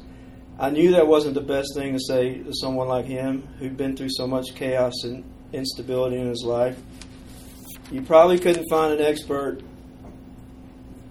I 0.59 0.71
knew 0.71 0.93
that 0.93 1.07
wasn't 1.07 1.35
the 1.35 1.41
best 1.41 1.75
thing 1.75 1.95
to 1.95 1.99
say 1.99 2.39
to 2.43 2.53
someone 2.53 2.89
like 2.89 3.07
him 3.07 3.49
who'd 3.59 3.77
been 3.77 3.97
through 3.97 4.11
so 4.11 4.27
much 4.27 4.55
chaos 4.55 4.93
and 5.05 5.25
instability 5.53 6.17
in 6.19 6.29
his 6.29 6.45
life. 6.45 6.79
You 7.91 8.03
probably 8.03 8.39
couldn't 8.39 8.67
find 8.69 8.93
an 8.93 9.05
expert 9.05 9.61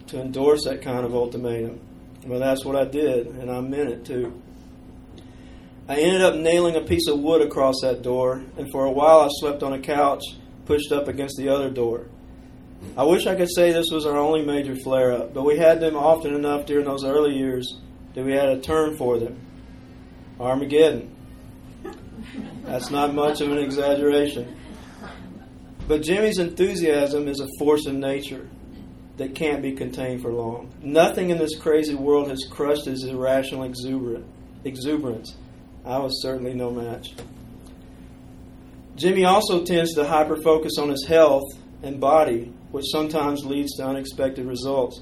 to 0.08 0.22
endorse 0.22 0.66
that 0.66 0.82
kind 0.84 1.04
of 1.04 1.16
ultimatum. 1.16 1.80
Well, 2.28 2.40
that's 2.40 2.64
what 2.64 2.76
I 2.76 2.86
did, 2.86 3.28
and 3.28 3.50
I 3.50 3.60
meant 3.62 3.90
it 3.90 4.06
too. 4.06 4.42
I 5.88 5.98
ended 5.98 6.22
up 6.22 6.36
nailing 6.36 6.76
a 6.76 6.82
piece 6.82 7.08
of 7.08 7.20
wood 7.20 7.42
across 7.42 7.76
that 7.82 8.02
door, 8.02 8.44
and 8.58 8.72
for 8.72 8.86
a 8.86 8.92
while 8.92 9.20
I 9.20 9.28
slept 9.40 9.62
on 9.62 9.74
a 9.74 9.80
couch 9.80 10.24
pushed 10.66 10.92
up 10.92 11.08
against 11.08 11.38
the 11.38 11.50
other 11.50 11.70
door. 11.70 12.08
I 12.98 13.04
wish 13.04 13.28
I 13.28 13.36
could 13.36 13.54
say 13.54 13.72
this 13.72 13.92
was 13.92 14.06
our 14.06 14.18
only 14.18 14.44
major 14.44 14.76
flare 14.76 15.12
up, 15.12 15.34
but 15.34 15.46
we 15.46 15.58
had 15.58 15.80
them 15.80 15.96
often 15.96 16.34
enough 16.34 16.66
during 16.66 16.86
those 16.86 17.04
early 17.04 17.36
years 17.36 17.80
that 18.16 18.26
we 18.26 18.32
had 18.32 18.50
a 18.50 18.60
term 18.60 18.98
for 18.98 19.20
them 19.20 19.38
Armageddon. 20.40 21.16
That's 22.64 22.90
not 22.90 23.14
much 23.14 23.42
of 23.42 23.52
an 23.52 23.60
exaggeration. 23.60 24.56
But 25.88 26.02
Jimmy's 26.02 26.40
enthusiasm 26.40 27.28
is 27.28 27.40
a 27.40 27.48
force 27.60 27.86
in 27.86 28.00
nature 28.00 28.50
that 29.18 29.36
can't 29.36 29.62
be 29.62 29.74
contained 29.74 30.22
for 30.22 30.32
long. 30.34 30.74
Nothing 30.82 31.30
in 31.30 31.38
this 31.38 31.58
crazy 31.58 31.96
world 31.96 32.30
has 32.30 32.44
crushed 32.50 32.86
his 32.86 33.04
irrational 33.04 33.64
exuberance. 33.64 35.36
I 35.86 36.00
was 36.00 36.22
certainly 36.22 36.56
no 36.56 36.72
match. 36.72 37.14
Jimmy 38.96 39.24
also 39.24 39.64
tends 39.64 39.94
to 39.94 40.06
hyper 40.06 40.42
focus 40.42 40.80
on 40.80 40.90
his 40.90 41.06
health 41.06 41.44
and 41.84 42.00
body, 42.00 42.52
which 42.72 42.86
sometimes 42.92 43.46
leads 43.46 43.76
to 43.76 43.86
unexpected 43.86 44.46
results. 44.46 45.02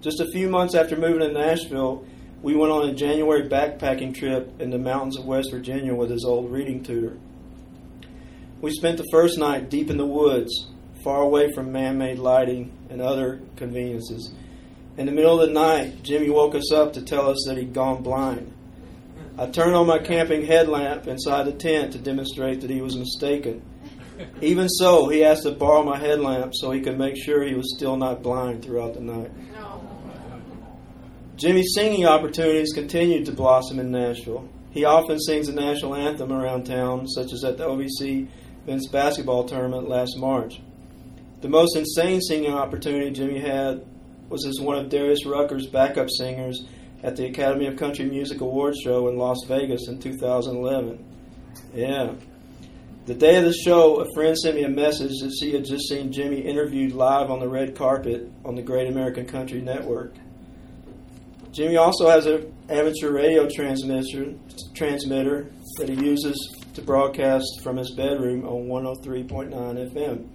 Just 0.00 0.20
a 0.20 0.30
few 0.30 0.48
months 0.48 0.74
after 0.74 0.96
moving 0.96 1.20
to 1.20 1.32
Nashville, 1.32 2.06
we 2.42 2.54
went 2.54 2.70
on 2.70 2.88
a 2.88 2.94
January 2.94 3.48
backpacking 3.48 4.14
trip 4.14 4.60
in 4.60 4.70
the 4.70 4.78
mountains 4.78 5.18
of 5.18 5.24
West 5.24 5.50
Virginia 5.50 5.94
with 5.94 6.10
his 6.10 6.24
old 6.24 6.52
reading 6.52 6.84
tutor. 6.84 7.16
We 8.60 8.70
spent 8.70 8.98
the 8.98 9.08
first 9.10 9.36
night 9.36 9.68
deep 9.68 9.90
in 9.90 9.96
the 9.96 10.06
woods, 10.06 10.68
far 11.02 11.22
away 11.22 11.52
from 11.52 11.72
man 11.72 11.98
made 11.98 12.18
lighting 12.18 12.72
and 12.88 13.00
other 13.00 13.40
conveniences. 13.56 14.32
In 14.96 15.06
the 15.06 15.12
middle 15.12 15.40
of 15.40 15.48
the 15.48 15.52
night, 15.52 16.04
Jimmy 16.04 16.30
woke 16.30 16.54
us 16.54 16.70
up 16.72 16.92
to 16.92 17.02
tell 17.02 17.28
us 17.28 17.44
that 17.48 17.58
he'd 17.58 17.74
gone 17.74 18.02
blind. 18.02 18.53
I 19.36 19.46
turned 19.46 19.74
on 19.74 19.88
my 19.88 19.98
camping 19.98 20.46
headlamp 20.46 21.08
inside 21.08 21.46
the 21.46 21.52
tent 21.52 21.92
to 21.92 21.98
demonstrate 21.98 22.60
that 22.60 22.70
he 22.70 22.80
was 22.80 22.96
mistaken. 22.96 23.62
Even 24.40 24.68
so, 24.68 25.08
he 25.08 25.24
asked 25.24 25.42
to 25.42 25.50
borrow 25.50 25.82
my 25.82 25.98
headlamp 25.98 26.52
so 26.54 26.70
he 26.70 26.80
could 26.80 26.96
make 26.96 27.16
sure 27.16 27.42
he 27.42 27.54
was 27.54 27.74
still 27.76 27.96
not 27.96 28.22
blind 28.22 28.64
throughout 28.64 28.94
the 28.94 29.00
night. 29.00 29.32
Jimmy's 31.36 31.72
singing 31.74 32.06
opportunities 32.06 32.72
continued 32.72 33.26
to 33.26 33.32
blossom 33.32 33.80
in 33.80 33.90
Nashville. 33.90 34.48
He 34.70 34.84
often 34.84 35.18
sings 35.18 35.48
the 35.48 35.52
national 35.52 35.96
anthem 35.96 36.32
around 36.32 36.64
town, 36.64 37.08
such 37.08 37.32
as 37.32 37.42
at 37.42 37.58
the 37.58 37.64
OVC 37.64 38.28
men's 38.68 38.86
basketball 38.86 39.44
tournament 39.44 39.88
last 39.88 40.16
March. 40.16 40.60
The 41.40 41.48
most 41.48 41.76
insane 41.76 42.20
singing 42.20 42.52
opportunity 42.52 43.10
Jimmy 43.10 43.40
had 43.40 43.84
was 44.28 44.46
as 44.46 44.60
one 44.60 44.78
of 44.78 44.88
Darius 44.88 45.26
Rucker's 45.26 45.66
backup 45.66 46.08
singers 46.08 46.64
at 47.04 47.16
the 47.16 47.26
Academy 47.26 47.66
of 47.66 47.76
Country 47.76 48.06
Music 48.06 48.40
Awards 48.40 48.80
show 48.82 49.08
in 49.08 49.18
Las 49.18 49.36
Vegas 49.46 49.88
in 49.88 50.00
2011. 50.00 51.04
Yeah. 51.74 52.14
The 53.04 53.14
day 53.14 53.36
of 53.36 53.44
the 53.44 53.52
show, 53.52 54.00
a 54.00 54.06
friend 54.14 54.36
sent 54.36 54.56
me 54.56 54.64
a 54.64 54.70
message 54.70 55.20
that 55.20 55.36
she 55.38 55.52
had 55.52 55.66
just 55.66 55.86
seen 55.86 56.10
Jimmy 56.10 56.40
interviewed 56.40 56.92
live 56.92 57.30
on 57.30 57.40
the 57.40 57.48
red 57.48 57.76
carpet 57.76 58.32
on 58.42 58.54
the 58.54 58.62
Great 58.62 58.88
American 58.88 59.26
Country 59.26 59.60
Network. 59.60 60.14
Jimmy 61.52 61.76
also 61.76 62.08
has 62.08 62.24
an 62.24 62.52
amateur 62.70 63.12
radio 63.12 63.46
transmitter, 63.54 64.32
transmitter 64.74 65.50
that 65.78 65.90
he 65.90 65.94
uses 65.94 66.56
to 66.72 66.80
broadcast 66.80 67.44
from 67.62 67.76
his 67.76 67.90
bedroom 67.90 68.46
on 68.46 68.66
103.9 68.66 69.50
FM. 69.52 70.26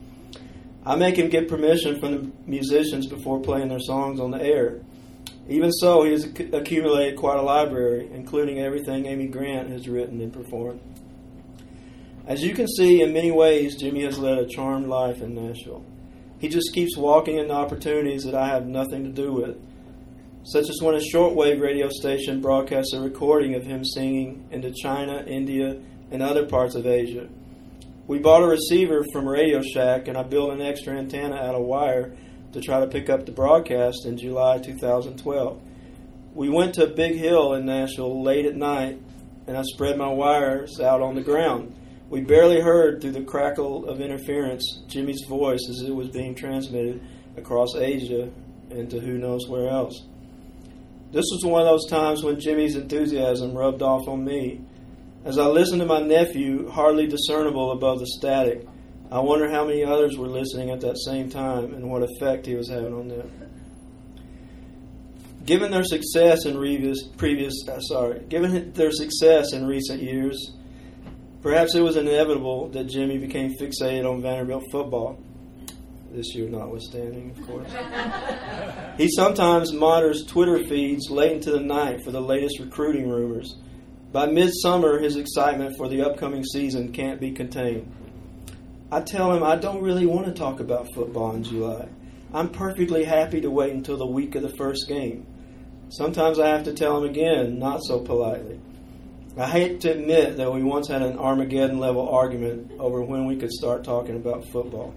I 0.85 0.95
make 0.95 1.17
him 1.17 1.29
get 1.29 1.49
permission 1.49 1.99
from 1.99 2.11
the 2.11 2.31
musicians 2.45 3.07
before 3.07 3.41
playing 3.41 3.69
their 3.69 3.79
songs 3.79 4.19
on 4.19 4.29
the 4.29 4.41
air. 4.41 4.81
Even 5.49 5.71
so, 5.71 6.03
he 6.03 6.11
has 6.11 6.25
accumulated 6.25 7.17
quite 7.17 7.37
a 7.37 7.41
library, 7.41 8.09
including 8.13 8.59
everything 8.59 9.05
Amy 9.07 9.27
Grant 9.27 9.69
has 9.69 9.87
written 9.87 10.21
and 10.21 10.31
performed. 10.31 10.79
As 12.27 12.43
you 12.43 12.53
can 12.53 12.67
see, 12.67 13.01
in 13.01 13.11
many 13.11 13.31
ways, 13.31 13.75
Jimmy 13.75 14.03
has 14.03 14.19
led 14.19 14.37
a 14.37 14.47
charmed 14.47 14.87
life 14.87 15.21
in 15.21 15.33
Nashville. 15.33 15.83
He 16.37 16.47
just 16.47 16.73
keeps 16.73 16.95
walking 16.95 17.37
into 17.37 17.53
opportunities 17.53 18.23
that 18.23 18.35
I 18.35 18.47
have 18.47 18.67
nothing 18.67 19.03
to 19.03 19.09
do 19.09 19.33
with 19.33 19.57
such 20.43 20.69
as 20.69 20.81
when 20.81 20.95
a 20.95 20.99
shortwave 21.13 21.61
radio 21.61 21.89
station 21.89 22.41
broadcasts 22.41 22.93
a 22.93 22.99
recording 22.99 23.55
of 23.55 23.63
him 23.63 23.83
singing 23.83 24.47
into 24.51 24.71
China, 24.71 25.23
India, 25.27 25.77
and 26.11 26.23
other 26.23 26.45
parts 26.45 26.75
of 26.75 26.87
Asia. 26.87 27.27
We 28.07 28.19
bought 28.19 28.41
a 28.41 28.47
receiver 28.47 29.05
from 29.11 29.27
Radio 29.27 29.61
Shack, 29.61 30.07
and 30.07 30.17
I 30.17 30.23
built 30.23 30.51
an 30.51 30.61
extra 30.61 30.97
antenna 30.97 31.35
out 31.35 31.53
of 31.53 31.61
wire 31.61 32.15
to 32.53 32.61
try 32.61 32.79
to 32.79 32.87
pick 32.87 33.09
up 33.09 33.25
the 33.25 33.31
broadcast 33.31 34.05
in 34.05 34.17
July 34.17 34.57
2012. 34.57 35.61
We 36.33 36.49
went 36.49 36.75
to 36.75 36.85
a 36.85 36.95
big 36.95 37.15
hill 37.15 37.53
in 37.53 37.65
Nashville 37.65 38.23
late 38.23 38.45
at 38.45 38.55
night, 38.55 39.01
and 39.47 39.57
I 39.57 39.63
spread 39.63 39.97
my 39.97 40.07
wires 40.07 40.79
out 40.79 41.01
on 41.01 41.15
the 41.15 41.21
ground. 41.21 41.75
We 42.09 42.21
barely 42.21 42.59
heard 42.61 43.01
through 43.01 43.11
the 43.11 43.23
crackle 43.23 43.87
of 43.87 44.01
interference 44.01 44.81
Jimmy's 44.87 45.23
voice 45.27 45.67
as 45.69 45.81
it 45.81 45.93
was 45.93 46.09
being 46.09 46.33
transmitted 46.33 47.01
across 47.37 47.75
Asia 47.75 48.31
and 48.71 48.89
to 48.89 48.99
who 48.99 49.17
knows 49.17 49.47
where 49.47 49.69
else. 49.69 50.05
This 51.11 51.25
was 51.31 51.43
one 51.43 51.61
of 51.61 51.67
those 51.67 51.89
times 51.89 52.23
when 52.23 52.39
Jimmy's 52.39 52.75
enthusiasm 52.75 53.53
rubbed 53.55 53.81
off 53.81 54.07
on 54.07 54.23
me. 54.23 54.61
As 55.25 55.37
I 55.37 55.45
listened 55.47 55.81
to 55.81 55.87
my 55.87 56.01
nephew, 56.01 56.69
hardly 56.69 57.07
discernible 57.07 57.71
above 57.71 57.99
the 57.99 58.07
static, 58.07 58.67
I 59.11 59.19
wonder 59.19 59.49
how 59.49 59.65
many 59.65 59.83
others 59.83 60.17
were 60.17 60.27
listening 60.27 60.69
at 60.69 60.81
that 60.81 60.97
same 60.99 61.29
time 61.29 61.73
and 61.73 61.89
what 61.89 62.03
effect 62.03 62.45
he 62.45 62.55
was 62.55 62.69
having 62.69 62.93
on 62.93 63.07
them. 63.07 63.31
Given 65.45 65.71
their 65.71 65.83
success 65.83 66.45
in 66.45 66.55
previous, 66.55 67.03
previous 67.17 67.53
uh, 67.67 67.79
sorry, 67.79 68.19
given 68.29 68.71
their 68.73 68.91
success 68.91 69.53
in 69.53 69.65
recent 69.65 70.03
years, 70.03 70.53
perhaps 71.41 71.73
it 71.73 71.81
was 71.81 71.95
inevitable 71.95 72.69
that 72.69 72.83
Jimmy 72.83 73.17
became 73.17 73.55
fixated 73.57 74.07
on 74.07 74.21
Vanderbilt 74.21 74.65
football 74.71 75.19
this 76.11 76.35
year 76.35 76.49
notwithstanding, 76.49 77.31
of 77.31 77.47
course. 77.47 77.71
he 78.97 79.09
sometimes 79.09 79.71
monitors 79.73 80.25
Twitter 80.25 80.59
feeds 80.65 81.09
late 81.09 81.31
into 81.33 81.51
the 81.51 81.59
night 81.59 82.03
for 82.03 82.11
the 82.11 82.21
latest 82.21 82.59
recruiting 82.59 83.09
rumors. 83.09 83.55
By 84.11 84.25
midsummer, 84.25 84.99
his 84.99 85.17
excitement 85.17 85.75
for 85.77 85.87
the 85.87 86.01
upcoming 86.01 86.43
season 86.43 86.91
can't 86.91 87.19
be 87.19 87.31
contained. 87.31 87.91
I 88.91 89.01
tell 89.01 89.33
him 89.33 89.43
I 89.43 89.55
don't 89.55 89.83
really 89.83 90.07
want 90.07 90.25
to 90.25 90.33
talk 90.33 90.59
about 90.59 90.93
football 90.95 91.35
in 91.35 91.43
July. 91.43 91.87
I'm 92.33 92.49
perfectly 92.49 93.03
happy 93.03 93.41
to 93.41 93.51
wait 93.51 93.73
until 93.73 93.97
the 93.97 94.05
week 94.05 94.33
of 94.33 94.41
the 94.41 94.55
first 94.57 94.87
game. 94.87 95.27
Sometimes 95.89 96.39
I 96.39 96.47
have 96.47 96.63
to 96.63 96.73
tell 96.73 96.97
him 96.97 97.09
again, 97.09 97.59
not 97.59 97.83
so 97.83 97.99
politely. 97.99 98.59
I 99.37 99.47
hate 99.47 99.81
to 99.81 99.91
admit 99.91 100.37
that 100.37 100.51
we 100.51 100.63
once 100.63 100.87
had 100.87 101.03
an 101.03 101.19
Armageddon 101.19 101.79
level 101.79 102.09
argument 102.09 102.71
over 102.79 103.01
when 103.03 103.25
we 103.25 103.37
could 103.37 103.51
start 103.51 103.83
talking 103.83 104.15
about 104.15 104.45
football. 104.49 104.95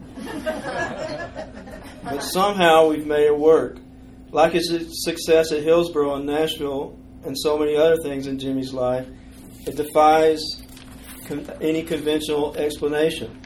but 2.03 2.20
somehow 2.20 2.88
we've 2.88 3.07
made 3.07 3.26
it 3.26 3.38
work. 3.38 3.78
Like 4.30 4.55
his 4.55 5.05
success 5.05 5.53
at 5.53 5.62
Hillsboro 5.62 6.14
and 6.14 6.26
Nashville 6.26 6.99
and 7.24 7.38
so 7.38 7.59
many 7.59 7.76
other 7.76 7.99
things 8.03 8.26
in 8.26 8.38
Jimmy's 8.38 8.72
life, 8.72 9.07
it 9.66 9.76
defies 9.76 10.43
any 11.61 11.82
conventional 11.82 12.57
explanation. 12.57 13.41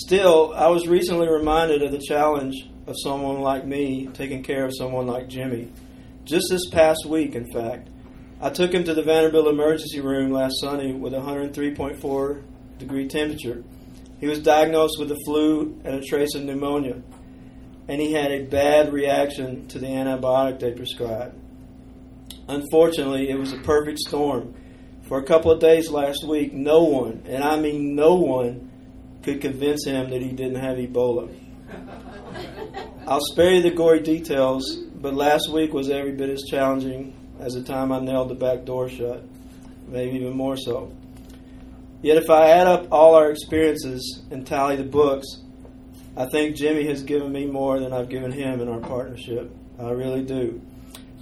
Still, 0.00 0.52
I 0.54 0.66
was 0.68 0.86
recently 0.86 1.26
reminded 1.26 1.82
of 1.82 1.90
the 1.90 1.98
challenge 1.98 2.68
of 2.86 2.96
someone 3.02 3.40
like 3.40 3.66
me 3.66 4.08
taking 4.12 4.42
care 4.42 4.66
of 4.66 4.76
someone 4.76 5.06
like 5.06 5.26
Jimmy. 5.26 5.72
Just 6.24 6.48
this 6.50 6.68
past 6.68 7.06
week, 7.06 7.34
in 7.34 7.50
fact. 7.50 7.88
I 8.38 8.50
took 8.50 8.74
him 8.74 8.84
to 8.84 8.92
the 8.92 9.02
Vanderbilt 9.02 9.46
emergency 9.46 10.00
room 10.00 10.32
last 10.32 10.60
Sunday 10.60 10.92
with 10.92 11.14
a 11.14 11.20
103.4 11.20 12.42
degree 12.76 13.08
temperature. 13.08 13.64
He 14.20 14.26
was 14.26 14.40
diagnosed 14.40 14.98
with 14.98 15.08
the 15.08 15.18
flu 15.24 15.80
and 15.82 15.94
a 15.94 16.02
trace 16.02 16.34
of 16.34 16.42
pneumonia, 16.42 17.00
and 17.88 17.98
he 17.98 18.12
had 18.12 18.30
a 18.30 18.44
bad 18.44 18.92
reaction 18.92 19.66
to 19.68 19.78
the 19.78 19.86
antibiotic 19.86 20.60
they 20.60 20.72
prescribed. 20.72 21.40
Unfortunately, 22.50 23.30
it 23.30 23.38
was 23.38 23.54
a 23.54 23.60
perfect 23.60 24.00
storm. 24.00 24.54
For 25.08 25.18
a 25.18 25.24
couple 25.24 25.50
of 25.50 25.58
days 25.58 25.88
last 25.88 26.22
week, 26.22 26.52
no 26.52 26.84
one, 26.84 27.22
and 27.24 27.42
I 27.42 27.58
mean 27.58 27.94
no 27.94 28.16
one, 28.16 28.72
could 29.26 29.40
convince 29.40 29.84
him 29.84 30.08
that 30.10 30.22
he 30.22 30.30
didn't 30.30 30.60
have 30.60 30.78
Ebola. 30.78 31.28
I'll 33.08 33.24
spare 33.32 33.54
you 33.54 33.62
the 33.62 33.72
gory 33.72 33.98
details, 33.98 34.76
but 34.94 35.14
last 35.14 35.52
week 35.52 35.72
was 35.72 35.90
every 35.90 36.12
bit 36.12 36.30
as 36.30 36.44
challenging 36.48 37.12
as 37.40 37.54
the 37.54 37.62
time 37.62 37.90
I 37.90 37.98
nailed 37.98 38.30
the 38.30 38.36
back 38.36 38.64
door 38.64 38.88
shut, 38.88 39.24
maybe 39.88 40.16
even 40.16 40.36
more 40.36 40.56
so. 40.56 40.92
Yet, 42.02 42.18
if 42.18 42.30
I 42.30 42.50
add 42.50 42.68
up 42.68 42.86
all 42.92 43.16
our 43.16 43.28
experiences 43.32 44.22
and 44.30 44.46
tally 44.46 44.76
the 44.76 44.84
books, 44.84 45.26
I 46.16 46.26
think 46.26 46.54
Jimmy 46.54 46.86
has 46.86 47.02
given 47.02 47.32
me 47.32 47.46
more 47.46 47.80
than 47.80 47.92
I've 47.92 48.08
given 48.08 48.30
him 48.30 48.60
in 48.60 48.68
our 48.68 48.78
partnership. 48.78 49.50
I 49.80 49.90
really 49.90 50.22
do. 50.22 50.62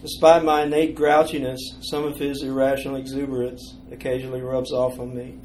Despite 0.02 0.44
my 0.44 0.64
innate 0.64 0.94
grouchiness, 0.94 1.58
some 1.80 2.04
of 2.04 2.18
his 2.18 2.42
irrational 2.42 2.96
exuberance 2.96 3.76
occasionally 3.90 4.42
rubs 4.42 4.72
off 4.72 5.00
on 5.00 5.16
me. 5.16 5.38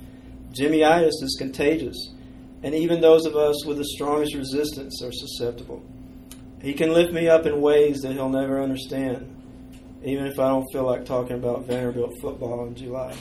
Jimmyitis 0.52 1.24
is 1.24 1.38
contagious, 1.40 2.14
and 2.64 2.76
even 2.76 3.02
those 3.02 3.26
of 3.26 3.36
us 3.36 3.66
with 3.66 3.78
the 3.78 3.86
strongest 3.86 4.36
resistance 4.36 5.02
are 5.02 5.12
susceptible. 5.12 5.82
He 6.62 6.74
can 6.74 6.94
lift 6.94 7.14
me 7.14 7.30
up 7.30 7.46
in 7.46 7.62
ways 7.62 8.02
that 8.02 8.14
he'll 8.14 8.30
never 8.30 8.62
understand, 8.62 9.34
even 10.04 10.26
if 10.26 10.40
I 10.40 10.50
don't 10.50 10.66
feel 10.74 10.84
like 10.84 11.06
talking 11.06 11.38
about 11.38 11.66
Vanderbilt 11.66 12.14
football 12.22 12.68
in 12.68 12.76
July. 12.76 13.16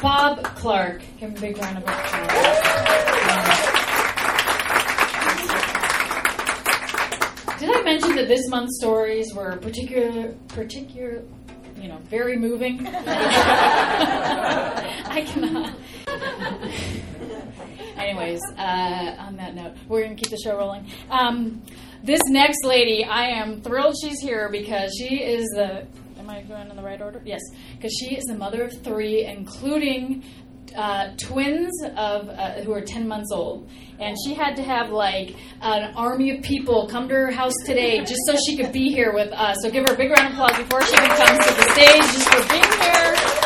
Bob 0.00 0.44
Clark. 0.56 1.02
Give 1.18 1.30
him 1.30 1.36
a 1.36 1.40
big 1.40 1.58
round 1.58 1.78
of 1.78 1.82
applause. 1.84 3.14
Did 7.58 7.70
I 7.70 7.82
mention 7.82 8.13
that 8.24 8.34
this 8.34 8.48
month's 8.48 8.78
stories 8.78 9.34
were 9.34 9.56
particular, 9.58 10.32
particular, 10.48 11.22
you 11.76 11.88
know, 11.88 11.98
very 12.04 12.38
moving? 12.38 12.86
I 12.86 13.02
cannot. 15.26 15.74
Anyways, 17.98 18.40
uh, 18.56 19.16
on 19.18 19.36
that 19.36 19.54
note, 19.54 19.74
we're 19.88 20.02
going 20.02 20.16
to 20.16 20.22
keep 20.22 20.30
the 20.30 20.38
show 20.42 20.56
rolling. 20.56 20.90
Um, 21.10 21.62
this 22.02 22.22
next 22.26 22.64
lady, 22.64 23.04
I 23.04 23.24
am 23.24 23.60
thrilled 23.60 23.96
she's 24.02 24.20
here 24.20 24.48
because 24.50 24.94
she 24.98 25.22
is 25.22 25.46
the. 25.54 25.86
Am 26.18 26.30
I 26.30 26.40
going 26.42 26.70
in 26.70 26.76
the 26.76 26.82
right 26.82 27.02
order? 27.02 27.20
Yes, 27.26 27.42
because 27.76 27.92
she 27.92 28.16
is 28.16 28.24
the 28.24 28.36
mother 28.36 28.64
of 28.64 28.72
three, 28.82 29.26
including 29.26 30.24
uh, 30.74 31.10
twins 31.16 31.70
of 31.96 32.28
uh, 32.28 32.60
who 32.62 32.72
are 32.72 32.80
10 32.80 33.06
months 33.06 33.30
old. 33.32 33.68
And 33.98 34.16
she 34.24 34.34
had 34.34 34.56
to 34.56 34.62
have 34.62 34.90
like 34.90 35.36
an 35.60 35.94
army 35.94 36.36
of 36.36 36.42
people 36.42 36.88
come 36.88 37.08
to 37.08 37.14
her 37.14 37.30
house 37.30 37.54
today 37.64 38.00
just 38.00 38.20
so 38.26 38.36
she 38.46 38.56
could 38.56 38.72
be 38.72 38.90
here 38.90 39.12
with 39.12 39.32
us. 39.32 39.56
So 39.62 39.70
give 39.70 39.86
her 39.86 39.94
a 39.94 39.96
big 39.96 40.10
round 40.10 40.28
of 40.28 40.32
applause 40.34 40.56
before 40.56 40.82
she 40.82 40.96
even 40.96 41.08
comes 41.10 41.38
to 41.46 41.54
the 41.54 41.72
stage 41.72 42.02
just 42.12 42.28
for 42.28 42.48
being 42.50 42.62
here. 42.62 43.44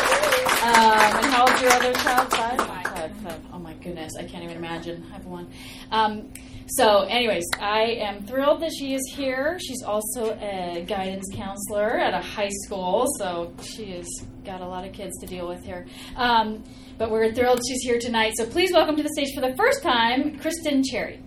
Um, 0.61 1.17
and 1.17 1.25
how 1.27 1.45
old's 1.47 1.61
your 1.61 1.71
other 1.71 1.93
child? 1.93 2.31
Five? 2.31 2.57
Five, 2.57 3.11
five. 3.23 3.39
oh 3.53 3.59
my 3.59 3.73
goodness 3.75 4.11
i 4.19 4.23
can't 4.23 4.43
even 4.43 4.57
imagine. 4.57 5.05
I 5.09 5.13
have 5.13 5.25
one. 5.25 5.47
Um, 5.91 6.31
so 6.69 7.01
anyways 7.01 7.45
i 7.59 7.81
am 7.81 8.23
thrilled 8.25 8.61
that 8.61 8.71
she 8.77 8.93
is 8.93 9.01
here 9.11 9.57
she's 9.59 9.83
also 9.83 10.33
a 10.39 10.83
guidance 10.87 11.25
counselor 11.33 11.97
at 11.97 12.13
a 12.13 12.21
high 12.21 12.51
school 12.65 13.05
so 13.17 13.53
she 13.61 13.91
has 13.91 14.07
got 14.45 14.61
a 14.61 14.65
lot 14.65 14.85
of 14.85 14.93
kids 14.93 15.17
to 15.19 15.25
deal 15.25 15.47
with 15.47 15.63
here 15.63 15.85
um, 16.15 16.63
but 16.99 17.09
we're 17.11 17.31
thrilled 17.33 17.61
she's 17.65 17.81
here 17.81 17.97
tonight. 17.97 18.33
So 18.35 18.45
please 18.45 18.73
welcome 18.73 18.97
to 18.97 19.03
the 19.03 19.09
stage 19.09 19.33
for 19.33 19.39
the 19.39 19.55
first 19.55 19.81
time, 19.81 20.37
Kristen 20.37 20.83
Cherry. 20.83 21.21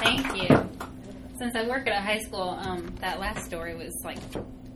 Thank 0.00 0.36
you. 0.36 0.68
Since 1.38 1.56
I 1.56 1.66
work 1.66 1.88
at 1.88 1.92
a 1.92 2.00
high 2.00 2.20
school, 2.20 2.50
um, 2.50 2.94
that 3.00 3.18
last 3.18 3.44
story 3.44 3.74
was 3.74 3.92
like 4.04 4.18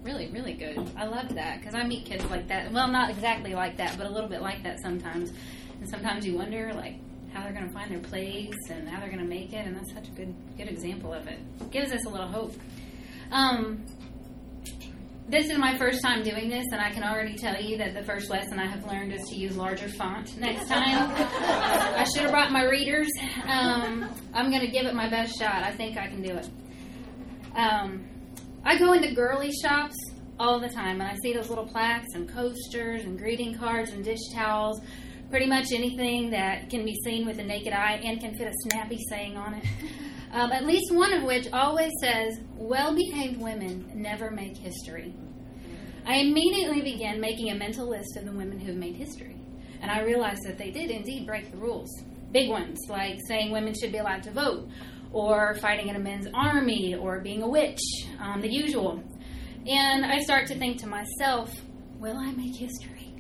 really, 0.07 0.29
really 0.29 0.55
good. 0.55 0.79
I 0.97 1.05
love 1.05 1.35
that 1.35 1.59
because 1.59 1.75
I 1.75 1.85
meet 1.85 2.07
kids 2.07 2.25
like 2.27 2.47
that. 2.49 2.73
Well, 2.73 2.89
not 2.89 3.11
exactly 3.11 3.55
like 3.55 3.77
that, 3.79 3.99
but 3.99 4.07
a 4.07 4.11
little 4.11 4.29
bit 4.29 4.41
like 4.41 4.63
that 4.63 4.81
sometimes. 4.81 5.33
And 5.81 5.91
sometimes 5.91 6.25
you 6.25 6.39
wonder, 6.39 6.73
like, 6.73 6.95
how 7.35 7.43
they're 7.43 7.53
going 7.53 7.67
to 7.67 7.73
find 7.75 7.91
their 7.91 8.01
place 8.01 8.55
and 8.71 8.89
how 8.89 9.01
they're 9.01 9.11
going 9.11 9.21
to 9.21 9.29
make 9.29 9.53
it. 9.53 9.67
And 9.67 9.77
that's 9.77 9.93
such 9.93 10.09
a 10.09 10.13
good, 10.13 10.35
good 10.57 10.69
example 10.69 11.13
of 11.13 11.27
it. 11.27 11.39
gives 11.71 11.93
us 11.93 12.07
a 12.07 12.09
little 12.09 12.29
hope. 12.29 12.55
Um, 13.33 13.85
this 15.29 15.51
is 15.51 15.59
my 15.59 15.77
first 15.77 16.03
time 16.03 16.23
doing 16.23 16.49
this, 16.49 16.65
and 16.71 16.81
I 16.81 16.93
can 16.93 17.03
already 17.03 17.35
tell 17.35 17.61
you 17.61 17.77
that 17.79 17.95
the 17.95 18.05
first 18.05 18.31
lesson 18.31 18.61
I 18.61 18.67
have 18.67 18.87
learned 18.87 19.13
is 19.13 19.29
to 19.29 19.35
use 19.35 19.57
larger 19.57 19.89
font 19.89 20.39
next 20.39 20.69
time. 20.69 21.11
I 21.17 22.05
should 22.05 22.23
have 22.23 22.31
brought 22.31 22.53
my 22.53 22.63
readers. 22.63 23.09
Um, 23.45 24.09
I'm 24.33 24.51
going 24.51 24.61
to 24.61 24.71
give 24.71 24.87
it 24.87 24.95
my 24.95 25.11
best 25.11 25.37
shot. 25.37 25.65
I 25.65 25.73
think 25.73 25.99
I 25.99 26.07
can 26.07 26.23
do 26.23 26.37
it. 26.37 26.49
Um, 27.57 28.05
I 28.67 28.77
go 28.77 28.95
into 28.95 29.15
girly 29.15 29.53
shops 29.63 29.95
all 30.41 30.59
the 30.59 30.69
time, 30.69 31.01
and 31.01 31.09
I 31.09 31.15
see 31.23 31.33
those 31.33 31.49
little 31.49 31.69
plaques 31.69 32.15
and 32.15 32.29
coasters 32.29 33.05
and 33.05 33.17
greeting 33.17 33.57
cards 33.57 33.93
and 33.93 34.05
dish 34.05 34.19
towels. 34.35 34.81
Pretty 35.31 35.47
much 35.47 35.67
anything 35.71 36.31
that 36.31 36.69
can 36.69 36.85
be 36.85 36.97
seen 37.05 37.27
with 37.27 37.37
the 37.37 37.45
naked 37.45 37.73
eye 37.73 38.01
and 38.03 38.21
can 38.21 38.37
fit 38.37 38.49
a 38.49 38.53
snappy 38.65 38.99
saying 39.09 39.37
on 39.37 39.55
it. 39.55 39.65
Um, 40.33 40.51
at 40.53 40.67
least 40.67 40.93
one 40.93 41.15
of 41.15 41.23
which 41.23 41.47
always 41.53 41.93
says, 42.03 42.41
Well 42.57 42.95
behaved 42.95 43.41
women 43.41 43.91
never 43.95 44.31
make 44.31 44.57
history. 44.57 45.15
I 46.05 46.17
immediately 46.17 46.83
began 46.83 47.21
making 47.21 47.51
a 47.51 47.55
mental 47.55 47.89
list 47.89 48.17
of 48.17 48.27
the 48.27 48.33
women 48.33 48.59
who 48.59 48.67
have 48.67 48.77
made 48.77 48.97
history, 48.97 49.41
and 49.81 49.91
I 49.91 50.03
realized 50.03 50.43
that 50.45 50.59
they 50.59 50.73
did 50.73 50.91
indeed 50.91 51.27
break 51.27 51.53
the 51.53 51.57
rules. 51.57 51.89
Big 52.33 52.51
ones, 52.51 52.77
like 52.91 53.19
saying 53.29 53.51
women 53.51 53.73
should 53.73 53.93
be 53.93 53.99
allowed 53.99 54.25
to 54.25 54.33
vote, 54.33 54.69
or 55.17 55.55
fighting 55.55 55.89
in 55.89 55.97
a 55.97 55.99
men's 55.99 56.29
army, 56.35 56.95
or 56.95 57.21
being 57.21 57.43
a 57.43 57.49
witch, 57.49 57.81
um, 58.21 58.43
the 58.43 58.53
usual. 58.53 59.03
And 59.67 60.05
I 60.05 60.21
start 60.21 60.47
to 60.49 60.59
think 60.59 60.79
to 60.81 60.87
myself, 60.87 61.55
Will 61.99 62.19
I 62.19 62.31
make 62.33 62.55
history? 62.55 63.15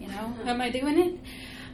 You 0.00 0.08
know, 0.08 0.34
am 0.46 0.62
I 0.62 0.70
doing 0.70 0.98
it? 0.98 1.20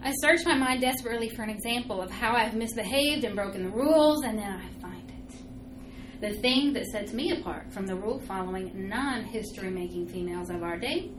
I 0.02 0.12
search 0.20 0.44
my 0.44 0.56
mind 0.56 0.80
desperately 0.80 1.28
for 1.28 1.42
an 1.42 1.50
example 1.50 2.02
of 2.02 2.10
how 2.10 2.34
I've 2.34 2.54
misbehaved 2.54 3.22
and 3.22 3.36
broken 3.36 3.62
the 3.62 3.70
rules, 3.70 4.24
and 4.24 4.36
then 4.36 4.50
I 4.50 4.80
find 4.80 5.08
it. 5.08 6.20
The 6.20 6.32
thing 6.40 6.72
that 6.72 6.86
sets 6.86 7.12
me 7.12 7.30
apart 7.30 7.72
from 7.72 7.86
the 7.86 7.94
rule 7.94 8.18
following, 8.26 8.88
non 8.88 9.22
history 9.22 9.70
making 9.70 10.08
females 10.08 10.50
of 10.50 10.64
our 10.64 10.76
day 10.76 11.12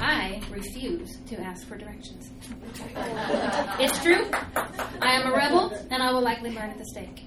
I 0.00 0.40
refuse 0.50 1.18
to 1.28 1.40
ask 1.40 1.66
for 1.66 1.76
directions. 1.76 2.30
it's 3.78 4.02
true. 4.02 4.30
I 5.00 5.12
am 5.14 5.30
a 5.30 5.34
rebel, 5.34 5.72
and 5.90 6.02
I 6.02 6.12
will 6.12 6.22
likely 6.22 6.50
burn 6.50 6.70
at 6.70 6.78
the 6.78 6.86
stake. 6.86 7.24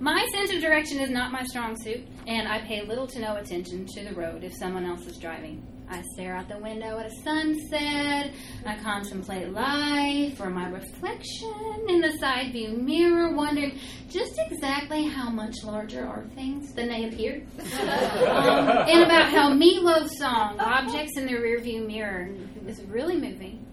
My 0.00 0.24
sense 0.32 0.52
of 0.52 0.60
direction 0.60 1.00
is 1.00 1.10
not 1.10 1.32
my 1.32 1.42
strong 1.44 1.76
suit, 1.82 2.06
and 2.26 2.46
I 2.46 2.60
pay 2.60 2.82
little 2.82 3.06
to 3.08 3.18
no 3.18 3.36
attention 3.36 3.84
to 3.86 4.04
the 4.04 4.14
road 4.14 4.44
if 4.44 4.54
someone 4.54 4.84
else 4.84 5.06
is 5.06 5.18
driving. 5.18 5.66
I 5.90 6.02
stare 6.12 6.34
out 6.34 6.48
the 6.48 6.58
window 6.58 6.98
at 6.98 7.06
a 7.06 7.14
sunset. 7.22 8.32
I 8.66 8.76
contemplate 8.82 9.52
life 9.52 10.40
or 10.40 10.50
my 10.50 10.68
reflection 10.68 11.86
in 11.88 12.00
the 12.00 12.16
side 12.18 12.52
view 12.52 12.70
mirror, 12.70 13.34
wondering 13.34 13.78
just 14.08 14.38
exactly 14.38 15.06
how 15.06 15.30
much 15.30 15.64
larger 15.64 16.06
are 16.06 16.26
things 16.34 16.72
than 16.74 16.88
they 16.88 17.08
appear. 17.08 17.42
um, 18.28 18.68
and 18.88 19.02
about 19.02 19.30
how 19.30 19.52
Meat 19.52 19.82
Loaf's 19.82 20.18
song, 20.18 20.60
Objects 20.60 21.16
in 21.16 21.26
the 21.26 21.32
Rearview 21.32 21.86
Mirror, 21.86 22.34
is 22.66 22.82
really 22.82 23.16
moving. 23.16 23.64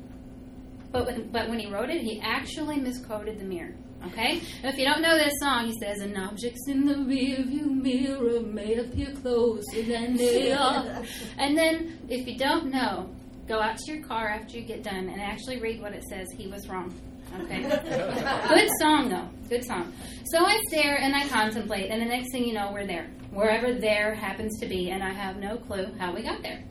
But 0.91 1.31
but 1.31 1.49
when 1.49 1.59
he 1.59 1.67
wrote 1.67 1.89
it, 1.89 2.01
he 2.01 2.21
actually 2.21 2.77
misquoted 2.77 3.39
the 3.39 3.45
mirror. 3.45 3.75
Okay? 4.07 4.41
And 4.63 4.73
if 4.73 4.77
you 4.77 4.85
don't 4.85 5.01
know 5.01 5.17
this 5.17 5.33
song, 5.39 5.65
he 5.65 5.73
says, 5.79 5.99
An 5.99 6.15
objects 6.17 6.67
in 6.67 6.85
the 6.85 6.95
rearview 6.95 7.65
mirror 7.65 8.41
may 8.41 8.75
appear 8.75 9.13
closer 9.21 9.81
than 9.83 10.17
they 10.17 10.51
are. 10.51 11.03
and 11.37 11.57
then, 11.57 11.99
if 12.09 12.27
you 12.27 12.37
don't 12.37 12.71
know, 12.71 13.09
go 13.47 13.61
out 13.61 13.77
to 13.77 13.93
your 13.93 14.03
car 14.05 14.27
after 14.27 14.57
you 14.57 14.63
get 14.65 14.83
done 14.83 15.09
and 15.09 15.21
actually 15.21 15.59
read 15.59 15.81
what 15.81 15.93
it 15.93 16.03
says. 16.09 16.27
He 16.37 16.47
was 16.47 16.67
wrong. 16.67 16.93
Okay? 17.41 17.61
Good 18.47 18.69
song, 18.79 19.09
though. 19.09 19.27
Good 19.49 19.65
song. 19.65 19.93
So 20.25 20.45
I 20.45 20.59
stare 20.69 20.97
and 20.99 21.15
I 21.15 21.27
contemplate, 21.27 21.91
and 21.91 22.01
the 22.01 22.05
next 22.05 22.31
thing 22.31 22.45
you 22.45 22.53
know, 22.53 22.71
we're 22.71 22.87
there. 22.87 23.07
Wherever 23.31 23.73
there 23.73 24.13
happens 24.13 24.59
to 24.59 24.67
be, 24.67 24.91
and 24.91 25.03
I 25.03 25.11
have 25.11 25.37
no 25.37 25.57
clue 25.57 25.93
how 25.99 26.13
we 26.13 26.23
got 26.23 26.41
there. 26.41 26.63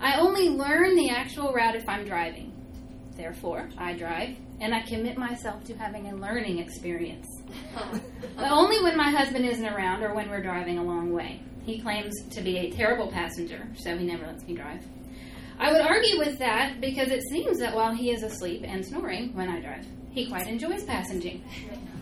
I 0.00 0.18
only 0.18 0.48
learn 0.48 0.96
the 0.96 1.10
actual 1.10 1.52
route 1.52 1.76
if 1.76 1.88
I'm 1.88 2.04
driving. 2.04 2.52
Therefore, 3.16 3.68
I 3.78 3.92
drive 3.94 4.36
and 4.60 4.74
I 4.74 4.82
commit 4.82 5.16
myself 5.16 5.64
to 5.64 5.74
having 5.74 6.08
a 6.08 6.16
learning 6.16 6.58
experience. 6.58 7.26
but 8.36 8.50
only 8.50 8.82
when 8.82 8.96
my 8.96 9.10
husband 9.10 9.44
isn't 9.44 9.66
around 9.66 10.02
or 10.02 10.14
when 10.14 10.30
we're 10.30 10.42
driving 10.42 10.78
a 10.78 10.82
long 10.82 11.12
way. 11.12 11.40
He 11.64 11.80
claims 11.80 12.14
to 12.30 12.42
be 12.42 12.58
a 12.58 12.70
terrible 12.70 13.08
passenger, 13.10 13.66
so 13.76 13.96
he 13.96 14.06
never 14.06 14.26
lets 14.26 14.44
me 14.44 14.54
drive. 14.54 14.84
I 15.58 15.72
would 15.72 15.80
argue 15.80 16.18
with 16.18 16.38
that 16.38 16.80
because 16.80 17.08
it 17.08 17.22
seems 17.30 17.58
that 17.58 17.74
while 17.74 17.94
he 17.94 18.10
is 18.10 18.22
asleep 18.22 18.62
and 18.64 18.84
snoring 18.84 19.34
when 19.34 19.48
I 19.48 19.60
drive, 19.60 19.86
he 20.10 20.26
quite 20.26 20.46
enjoys 20.46 20.84
passenging. 20.84 21.42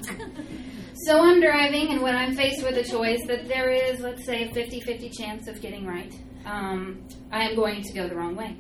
so 1.07 1.21
I'm 1.21 1.41
driving, 1.41 1.93
and 1.93 2.03
when 2.03 2.17
I'm 2.17 2.35
faced 2.35 2.63
with 2.65 2.77
a 2.77 2.85
choice 2.85 3.21
that 3.27 3.47
there 3.49 3.71
is, 3.71 4.01
let's 4.01 4.25
say, 4.25 4.49
a 4.49 4.53
50 4.53 4.81
50 4.81 5.11
chance 5.11 5.49
of 5.49 5.61
getting 5.61 5.87
right, 5.87 6.13
um, 6.45 7.07
I 7.31 7.49
am 7.49 7.55
going 7.55 7.83
to 7.83 7.93
go 7.93 8.09
the 8.09 8.17
wrong 8.17 8.37
way 8.37 8.57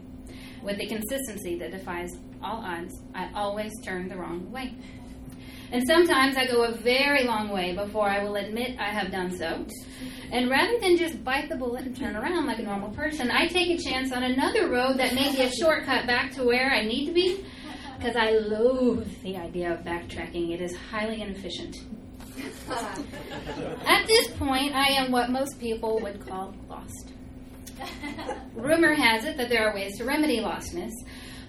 with 0.62 0.78
a 0.78 0.86
consistency 0.86 1.58
that 1.58 1.72
defies 1.72 2.16
all 2.42 2.62
odds, 2.64 3.00
I 3.14 3.30
always 3.34 3.72
turn 3.84 4.08
the 4.08 4.16
wrong 4.16 4.50
way. 4.50 4.74
And 5.70 5.86
sometimes 5.86 6.36
I 6.36 6.46
go 6.46 6.64
a 6.64 6.72
very 6.72 7.24
long 7.24 7.48
way 7.48 7.74
before 7.74 8.06
I 8.06 8.22
will 8.22 8.36
admit 8.36 8.78
I 8.78 8.90
have 8.90 9.10
done 9.10 9.34
so. 9.34 9.64
And 10.30 10.50
rather 10.50 10.78
than 10.80 10.98
just 10.98 11.24
bite 11.24 11.48
the 11.48 11.56
bullet 11.56 11.86
and 11.86 11.96
turn 11.96 12.14
around 12.14 12.46
like 12.46 12.58
a 12.58 12.62
normal 12.62 12.90
person, 12.90 13.30
I 13.30 13.46
take 13.46 13.70
a 13.70 13.82
chance 13.82 14.12
on 14.12 14.22
another 14.22 14.68
road 14.68 14.98
that 14.98 15.14
may 15.14 15.32
be 15.32 15.40
a 15.40 15.50
shortcut 15.50 16.06
back 16.06 16.32
to 16.32 16.44
where 16.44 16.70
I 16.70 16.84
need 16.84 17.06
to 17.06 17.12
be 17.12 17.44
because 17.96 18.16
I 18.16 18.32
loathe 18.32 19.08
the 19.22 19.36
idea 19.36 19.72
of 19.72 19.80
backtracking. 19.80 20.52
It 20.52 20.60
is 20.60 20.76
highly 20.76 21.22
inefficient. 21.22 21.76
At 23.86 24.06
this 24.06 24.28
point, 24.32 24.74
I 24.74 24.88
am 24.88 25.10
what 25.10 25.30
most 25.30 25.58
people 25.58 26.00
would 26.00 26.26
call 26.26 26.54
lost. 26.68 27.12
Rumor 28.54 28.94
has 28.94 29.24
it 29.24 29.36
that 29.36 29.48
there 29.48 29.68
are 29.68 29.74
ways 29.74 29.96
to 29.98 30.04
remedy 30.04 30.40
lostness, 30.40 30.92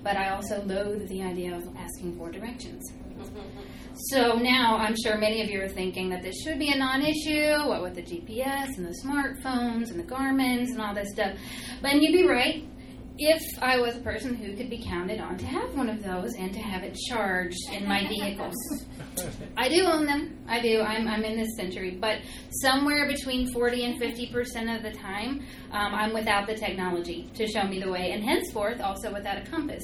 but 0.03 0.17
I 0.17 0.29
also 0.29 0.61
loathe 0.65 1.07
the 1.07 1.23
idea 1.23 1.55
of 1.55 1.67
asking 1.77 2.17
for 2.17 2.31
directions. 2.31 2.91
Mm-hmm. 2.91 3.95
So 3.95 4.33
now 4.33 4.77
I'm 4.77 4.95
sure 5.01 5.17
many 5.17 5.41
of 5.41 5.49
you 5.49 5.61
are 5.61 5.69
thinking 5.69 6.09
that 6.09 6.23
this 6.23 6.41
should 6.43 6.59
be 6.59 6.71
a 6.71 6.77
non 6.77 7.01
issue, 7.01 7.67
what 7.67 7.81
with 7.81 7.95
the 7.95 8.01
GPS 8.01 8.77
and 8.77 8.85
the 8.85 8.95
smartphones 9.03 9.91
and 9.91 9.99
the 9.99 10.03
Garmins 10.03 10.69
and 10.69 10.81
all 10.81 10.93
this 10.93 11.11
stuff. 11.11 11.37
But 11.81 12.01
you'd 12.01 12.11
be 12.11 12.27
right 12.27 12.67
if 13.18 13.41
I 13.61 13.78
was 13.80 13.95
a 13.95 13.99
person 13.99 14.34
who 14.34 14.55
could 14.55 14.70
be 14.70 14.84
counted 14.84 15.20
on 15.20 15.38
to 15.38 15.45
have 15.45 15.76
one 15.76 15.88
of 15.88 16.01
those 16.01 16.34
and 16.36 16.51
to 16.53 16.59
have 16.59 16.84
it 16.84 16.97
charged 17.07 17.72
in 17.72 17.88
my 17.88 18.07
vehicles. 18.07 18.55
I 19.57 19.70
do 19.70 19.86
own 19.86 20.07
them. 20.07 20.39
I 20.47 20.59
do. 20.59 20.82
I'm, 20.82 21.07
I'm 21.07 21.24
in 21.24 21.38
this 21.38 21.55
century. 21.55 21.91
But 21.91 22.20
somewhere 22.61 23.07
between 23.07 23.53
40 23.53 23.86
and 23.86 24.01
50% 24.01 24.76
of 24.76 24.82
the 24.84 24.91
time, 24.97 25.45
um, 25.72 25.93
I'm 25.93 26.14
without 26.14 26.47
the 26.47 26.55
technology 26.55 27.30
to 27.36 27.45
show 27.47 27.64
me 27.64 27.80
the 27.80 27.91
way, 27.91 28.11
and 28.11 28.24
henceforth 28.24 28.82
also 28.82 29.14
without 29.14 29.38
a 29.38 29.45
compass. 29.49 29.84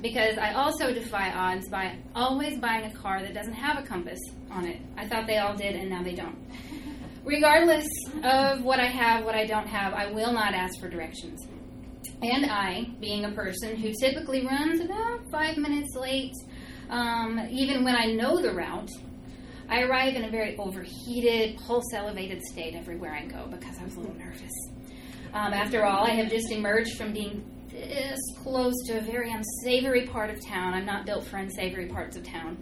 Because 0.00 0.38
I 0.38 0.52
also 0.52 0.94
defy 0.94 1.32
odds 1.32 1.68
by 1.68 1.96
always 2.14 2.60
buying 2.60 2.84
a 2.84 2.94
car 2.94 3.20
that 3.20 3.34
doesn't 3.34 3.54
have 3.54 3.82
a 3.82 3.86
compass 3.86 4.20
on 4.52 4.64
it. 4.64 4.80
I 4.96 5.08
thought 5.08 5.26
they 5.26 5.38
all 5.38 5.56
did, 5.56 5.74
and 5.74 5.90
now 5.90 6.04
they 6.04 6.14
don't. 6.14 6.38
Regardless 7.24 7.88
of 8.22 8.62
what 8.62 8.78
I 8.78 8.86
have, 8.86 9.24
what 9.24 9.34
I 9.34 9.44
don't 9.44 9.66
have, 9.66 9.92
I 9.94 10.12
will 10.12 10.32
not 10.32 10.54
ask 10.54 10.78
for 10.80 10.88
directions. 10.88 11.44
And 12.20 12.46
I, 12.46 12.88
being 13.00 13.24
a 13.24 13.30
person 13.30 13.76
who 13.76 13.92
typically 14.00 14.44
runs 14.44 14.80
about 14.80 15.20
five 15.30 15.56
minutes 15.56 15.94
late, 15.94 16.34
um, 16.90 17.38
even 17.50 17.84
when 17.84 17.94
I 17.94 18.06
know 18.06 18.42
the 18.42 18.52
route, 18.52 18.90
I 19.68 19.82
arrive 19.82 20.16
in 20.16 20.24
a 20.24 20.30
very 20.30 20.56
overheated, 20.56 21.58
pulse 21.58 21.92
elevated 21.94 22.42
state 22.42 22.74
everywhere 22.74 23.14
I 23.14 23.26
go 23.26 23.46
because 23.46 23.78
I 23.78 23.84
was 23.84 23.94
a 23.94 24.00
little 24.00 24.16
nervous. 24.16 24.50
Um, 25.32 25.52
after 25.52 25.84
all, 25.84 26.06
I 26.06 26.10
have 26.10 26.30
just 26.30 26.50
emerged 26.50 26.96
from 26.96 27.12
being 27.12 27.44
this 27.68 28.18
close 28.42 28.74
to 28.86 28.98
a 28.98 29.00
very 29.00 29.30
unsavory 29.30 30.06
part 30.06 30.30
of 30.30 30.44
town. 30.44 30.74
I'm 30.74 30.86
not 30.86 31.06
built 31.06 31.24
for 31.26 31.36
unsavory 31.36 31.86
parts 31.86 32.16
of 32.16 32.24
town. 32.24 32.58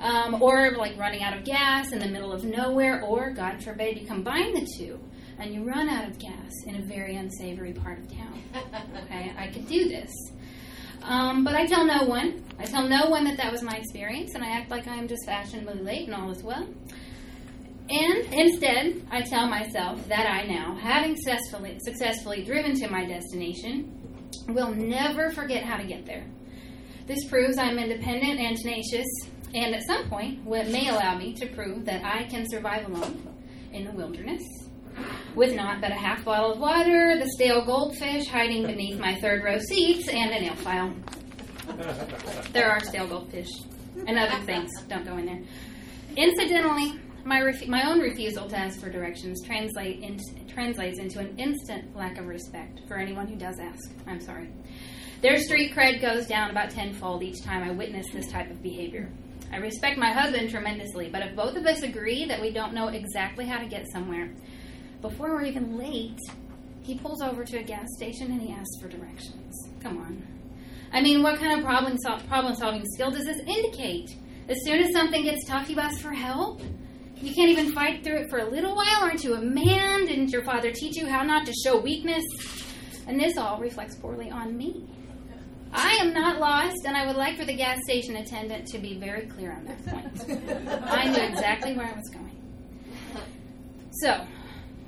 Um, 0.00 0.42
or 0.42 0.72
like 0.76 0.98
running 0.98 1.22
out 1.22 1.36
of 1.36 1.44
gas 1.44 1.92
in 1.92 1.98
the 2.00 2.08
middle 2.08 2.32
of 2.32 2.42
nowhere, 2.42 3.02
or 3.02 3.30
God 3.30 3.62
forbid 3.62 4.00
you 4.00 4.06
combine 4.06 4.54
the 4.54 4.66
two 4.78 4.98
and 5.40 5.54
you 5.54 5.64
run 5.64 5.88
out 5.88 6.06
of 6.06 6.18
gas 6.18 6.52
in 6.66 6.76
a 6.76 6.82
very 6.82 7.16
unsavory 7.16 7.72
part 7.72 7.98
of 7.98 8.12
town. 8.12 8.42
Okay, 9.04 9.32
I 9.36 9.48
could 9.48 9.66
do 9.66 9.88
this. 9.88 10.10
Um, 11.02 11.42
but 11.42 11.54
I 11.54 11.66
tell 11.66 11.84
no 11.84 12.04
one. 12.04 12.44
I 12.58 12.64
tell 12.64 12.86
no 12.86 13.08
one 13.08 13.24
that 13.24 13.36
that 13.38 13.50
was 13.50 13.62
my 13.62 13.76
experience, 13.76 14.34
and 14.34 14.44
I 14.44 14.48
act 14.48 14.70
like 14.70 14.86
I 14.86 14.96
am 14.96 15.08
just 15.08 15.24
fashionably 15.26 15.80
late 15.80 16.06
and 16.06 16.14
all 16.14 16.30
is 16.30 16.42
well. 16.42 16.68
And 17.88 18.32
instead, 18.32 19.04
I 19.10 19.22
tell 19.22 19.48
myself 19.48 20.06
that 20.08 20.26
I 20.26 20.46
now, 20.46 20.76
having 20.76 21.16
successfully, 21.16 21.78
successfully 21.82 22.44
driven 22.44 22.74
to 22.76 22.88
my 22.88 23.04
destination, 23.04 23.96
will 24.48 24.72
never 24.72 25.30
forget 25.30 25.64
how 25.64 25.76
to 25.76 25.84
get 25.84 26.06
there. 26.06 26.24
This 27.06 27.24
proves 27.24 27.58
I'm 27.58 27.78
independent 27.78 28.38
and 28.38 28.56
tenacious, 28.56 29.08
and 29.54 29.74
at 29.74 29.82
some 29.84 30.08
point, 30.08 30.44
what 30.44 30.68
may 30.68 30.88
allow 30.88 31.16
me 31.16 31.32
to 31.34 31.46
prove 31.46 31.84
that 31.86 32.04
I 32.04 32.24
can 32.24 32.48
survive 32.48 32.86
alone 32.86 33.26
in 33.72 33.84
the 33.84 33.92
wilderness 33.92 34.42
with 35.34 35.54
not 35.54 35.80
but 35.80 35.90
a 35.90 35.94
half 35.94 36.24
bottle 36.24 36.52
of 36.52 36.58
water, 36.58 37.16
the 37.18 37.28
stale 37.34 37.64
goldfish 37.64 38.26
hiding 38.28 38.66
beneath 38.66 38.98
my 38.98 39.14
third 39.20 39.42
row 39.42 39.58
seats, 39.58 40.08
and 40.08 40.30
a 40.30 40.40
nail 40.40 40.54
file. 40.56 40.94
There 42.52 42.70
are 42.70 42.80
stale 42.80 43.06
goldfish 43.06 43.48
and 44.06 44.18
other 44.18 44.40
things. 44.44 44.70
Don't 44.88 45.04
go 45.04 45.16
in 45.16 45.26
there. 45.26 45.42
Incidentally, 46.16 46.98
my, 47.24 47.52
my 47.68 47.88
own 47.88 48.00
refusal 48.00 48.48
to 48.48 48.56
ask 48.56 48.80
for 48.80 48.90
directions 48.90 49.42
translate 49.44 50.00
in- 50.00 50.18
translates 50.48 50.98
into 50.98 51.18
an 51.18 51.38
instant 51.38 51.94
lack 51.96 52.18
of 52.18 52.26
respect 52.26 52.80
for 52.88 52.96
anyone 52.96 53.26
who 53.26 53.36
does 53.36 53.58
ask. 53.60 53.90
I'm 54.06 54.20
sorry. 54.20 54.48
Their 55.22 55.36
street 55.38 55.74
cred 55.74 56.00
goes 56.00 56.26
down 56.26 56.50
about 56.50 56.70
tenfold 56.70 57.22
each 57.22 57.42
time 57.42 57.62
I 57.62 57.72
witness 57.72 58.06
this 58.10 58.30
type 58.32 58.50
of 58.50 58.62
behavior. 58.62 59.10
I 59.52 59.56
respect 59.56 59.98
my 59.98 60.12
husband 60.12 60.50
tremendously, 60.50 61.10
but 61.10 61.22
if 61.22 61.36
both 61.36 61.56
of 61.56 61.66
us 61.66 61.82
agree 61.82 62.24
that 62.26 62.40
we 62.40 62.52
don't 62.52 62.72
know 62.72 62.88
exactly 62.88 63.46
how 63.46 63.58
to 63.58 63.66
get 63.66 63.86
somewhere, 63.92 64.32
before 65.00 65.30
we're 65.34 65.44
even 65.44 65.76
late, 65.78 66.18
he 66.82 66.98
pulls 66.98 67.22
over 67.22 67.44
to 67.44 67.58
a 67.58 67.62
gas 67.62 67.86
station 67.96 68.32
and 68.32 68.40
he 68.40 68.52
asks 68.52 68.80
for 68.80 68.88
directions. 68.88 69.54
Come 69.82 69.98
on. 69.98 70.26
I 70.92 71.00
mean, 71.00 71.22
what 71.22 71.38
kind 71.38 71.58
of 71.58 71.64
problem, 71.64 71.96
sol- 71.98 72.20
problem 72.20 72.54
solving 72.54 72.84
skill 72.94 73.10
does 73.10 73.24
this 73.24 73.38
indicate? 73.46 74.10
As 74.48 74.58
soon 74.64 74.80
as 74.80 74.92
something 74.92 75.22
gets 75.22 75.46
tough, 75.46 75.70
you 75.70 75.78
ask 75.78 76.00
for 76.00 76.12
help? 76.12 76.60
You 77.16 77.34
can't 77.34 77.50
even 77.50 77.72
fight 77.72 78.02
through 78.02 78.16
it 78.16 78.30
for 78.30 78.38
a 78.38 78.44
little 78.48 78.74
while? 78.74 79.02
Aren't 79.02 79.22
you 79.22 79.34
a 79.34 79.40
man? 79.40 80.06
Didn't 80.06 80.30
your 80.30 80.42
father 80.42 80.72
teach 80.72 80.96
you 80.96 81.06
how 81.06 81.22
not 81.22 81.46
to 81.46 81.52
show 81.52 81.78
weakness? 81.78 82.24
And 83.06 83.20
this 83.20 83.36
all 83.36 83.58
reflects 83.58 83.94
poorly 83.96 84.30
on 84.30 84.56
me. 84.56 84.88
I 85.72 85.92
am 86.00 86.12
not 86.12 86.40
lost, 86.40 86.84
and 86.84 86.96
I 86.96 87.06
would 87.06 87.16
like 87.16 87.36
for 87.38 87.44
the 87.44 87.54
gas 87.54 87.78
station 87.84 88.16
attendant 88.16 88.66
to 88.68 88.78
be 88.78 88.98
very 88.98 89.26
clear 89.26 89.52
on 89.52 89.64
that 89.66 89.86
point. 89.86 90.82
I 90.84 91.08
knew 91.08 91.22
exactly 91.22 91.76
where 91.76 91.86
I 91.86 91.92
was 91.92 92.08
going. 92.08 92.36
So, 94.02 94.26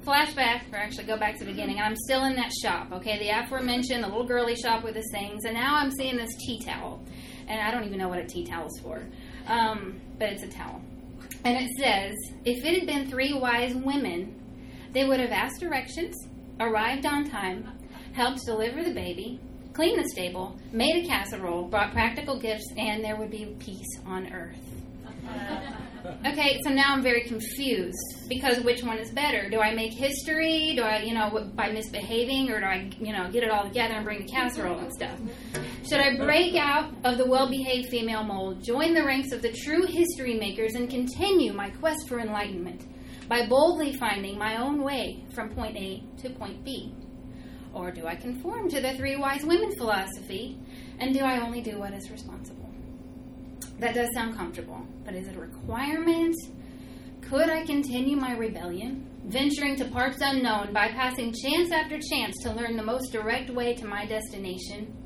flashback, 0.05 0.73
or 0.73 0.77
actually 0.77 1.05
go 1.05 1.17
back 1.17 1.39
to 1.39 1.45
the 1.45 1.51
beginning, 1.51 1.79
I'm 1.79 1.97
still 1.97 2.25
in 2.25 2.37
that 2.37 2.53
shop, 2.53 2.93
okay? 2.93 3.19
The 3.19 3.29
aforementioned, 3.31 4.05
the 4.05 4.09
little 4.09 4.27
girly 4.27 4.57
shop 4.57 4.85
with 4.85 4.95
the 4.95 5.05
things, 5.13 5.45
and 5.45 5.55
now 5.55 5.77
I'm 5.77 5.91
seeing 5.91 6.17
this 6.17 6.31
tea 6.45 6.61
towel. 6.61 7.03
And 7.49 7.61
I 7.61 7.71
don't 7.71 7.85
even 7.85 7.99
know 7.99 8.09
what 8.09 8.19
a 8.19 8.27
tea 8.27 8.45
towel 8.45 8.67
is 8.67 8.81
for, 8.83 9.03
um, 9.47 10.01
but 10.19 10.31
it's 10.31 10.43
a 10.43 10.49
towel. 10.49 10.81
And 11.45 11.57
it 11.57 11.71
says, 11.79 12.15
if 12.45 12.65
it 12.65 12.79
had 12.79 12.87
been 12.87 13.11
three 13.11 13.33
wise 13.33 13.75
women, 13.75 14.39
they 14.93 15.05
would 15.05 15.21
have 15.21 15.31
asked 15.31 15.61
directions, 15.61 16.15
arrived 16.61 17.07
on 17.07 17.29
time, 17.29 17.69
helped 18.13 18.45
deliver 18.45 18.83
the 18.83 18.95
baby, 18.95 19.41
cleaned 19.73 20.03
the 20.03 20.09
stable, 20.11 20.59
made 20.71 21.05
a 21.05 21.07
casserole, 21.07 21.65
brought 21.65 21.93
practical 21.93 22.39
gifts, 22.39 22.67
and 22.77 23.03
there 23.03 23.17
would 23.17 23.31
be 23.31 23.57
peace 23.59 23.99
on 24.07 24.33
earth. 24.33 24.57
Okay, 26.27 26.61
so 26.65 26.71
now 26.71 26.95
I'm 26.95 27.03
very 27.03 27.23
confused 27.23 28.29
because 28.29 28.61
which 28.61 28.83
one 28.83 28.99
is 28.99 29.11
better? 29.13 29.49
Do 29.49 29.61
I 29.61 29.75
make 29.75 29.93
history? 29.93 30.75
Do 30.75 30.83
I, 30.83 31.03
you 31.03 31.15
know, 31.15 31.51
by 31.55 31.71
misbehaving, 31.71 32.51
or 32.51 32.61
do 32.61 32.67
I, 32.67 32.91
you 32.99 33.13
know, 33.13 33.31
get 33.31 33.45
it 33.45 33.51
all 33.51 33.65
together 33.65 33.95
and 33.95 34.05
bring 34.05 34.27
the 34.27 34.33
casserole 34.33 34.79
and 34.79 34.93
stuff? 34.93 35.17
Should 35.89 36.01
I 36.01 36.17
break 36.17 36.57
out 36.57 36.93
of 37.05 37.19
the 37.19 37.27
well-behaved 37.27 37.89
female 37.89 38.25
mold, 38.25 38.65
join 38.65 38.95
the 38.95 39.05
ranks 39.05 39.33
of 39.33 39.43
the 39.43 39.53
true 39.53 39.87
history 39.87 40.35
makers, 40.35 40.75
and 40.75 40.91
continue 40.91 41.53
my 41.53 41.71
quest 41.71 42.09
for 42.09 42.19
enlightenment 42.19 42.85
by 43.29 43.47
boldly 43.47 43.93
finding 43.93 44.37
my 44.37 44.57
own 44.57 44.83
way 44.83 45.25
from 45.35 45.51
point 45.51 45.77
A 45.77 46.03
to 46.23 46.31
point 46.31 46.65
B? 46.65 46.95
Or 47.73 47.91
do 47.91 48.07
I 48.07 48.17
conform 48.17 48.69
to 48.71 48.81
the 48.81 48.95
three 48.95 49.17
wise 49.17 49.45
women 49.45 49.71
philosophy, 49.77 50.59
and 50.99 51.15
do 51.15 51.21
I 51.21 51.41
only 51.41 51.61
do 51.61 51.79
what 51.79 51.95
is 51.95 52.11
responsible? 52.11 52.62
That 53.83 53.97
does 53.97 54.15
sound 54.15 54.37
comfortable, 54.37 54.87
but 55.05 55.17
is 55.17 55.27
it 55.27 55.35
a 55.35 55.41
requirement? 55.41 56.37
Could 57.21 57.51
I 57.51 57.67
continue 57.67 58.17
my 58.17 58.37
rebellion, 58.37 59.11
venturing 59.25 59.75
to 59.75 59.87
parts 59.87 60.19
unknown, 60.21 60.73
bypassing 60.73 61.35
chance 61.43 61.73
after 61.73 61.99
chance 61.99 62.37
to 62.45 62.53
learn 62.53 62.77
the 62.77 62.85
most 62.85 63.11
direct 63.11 63.51
way 63.51 63.75
to 63.75 63.85
my 63.85 64.07
destination? 64.07 64.97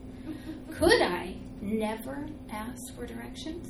Could 0.74 1.00
I 1.00 1.36
never 1.62 2.26
ask 2.50 2.94
for 2.94 3.06
directions 3.06 3.66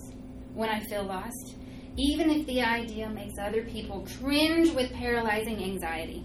when 0.55 0.71
I 0.71 0.81
feel 0.81 1.05
lost, 1.05 1.55
even 1.97 2.29
if 2.29 2.45
the 2.49 2.63
idea 2.63 3.09
makes 3.09 3.35
other 3.41 3.63
people 3.63 4.05
cringe 4.19 4.73
with 4.73 4.93
paralyzing 4.93 5.63
anxiety? 5.63 6.25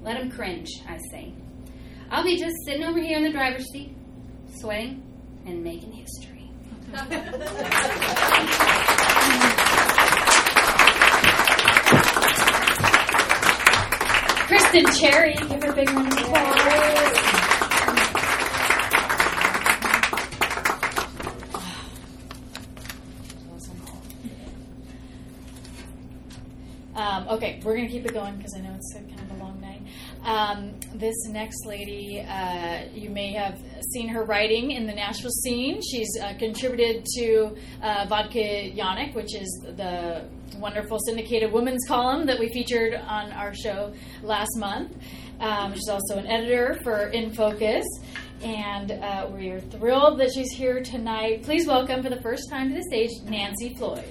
Let 0.00 0.18
them 0.18 0.30
cringe, 0.30 0.68
I 0.88 0.96
say. 1.10 1.34
I'll 2.08 2.22
be 2.22 2.38
just 2.38 2.54
sitting 2.66 2.84
over 2.84 3.00
here 3.00 3.18
in 3.18 3.24
the 3.24 3.32
driver's 3.32 3.68
seat, 3.72 3.96
sweating 4.60 5.02
and 5.44 5.64
making 5.64 5.90
history. 5.90 6.31
Kristen 14.46 14.84
Cherry, 15.00 15.32
give 15.32 15.62
her 15.62 15.70
a 15.70 15.74
big 15.74 15.88
round 15.88 16.12
of 16.12 16.18
applause. 16.18 16.52
Um, 26.94 27.28
okay, 27.28 27.58
we're 27.64 27.74
going 27.74 27.86
to 27.86 27.92
keep 27.92 28.04
it 28.04 28.12
going 28.12 28.36
because 28.36 28.54
I 28.54 28.60
know 28.60 28.74
it's 28.74 28.92
kind 28.92 29.18
of 29.18 29.30
a 29.30 29.42
long 29.42 29.58
night. 29.62 29.80
Um, 30.24 30.78
this 30.94 31.26
next 31.28 31.66
lady, 31.66 32.20
uh, 32.20 32.84
you 32.94 33.10
may 33.10 33.32
have 33.32 33.58
seen 33.92 34.08
her 34.08 34.24
writing 34.24 34.70
in 34.70 34.86
the 34.86 34.92
Nashville 34.92 35.30
scene. 35.30 35.80
She's 35.82 36.08
uh, 36.22 36.34
contributed 36.38 37.04
to 37.16 37.56
uh, 37.82 38.06
Vodka 38.08 38.38
Yonic, 38.38 39.14
which 39.14 39.34
is 39.34 39.48
the 39.76 40.24
wonderful 40.58 40.98
syndicated 41.06 41.52
women's 41.52 41.84
column 41.88 42.26
that 42.26 42.38
we 42.38 42.48
featured 42.52 42.94
on 42.94 43.32
our 43.32 43.52
show 43.52 43.92
last 44.22 44.56
month. 44.58 44.96
Um, 45.40 45.74
she's 45.74 45.88
also 45.88 46.18
an 46.18 46.26
editor 46.28 46.78
for 46.84 47.08
In 47.08 47.34
Focus, 47.34 47.84
and 48.44 48.92
uh, 48.92 49.28
we 49.32 49.50
are 49.50 49.60
thrilled 49.60 50.20
that 50.20 50.32
she's 50.32 50.52
here 50.52 50.82
tonight. 50.84 51.42
Please 51.42 51.66
welcome 51.66 52.00
for 52.00 52.10
the 52.10 52.20
first 52.22 52.48
time 52.48 52.68
to 52.68 52.76
the 52.76 52.84
stage 52.84 53.10
Nancy 53.24 53.74
Floyd. 53.74 54.04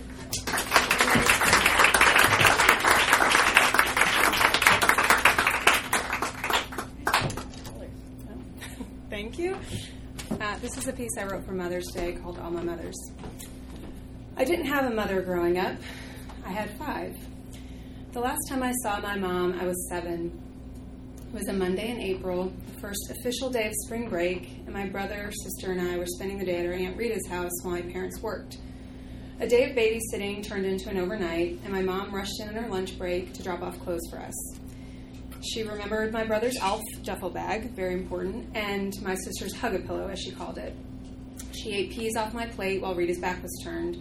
Thank 9.09 9.37
you. 9.37 9.57
Uh, 10.39 10.57
this 10.59 10.77
is 10.77 10.87
a 10.87 10.93
piece 10.93 11.17
I 11.19 11.25
wrote 11.25 11.45
for 11.45 11.51
Mother's 11.51 11.87
Day 11.93 12.13
called 12.13 12.39
All 12.39 12.49
My 12.49 12.63
Mothers. 12.63 12.95
I 14.37 14.45
didn't 14.45 14.65
have 14.65 14.85
a 14.85 14.95
mother 14.95 15.21
growing 15.21 15.59
up, 15.59 15.75
I 16.45 16.51
had 16.51 16.69
five. 16.77 17.15
The 18.11 18.19
last 18.21 18.39
time 18.49 18.63
I 18.63 18.71
saw 18.81 18.99
my 19.01 19.17
mom, 19.17 19.59
I 19.59 19.65
was 19.65 19.89
seven. 19.89 20.31
It 21.27 21.33
was 21.33 21.47
a 21.47 21.53
Monday 21.53 21.91
in 21.91 21.99
April, 21.99 22.51
the 22.73 22.79
first 22.79 23.11
official 23.11 23.49
day 23.49 23.67
of 23.67 23.73
spring 23.85 24.09
break, 24.09 24.61
and 24.65 24.73
my 24.73 24.87
brother, 24.87 25.31
sister, 25.43 25.73
and 25.73 25.81
I 25.81 25.97
were 25.97 26.07
spending 26.07 26.37
the 26.37 26.45
day 26.45 26.59
at 26.59 26.65
our 26.65 26.73
Aunt 26.73 26.97
Rita's 26.97 27.27
house 27.27 27.51
while 27.63 27.75
my 27.75 27.81
parents 27.81 28.21
worked. 28.21 28.57
A 29.41 29.47
day 29.47 29.69
of 29.69 29.75
babysitting 29.75 30.47
turned 30.47 30.65
into 30.65 30.89
an 30.89 30.97
overnight, 30.97 31.59
and 31.63 31.73
my 31.73 31.81
mom 31.81 32.13
rushed 32.13 32.39
in 32.39 32.49
on 32.49 32.55
her 32.55 32.69
lunch 32.69 32.97
break 32.97 33.33
to 33.33 33.43
drop 33.43 33.61
off 33.61 33.79
clothes 33.79 34.07
for 34.09 34.19
us. 34.19 34.60
She 35.43 35.63
remembered 35.63 36.13
my 36.13 36.23
brother's 36.23 36.57
Alf 36.57 36.81
duffel 37.03 37.31
bag, 37.31 37.71
very 37.75 37.93
important, 37.93 38.55
and 38.55 38.93
my 39.01 39.15
sister's 39.15 39.55
hug 39.55 39.73
a 39.73 39.79
pillow, 39.79 40.07
as 40.07 40.19
she 40.19 40.31
called 40.31 40.59
it. 40.59 40.75
She 41.51 41.71
ate 41.71 41.91
peas 41.91 42.15
off 42.15 42.33
my 42.33 42.45
plate 42.45 42.79
while 42.79 42.93
Rita's 42.93 43.17
back 43.17 43.41
was 43.41 43.59
turned. 43.63 43.97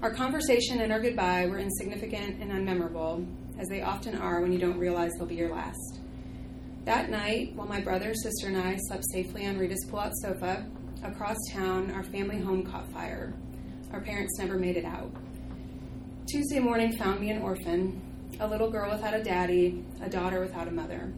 Our 0.00 0.14
conversation 0.14 0.80
and 0.80 0.90
our 0.90 1.00
goodbye 1.00 1.46
were 1.46 1.58
insignificant 1.58 2.40
and 2.40 2.50
unmemorable, 2.50 3.26
as 3.58 3.68
they 3.68 3.82
often 3.82 4.16
are 4.16 4.40
when 4.40 4.50
you 4.50 4.58
don't 4.58 4.78
realize 4.78 5.10
they'll 5.18 5.26
be 5.26 5.34
your 5.34 5.54
last. 5.54 6.00
That 6.86 7.10
night, 7.10 7.54
while 7.54 7.68
my 7.68 7.80
brother, 7.80 8.14
sister, 8.14 8.48
and 8.48 8.56
I 8.56 8.78
slept 8.88 9.04
safely 9.12 9.46
on 9.46 9.58
Rita's 9.58 9.86
pull 9.90 10.00
out 10.00 10.12
sofa, 10.22 10.66
across 11.04 11.36
town, 11.52 11.90
our 11.90 12.02
family 12.02 12.40
home 12.40 12.64
caught 12.64 12.90
fire. 12.92 13.34
Our 13.92 14.00
parents 14.00 14.38
never 14.38 14.58
made 14.58 14.78
it 14.78 14.86
out. 14.86 15.12
Tuesday 16.26 16.60
morning 16.60 16.96
found 16.96 17.20
me 17.20 17.30
an 17.30 17.42
orphan, 17.42 18.00
a 18.40 18.46
little 18.46 18.70
girl 18.70 18.90
without 18.90 19.14
a 19.14 19.22
daddy, 19.22 19.84
a 20.02 20.08
daughter 20.08 20.40
without 20.40 20.68
a 20.68 20.70
mother. 20.70 21.12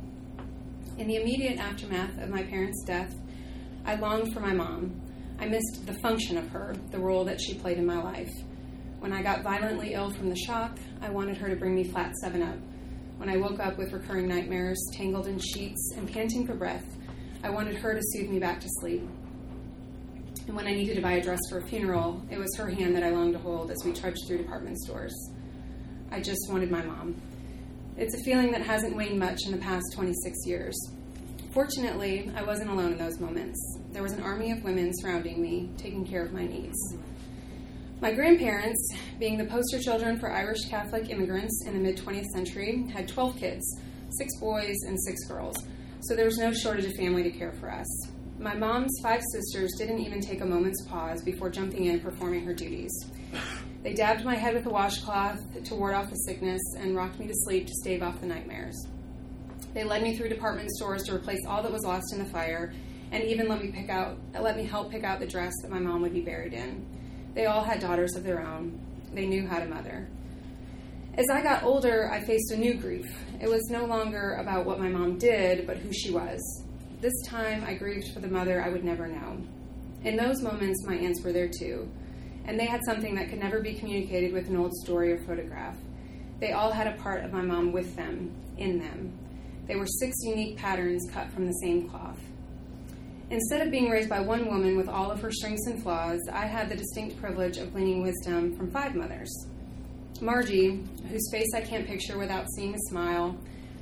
In 0.98 1.08
the 1.08 1.16
immediate 1.16 1.58
aftermath 1.58 2.18
of 2.20 2.28
my 2.28 2.42
parents' 2.42 2.84
death, 2.84 3.14
I 3.84 3.96
longed 3.96 4.32
for 4.32 4.40
my 4.40 4.52
mom. 4.52 5.00
I 5.38 5.46
missed 5.46 5.86
the 5.86 5.94
function 5.94 6.38
of 6.38 6.48
her, 6.50 6.76
the 6.90 6.98
role 6.98 7.24
that 7.24 7.40
she 7.40 7.54
played 7.54 7.78
in 7.78 7.86
my 7.86 8.00
life. 8.00 8.32
When 9.00 9.12
I 9.12 9.22
got 9.22 9.42
violently 9.42 9.94
ill 9.94 10.10
from 10.10 10.30
the 10.30 10.36
shock, 10.36 10.78
I 11.02 11.10
wanted 11.10 11.36
her 11.38 11.48
to 11.48 11.56
bring 11.56 11.74
me 11.74 11.84
flat 11.84 12.14
7 12.16 12.42
Up. 12.42 12.56
When 13.16 13.28
I 13.28 13.36
woke 13.36 13.60
up 13.60 13.76
with 13.76 13.92
recurring 13.92 14.28
nightmares, 14.28 14.78
tangled 14.92 15.26
in 15.26 15.38
sheets, 15.38 15.92
and 15.96 16.10
panting 16.10 16.46
for 16.46 16.54
breath, 16.54 16.84
I 17.42 17.50
wanted 17.50 17.76
her 17.76 17.94
to 17.94 18.00
soothe 18.02 18.30
me 18.30 18.38
back 18.38 18.60
to 18.60 18.68
sleep. 18.80 19.02
And 20.46 20.56
when 20.56 20.66
I 20.66 20.72
needed 20.72 20.96
to 20.96 21.02
buy 21.02 21.12
a 21.12 21.22
dress 21.22 21.40
for 21.50 21.58
a 21.58 21.66
funeral, 21.66 22.22
it 22.30 22.38
was 22.38 22.54
her 22.56 22.68
hand 22.68 22.94
that 22.96 23.02
I 23.02 23.10
longed 23.10 23.34
to 23.34 23.38
hold 23.38 23.70
as 23.70 23.82
we 23.84 23.92
trudged 23.92 24.26
through 24.26 24.38
department 24.38 24.78
stores. 24.78 25.14
I 26.14 26.20
just 26.20 26.48
wanted 26.48 26.70
my 26.70 26.80
mom. 26.80 27.20
It's 27.96 28.14
a 28.14 28.22
feeling 28.22 28.52
that 28.52 28.62
hasn't 28.62 28.94
waned 28.94 29.18
much 29.18 29.46
in 29.46 29.50
the 29.50 29.58
past 29.58 29.82
26 29.94 30.46
years. 30.46 30.72
Fortunately, 31.52 32.30
I 32.36 32.44
wasn't 32.44 32.70
alone 32.70 32.92
in 32.92 32.98
those 32.98 33.18
moments. 33.18 33.58
There 33.90 34.04
was 34.04 34.12
an 34.12 34.22
army 34.22 34.52
of 34.52 34.62
women 34.62 34.92
surrounding 34.94 35.42
me, 35.42 35.72
taking 35.76 36.06
care 36.06 36.24
of 36.24 36.32
my 36.32 36.46
needs. 36.46 36.78
My 38.00 38.12
grandparents, 38.12 38.94
being 39.18 39.36
the 39.36 39.46
poster 39.46 39.80
children 39.80 40.20
for 40.20 40.30
Irish 40.30 40.68
Catholic 40.68 41.10
immigrants 41.10 41.64
in 41.66 41.74
the 41.74 41.80
mid 41.80 41.96
20th 41.96 42.26
century, 42.26 42.86
had 42.94 43.08
12 43.08 43.36
kids 43.36 43.80
six 44.10 44.38
boys 44.38 44.76
and 44.86 44.96
six 45.02 45.24
girls, 45.26 45.56
so 46.02 46.14
there 46.14 46.26
was 46.26 46.38
no 46.38 46.52
shortage 46.52 46.84
of 46.84 46.92
family 46.92 47.24
to 47.24 47.30
care 47.32 47.54
for 47.58 47.72
us. 47.72 47.88
My 48.38 48.54
mom's 48.54 49.00
five 49.02 49.22
sisters 49.32 49.72
didn't 49.78 49.98
even 49.98 50.20
take 50.20 50.42
a 50.42 50.46
moment's 50.46 50.86
pause 50.86 51.24
before 51.24 51.50
jumping 51.50 51.86
in 51.86 51.94
and 51.94 52.02
performing 52.02 52.44
her 52.44 52.54
duties. 52.54 52.92
They 53.84 53.92
dabbed 53.92 54.24
my 54.24 54.34
head 54.34 54.54
with 54.54 54.64
a 54.64 54.70
washcloth 54.70 55.62
to 55.62 55.74
ward 55.74 55.94
off 55.94 56.08
the 56.08 56.16
sickness 56.16 56.62
and 56.78 56.96
rocked 56.96 57.20
me 57.20 57.26
to 57.26 57.34
sleep 57.34 57.66
to 57.66 57.72
stave 57.74 58.02
off 58.02 58.18
the 58.18 58.26
nightmares. 58.26 58.74
They 59.74 59.84
led 59.84 60.02
me 60.02 60.16
through 60.16 60.30
department 60.30 60.70
stores 60.70 61.02
to 61.02 61.14
replace 61.14 61.44
all 61.46 61.62
that 61.62 61.70
was 61.70 61.84
lost 61.84 62.14
in 62.14 62.18
the 62.18 62.24
fire, 62.24 62.72
and 63.12 63.22
even 63.22 63.46
let 63.46 63.62
me 63.62 63.70
pick 63.70 63.90
out 63.90 64.16
let 64.40 64.56
me 64.56 64.64
help 64.64 64.90
pick 64.90 65.04
out 65.04 65.20
the 65.20 65.26
dress 65.26 65.52
that 65.60 65.70
my 65.70 65.78
mom 65.78 66.00
would 66.00 66.14
be 66.14 66.22
buried 66.22 66.54
in. 66.54 66.86
They 67.34 67.44
all 67.44 67.62
had 67.62 67.78
daughters 67.78 68.16
of 68.16 68.24
their 68.24 68.40
own. 68.40 68.80
They 69.12 69.26
knew 69.26 69.46
how 69.46 69.58
to 69.58 69.66
mother. 69.66 70.08
As 71.18 71.26
I 71.30 71.42
got 71.42 71.62
older, 71.62 72.10
I 72.10 72.24
faced 72.24 72.52
a 72.52 72.56
new 72.56 72.74
grief. 72.74 73.04
It 73.38 73.50
was 73.50 73.68
no 73.68 73.84
longer 73.84 74.36
about 74.40 74.64
what 74.64 74.80
my 74.80 74.88
mom 74.88 75.18
did, 75.18 75.66
but 75.66 75.76
who 75.76 75.92
she 75.92 76.10
was. 76.10 76.40
This 77.02 77.12
time, 77.26 77.62
I 77.64 77.74
grieved 77.74 78.14
for 78.14 78.20
the 78.20 78.28
mother 78.28 78.62
I 78.62 78.70
would 78.70 78.82
never 78.82 79.08
know. 79.08 79.44
In 80.04 80.16
those 80.16 80.40
moments, 80.40 80.86
my 80.86 80.96
aunts 80.96 81.22
were 81.22 81.32
there 81.32 81.50
too, 81.50 81.86
and 82.46 82.58
they 82.58 82.66
had 82.66 82.80
something 82.84 83.14
that 83.14 83.28
could 83.28 83.38
never 83.38 83.60
be 83.60 83.74
communicated 83.74 84.32
with 84.32 84.48
an 84.48 84.56
old 84.56 84.72
story 84.74 85.12
or 85.12 85.18
photograph. 85.18 85.76
They 86.40 86.52
all 86.52 86.72
had 86.72 86.86
a 86.86 86.96
part 87.00 87.24
of 87.24 87.32
my 87.32 87.42
mom 87.42 87.72
with 87.72 87.96
them, 87.96 88.32
in 88.58 88.78
them. 88.78 89.12
They 89.66 89.76
were 89.76 89.86
six 89.86 90.14
unique 90.22 90.56
patterns 90.56 91.08
cut 91.10 91.30
from 91.30 91.46
the 91.46 91.52
same 91.62 91.88
cloth. 91.88 92.18
Instead 93.30 93.62
of 93.62 93.70
being 93.70 93.88
raised 93.88 94.10
by 94.10 94.20
one 94.20 94.46
woman 94.46 94.76
with 94.76 94.88
all 94.88 95.10
of 95.10 95.20
her 95.22 95.32
strengths 95.32 95.66
and 95.66 95.82
flaws, 95.82 96.20
I 96.30 96.46
had 96.46 96.68
the 96.68 96.76
distinct 96.76 97.20
privilege 97.20 97.56
of 97.56 97.72
gleaning 97.72 98.02
wisdom 98.02 98.54
from 98.56 98.70
five 98.70 98.94
mothers. 98.94 99.32
Margie, 100.20 100.84
whose 101.08 101.30
face 101.32 101.48
I 101.54 101.62
can't 101.62 101.86
picture 101.86 102.18
without 102.18 102.46
seeing 102.54 102.74
a 102.74 102.78
smile, 102.90 103.36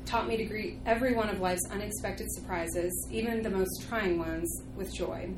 taught 0.06 0.28
me 0.28 0.36
to 0.36 0.44
greet 0.44 0.78
every 0.86 1.14
one 1.14 1.28
of 1.28 1.40
life's 1.40 1.68
unexpected 1.70 2.32
surprises, 2.32 3.08
even 3.10 3.42
the 3.42 3.50
most 3.50 3.86
trying 3.88 4.18
ones, 4.18 4.62
with 4.76 4.94
joy. 4.94 5.28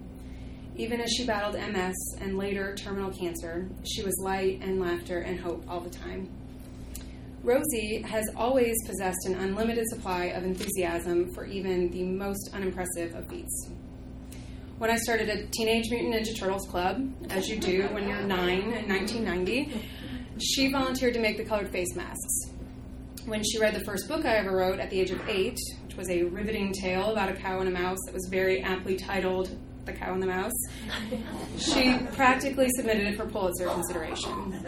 Even 0.77 1.01
as 1.01 1.11
she 1.13 1.25
battled 1.25 1.55
MS 1.55 1.95
and 2.21 2.37
later 2.37 2.75
terminal 2.75 3.13
cancer, 3.13 3.69
she 3.85 4.03
was 4.03 4.15
light 4.19 4.59
and 4.61 4.81
laughter 4.81 5.21
and 5.21 5.39
hope 5.39 5.65
all 5.69 5.81
the 5.81 5.91
time. 5.91 6.29
Rosie 7.45 8.03
has 8.03 8.25
always 8.37 8.75
possessed 8.87 9.27
an 9.27 9.35
unlimited 9.37 9.87
supply 9.89 10.27
of 10.27 10.45
enthusiasm 10.45 11.33
for 11.33 11.45
even 11.45 11.91
the 11.91 12.03
most 12.03 12.51
unimpressive 12.55 13.15
of 13.15 13.29
feats. 13.29 13.71
When 14.79 14.91
I 14.91 14.97
started 14.97 15.29
a 15.29 15.47
Teenage 15.47 15.91
Mutant 15.91 16.15
Ninja 16.15 16.37
Turtles 16.37 16.67
club, 16.67 17.09
as 17.31 17.49
you 17.49 17.61
do 17.61 17.83
when 17.93 18.09
you're 18.09 18.23
nine 18.23 18.73
in 18.73 18.89
1990, 18.89 19.81
she 20.41 20.73
volunteered 20.73 21.15
to 21.15 21.21
make 21.21 21.37
the 21.37 21.45
colored 21.45 21.71
face 21.71 21.95
masks. 21.95 22.51
When 23.27 23.45
she 23.45 23.61
read 23.61 23.75
the 23.75 23.85
first 23.85 24.09
book 24.09 24.25
I 24.25 24.37
ever 24.39 24.57
wrote 24.57 24.81
at 24.81 24.91
the 24.91 25.01
age 25.01 25.13
of 25.13 25.21
eight, 25.29 25.59
which 25.87 25.97
was 25.97 26.11
a 26.11 26.25
riveting 26.25 26.73
tale 26.73 27.13
about 27.13 27.29
a 27.29 27.35
cow 27.35 27.61
and 27.61 27.69
a 27.69 27.73
mouse 27.73 27.99
that 28.07 28.13
was 28.15 28.27
very 28.29 28.63
aptly 28.63 28.97
titled 28.97 29.57
The 29.85 29.93
Cow 29.93 30.13
and 30.13 30.23
the 30.23 30.27
Mouse, 30.27 30.53
she 31.59 31.99
practically 32.15 32.69
submitted 32.77 33.07
it 33.07 33.17
for 33.17 33.27
Pulitzer 33.27 33.69
consideration. 33.69 34.65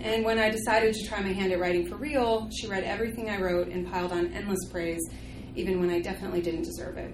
And 0.00 0.24
when 0.24 0.38
I 0.38 0.50
decided 0.50 0.94
to 0.94 1.06
try 1.06 1.20
my 1.20 1.32
hand 1.32 1.52
at 1.52 1.58
writing 1.58 1.86
for 1.86 1.96
real, 1.96 2.48
she 2.50 2.66
read 2.68 2.84
everything 2.84 3.30
I 3.30 3.40
wrote 3.40 3.68
and 3.68 3.90
piled 3.90 4.12
on 4.12 4.32
endless 4.32 4.64
praise, 4.70 5.00
even 5.56 5.80
when 5.80 5.90
I 5.90 6.00
definitely 6.00 6.40
didn't 6.40 6.62
deserve 6.62 6.98
it. 6.98 7.12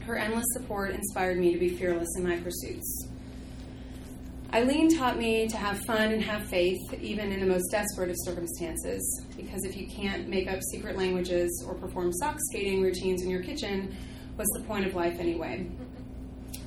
Her 0.00 0.16
endless 0.16 0.46
support 0.52 0.92
inspired 0.92 1.38
me 1.38 1.52
to 1.52 1.58
be 1.58 1.68
fearless 1.68 2.08
in 2.16 2.24
my 2.26 2.36
pursuits. 2.38 3.08
Eileen 4.54 4.96
taught 4.96 5.18
me 5.18 5.48
to 5.48 5.56
have 5.56 5.80
fun 5.80 6.12
and 6.12 6.22
have 6.22 6.46
faith, 6.46 6.78
even 7.00 7.32
in 7.32 7.40
the 7.40 7.46
most 7.46 7.68
desperate 7.72 8.10
of 8.10 8.16
circumstances, 8.20 9.26
because 9.36 9.64
if 9.64 9.76
you 9.76 9.88
can't 9.88 10.28
make 10.28 10.50
up 10.50 10.60
secret 10.70 10.96
languages 10.96 11.64
or 11.66 11.74
perform 11.74 12.12
sock 12.12 12.38
skating 12.50 12.80
routines 12.80 13.22
in 13.22 13.28
your 13.28 13.42
kitchen, 13.42 13.94
what's 14.36 14.50
the 14.56 14.64
point 14.64 14.86
of 14.86 14.94
life 14.94 15.18
anyway? 15.18 15.68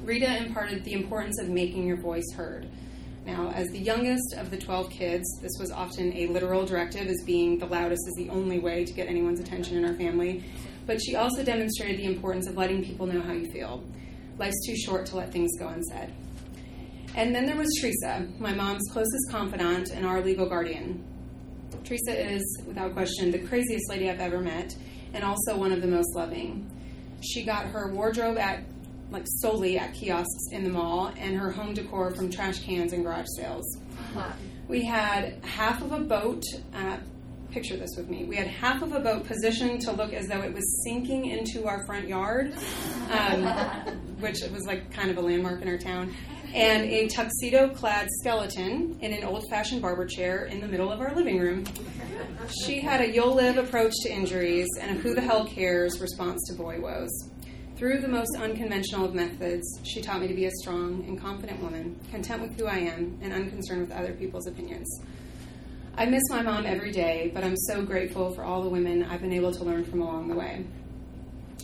Rita 0.04 0.38
imparted 0.38 0.84
the 0.84 0.94
importance 0.94 1.40
of 1.40 1.50
making 1.50 1.86
your 1.86 1.98
voice 2.02 2.26
heard. 2.36 2.68
Now, 3.26 3.52
as 3.52 3.68
the 3.68 3.80
youngest 3.80 4.34
of 4.38 4.50
the 4.50 4.58
12 4.58 4.90
kids, 4.90 5.26
this 5.42 5.52
was 5.60 5.72
often 5.72 6.16
a 6.16 6.28
literal 6.28 6.66
directive, 6.66 7.08
as 7.08 7.22
being 7.26 7.60
the 7.60 7.66
loudest 7.66 8.02
is 8.08 8.16
the 8.16 8.30
only 8.30 8.60
way 8.60 8.86
to 8.86 8.94
get 8.94 9.08
anyone's 9.08 9.40
attention 9.40 9.78
in 9.78 9.86
our 9.86 9.94
family. 9.96 10.44
But 10.88 11.02
she 11.02 11.16
also 11.16 11.44
demonstrated 11.44 12.00
the 12.00 12.06
importance 12.06 12.48
of 12.48 12.58
letting 12.58 12.84
people 12.84 13.06
know 13.06 13.22
how 13.22 13.34
you 13.34 13.52
feel. 13.52 13.84
Life's 14.38 14.66
too 14.66 14.76
short 14.78 15.06
to 15.08 15.18
let 15.18 15.32
things 15.32 15.52
go 15.60 15.68
unsaid. 15.68 16.12
And 17.16 17.36
then 17.36 17.46
there 17.46 17.58
was 17.58 17.68
Teresa, 17.80 18.28
my 18.40 18.54
mom's 18.54 18.90
closest 18.92 19.30
confidant 19.30 19.90
and 19.92 20.06
our 20.06 20.22
legal 20.22 20.48
guardian. 20.48 21.04
Teresa 21.84 22.34
is, 22.34 22.64
without 22.66 22.94
question, 22.94 23.32
the 23.32 23.40
craziest 23.40 23.90
lady 23.90 24.10
I've 24.10 24.20
ever 24.20 24.40
met, 24.40 24.76
and 25.14 25.24
also 25.24 25.58
one 25.58 25.72
of 25.72 25.82
the 25.82 25.88
most 25.88 26.16
loving. 26.16 26.70
She 27.22 27.44
got 27.44 27.66
her 27.66 27.92
wardrobe 27.94 28.38
at 28.38 28.64
like 29.12 29.26
solely 29.26 29.78
at 29.78 29.94
kiosks 29.94 30.52
in 30.52 30.64
the 30.64 30.70
mall, 30.70 31.12
and 31.18 31.38
her 31.38 31.52
home 31.52 31.74
decor 31.74 32.12
from 32.12 32.30
trash 32.30 32.60
cans 32.60 32.94
and 32.94 33.04
garage 33.04 33.28
sales. 33.38 33.78
We 34.68 34.86
had 34.86 35.44
half 35.44 35.82
of 35.82 35.92
a 35.92 36.00
boat. 36.00 36.44
Uh, 36.74 36.98
picture 37.52 37.78
this 37.78 37.90
with 37.98 38.10
me. 38.10 38.26
We 38.26 38.36
had 38.36 38.48
half 38.48 38.82
of 38.82 38.94
a 38.94 39.00
boat 39.00 39.26
positioned 39.26 39.82
to 39.82 39.92
look 39.92 40.14
as 40.14 40.28
though 40.28 40.42
it 40.42 40.54
was 40.54 40.84
sinking 40.84 41.26
into 41.26 41.66
our 41.66 41.84
front 41.86 42.08
yard, 42.08 42.54
um, 43.10 43.44
which 44.20 44.42
was 44.52 44.66
like 44.66 44.92
kind 44.92 45.10
of 45.10 45.18
a 45.18 45.22
landmark 45.22 45.62
in 45.62 45.68
our 45.68 45.78
town, 45.78 46.14
and 46.54 46.84
a 46.86 47.08
tuxedo 47.08 47.70
clad 47.70 48.08
skeleton 48.20 48.98
in 49.02 49.14
an 49.14 49.24
old 49.24 49.50
fashioned 49.50 49.82
barber 49.82 50.06
chair 50.06 50.46
in 50.46 50.62
the 50.62 50.68
middle 50.68 50.92
of 50.92 51.00
our 51.00 51.16
living 51.16 51.40
room. 51.40 51.64
She 52.66 52.80
had 52.80 53.02
a 53.02 53.12
you'll 53.12 53.36
live 53.36 53.58
approach 53.58 53.94
to 54.04 54.12
injuries 54.12 54.68
and 54.80 54.98
a 54.98 55.02
who 55.02 55.14
the 55.14 55.22
hell 55.22 55.46
cares 55.46 56.00
response 56.00 56.42
to 56.50 56.56
boy 56.56 56.80
woes. 56.80 57.30
Through 57.80 58.02
the 58.02 58.10
most 58.10 58.36
unconventional 58.38 59.06
of 59.06 59.16
methods, 59.16 59.80
she 59.86 60.02
taught 60.02 60.20
me 60.20 60.28
to 60.28 60.34
be 60.34 60.48
a 60.48 60.52
strong 60.52 61.02
and 61.08 61.18
confident 61.18 61.64
woman, 61.64 61.98
content 62.12 62.42
with 62.42 62.60
who 62.60 62.66
I 62.66 62.80
am 62.80 63.18
and 63.22 63.32
unconcerned 63.32 63.80
with 63.80 63.92
other 63.94 64.12
people's 64.12 64.48
opinions. 64.48 64.86
I 65.96 66.06
miss 66.06 66.22
my 66.30 66.42
mom 66.42 66.66
every 66.66 66.92
day, 66.92 67.32
but 67.34 67.46
I'm 67.46 67.56
so 67.56 67.82
grateful 67.82 68.32
for 68.36 68.44
all 68.44 68.62
the 68.62 68.68
women 68.68 69.04
I've 69.04 69.22
been 69.22 69.32
able 69.32 69.54
to 69.54 69.64
learn 69.64 69.86
from 69.86 70.02
along 70.02 70.28
the 70.28 70.36
way. 70.36 70.66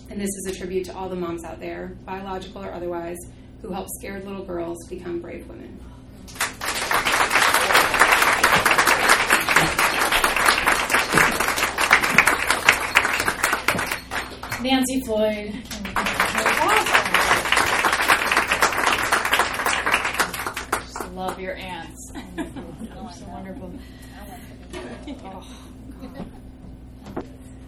And 0.10 0.18
this 0.18 0.30
is 0.30 0.48
a 0.52 0.58
tribute 0.58 0.86
to 0.86 0.96
all 0.96 1.10
the 1.10 1.18
moms 1.18 1.44
out 1.44 1.60
there, 1.60 1.98
biological 2.06 2.64
or 2.64 2.72
otherwise, 2.72 3.18
who 3.62 3.74
help 3.74 3.90
scared 4.00 4.24
little 4.24 4.46
girls 4.46 4.78
become 4.88 5.20
brave 5.20 5.46
women. 5.50 5.82
Nancy 14.62 15.02
Floyd. 15.02 15.54
Love 21.16 21.40
your 21.40 21.56
aunts. 21.56 22.12
Oh, 22.16 23.10
so 23.18 23.26
wonderful. 23.28 23.74
Oh, 25.24 25.48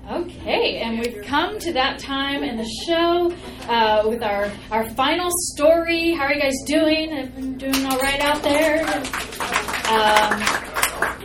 Okay, 0.09 0.77
and 0.77 0.99
we've 0.99 1.21
come 1.25 1.59
to 1.59 1.73
that 1.73 1.99
time 1.99 2.41
in 2.41 2.55
the 2.55 2.69
show 2.87 3.29
uh, 3.67 4.07
with 4.07 4.23
our, 4.23 4.49
our 4.71 4.89
final 4.91 5.29
story. 5.53 6.13
How 6.13 6.25
are 6.27 6.33
you 6.33 6.39
guys 6.39 6.55
doing? 6.65 7.11
Everyone 7.11 7.57
doing 7.57 7.85
all 7.85 7.97
right 7.99 8.21
out 8.21 8.41
there? 8.41 8.85
Um, 8.87 10.39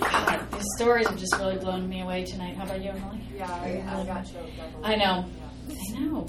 God, 0.00 0.50
these 0.50 0.66
stories 0.76 1.06
have 1.06 1.16
just 1.16 1.32
really 1.36 1.58
blown 1.58 1.88
me 1.88 2.00
away 2.00 2.24
tonight. 2.24 2.56
How 2.56 2.64
about 2.64 2.82
you, 2.82 2.90
Emily? 2.90 3.20
Yeah, 3.36 3.52
I, 3.52 3.84
I 3.86 4.04
got 4.04 4.24
choked 4.24 4.58
up. 4.58 4.70
I 4.82 4.96
know. 4.96 5.26
I 5.70 6.00
know. 6.00 6.26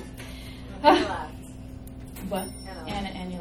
What? 2.29 2.47
And, 2.87 3.07
and 3.07 3.33
you. 3.33 3.39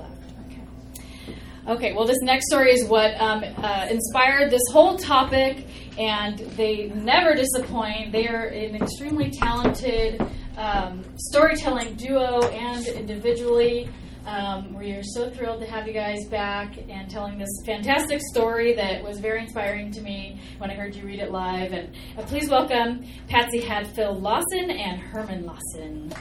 Okay. 1.69 1.93
Well, 1.93 2.07
this 2.07 2.19
next 2.23 2.47
story 2.47 2.73
is 2.73 2.85
what 2.89 3.21
um, 3.21 3.45
uh, 3.45 3.87
inspired 3.89 4.51
this 4.51 4.63
whole 4.73 4.97
topic, 4.97 5.65
and 5.97 6.39
they 6.57 6.89
never 6.89 7.35
disappoint. 7.35 8.11
They 8.11 8.27
are 8.27 8.47
an 8.47 8.75
extremely 8.75 9.31
talented 9.31 10.21
um, 10.57 11.05
storytelling 11.17 11.95
duo 11.95 12.43
and 12.49 12.85
individually. 12.89 13.89
Um, 14.27 14.75
we 14.75 14.93
are 14.93 15.03
so 15.03 15.31
thrilled 15.31 15.61
to 15.61 15.67
have 15.67 15.87
you 15.87 15.93
guys 15.93 16.27
back 16.29 16.77
and 16.89 17.09
telling 17.11 17.39
this 17.39 17.51
fantastic 17.65 18.21
story 18.21 18.75
that 18.75 19.03
was 19.03 19.19
very 19.19 19.43
inspiring 19.43 19.91
to 19.93 20.01
me 20.01 20.41
when 20.59 20.71
I 20.71 20.75
heard 20.75 20.95
you 20.95 21.05
read 21.05 21.21
it 21.21 21.31
live. 21.31 21.73
And 21.73 21.95
uh, 22.17 22.23
please 22.23 22.49
welcome 22.49 23.05
Patsy 23.29 23.61
Hadfield 23.61 24.21
Lawson 24.21 24.71
and 24.71 25.01
Herman 25.01 25.47
Lawson. 25.47 26.13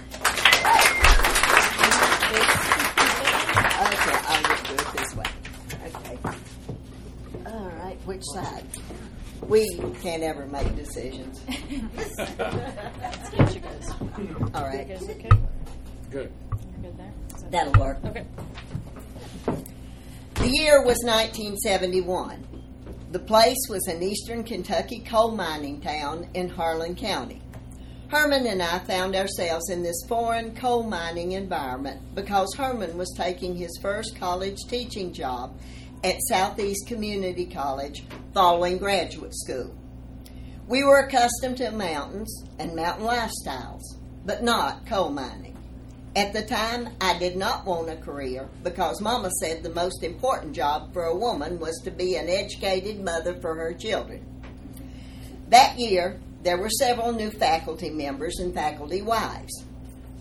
Okay, 3.82 4.06
just 4.06 4.61
do 4.76 4.84
it 4.84 4.94
this 4.98 5.16
way. 5.16 5.26
Okay. 5.86 6.18
All 7.48 7.70
right, 7.70 7.98
which 8.06 8.24
side? 8.34 8.66
We 9.48 9.68
can't 10.02 10.24
ever 10.24 10.46
make 10.48 10.76
decisions. 10.76 11.42
All 14.54 14.64
right, 14.64 14.90
okay? 14.92 15.30
Good. 16.10 16.32
You're 16.32 16.82
good 16.82 16.98
there? 16.98 17.14
Is 17.36 17.42
that- 17.42 17.52
that'll 17.52 17.82
work. 17.82 17.98
Okay. 18.06 18.26
The 20.36 20.48
year 20.50 20.80
was 20.84 20.98
1971. 21.04 22.48
The 23.12 23.20
place 23.20 23.58
was 23.70 23.86
an 23.88 24.02
eastern 24.02 24.44
Kentucky 24.44 25.00
coal 25.02 25.32
mining 25.32 25.82
town 25.82 26.28
in 26.34 26.48
Harlan 26.50 26.96
County. 26.96 27.42
Herman 28.12 28.46
and 28.46 28.62
I 28.62 28.80
found 28.80 29.16
ourselves 29.16 29.70
in 29.70 29.84
this 29.84 30.04
foreign 30.06 30.54
coal 30.54 30.84
mining 30.84 31.32
environment 31.32 32.14
because 32.14 32.54
Herman 32.58 32.98
was 32.98 33.14
taking 33.16 33.56
his 33.56 33.80
first 33.82 34.18
college 34.18 34.58
teaching 34.68 35.14
job 35.14 35.58
at 36.04 36.22
Southeast 36.28 36.88
Community 36.88 37.46
College 37.46 38.04
following 38.34 38.78
graduate 38.80 39.34
school. 39.34 39.74
We 40.68 40.84
were 40.84 41.00
accustomed 41.00 41.56
to 41.60 41.72
mountains 41.72 42.44
and 42.60 42.76
mountain 42.76 43.06
lifestyles, 43.06 43.84
but 44.26 44.44
not 44.44 44.86
coal 44.86 45.12
mining. 45.12 45.56
At 46.14 46.34
the 46.34 46.42
time, 46.44 46.90
I 47.00 47.18
did 47.18 47.38
not 47.38 47.66
want 47.66 47.90
a 47.90 47.96
career 47.96 48.50
because 48.62 49.00
Mama 49.00 49.30
said 49.40 49.64
the 49.64 49.70
most 49.70 50.04
important 50.04 50.52
job 50.52 50.92
for 50.92 51.06
a 51.06 51.16
woman 51.18 51.60
was 51.60 51.80
to 51.86 51.92
be 51.92 52.18
an 52.18 52.28
educated 52.28 53.00
mother 53.00 53.40
for 53.40 53.56
her 53.56 53.74
children. 53.74 54.26
That 55.48 55.80
year, 55.80 56.20
there 56.44 56.58
were 56.58 56.70
several 56.70 57.12
new 57.12 57.30
faculty 57.30 57.90
members 57.90 58.40
and 58.40 58.54
faculty 58.54 59.02
wives. 59.02 59.66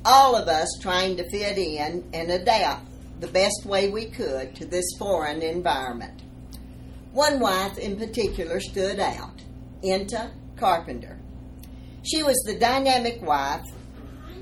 All 0.04 0.36
of 0.36 0.48
us 0.48 0.68
trying 0.80 1.16
to 1.16 1.30
fit 1.30 1.58
in 1.58 2.08
and 2.12 2.30
adapt 2.30 2.86
the 3.20 3.26
best 3.28 3.64
way 3.64 3.88
we 3.88 4.06
could 4.06 4.54
to 4.56 4.66
this 4.66 4.84
foreign 4.98 5.42
environment. 5.42 6.22
One 7.12 7.40
wife 7.40 7.78
in 7.78 7.96
particular 7.96 8.60
stood 8.60 8.98
out 8.98 9.42
Inta 9.82 10.30
Carpenter. 10.56 11.18
She 12.02 12.22
was 12.22 12.36
the 12.46 12.58
dynamic 12.58 13.20
wife 13.22 13.64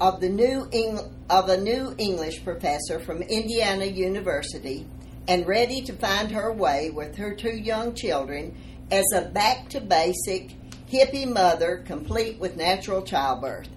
of 0.01 0.21
the 0.21 0.29
new 0.29 0.69
Eng- 0.73 1.15
of 1.31 1.49
a 1.49 1.61
new 1.61 1.95
English 1.99 2.45
professor 2.45 3.01
from 3.01 3.23
Indiana 3.23 3.85
University 3.85 4.87
and 5.27 5.47
ready 5.47 5.83
to 5.83 5.93
find 5.95 6.31
her 6.31 6.53
way 6.53 6.91
with 6.91 7.17
her 7.17 7.35
two 7.35 7.57
young 7.57 7.95
children 7.95 8.57
as 8.91 9.05
a 9.15 9.23
back 9.23 9.69
to 9.69 9.81
basic 9.81 10.53
hippie 10.91 11.31
mother 11.31 11.83
complete 11.87 12.39
with 12.39 12.57
natural 12.57 13.03
childbirth, 13.03 13.69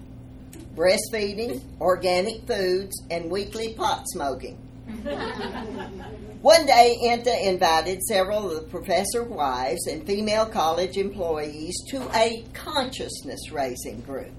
breastfeeding, 0.74 1.60
organic 1.80 2.46
foods, 2.46 3.02
and 3.10 3.30
weekly 3.30 3.74
pot 3.74 4.04
smoking. 4.08 4.56
One 6.42 6.66
day, 6.66 6.96
INTA 7.04 7.48
invited 7.48 8.02
several 8.02 8.50
of 8.50 8.56
the 8.56 8.68
professor 8.68 9.22
wives 9.22 9.86
and 9.86 10.04
female 10.04 10.46
college 10.46 10.96
employees 10.96 11.76
to 11.90 12.02
a 12.16 12.44
consciousness 12.52 13.52
raising 13.52 14.00
group. 14.00 14.32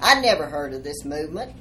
I 0.00 0.20
never 0.20 0.46
heard 0.46 0.72
of 0.72 0.84
this 0.84 1.04
movement, 1.04 1.52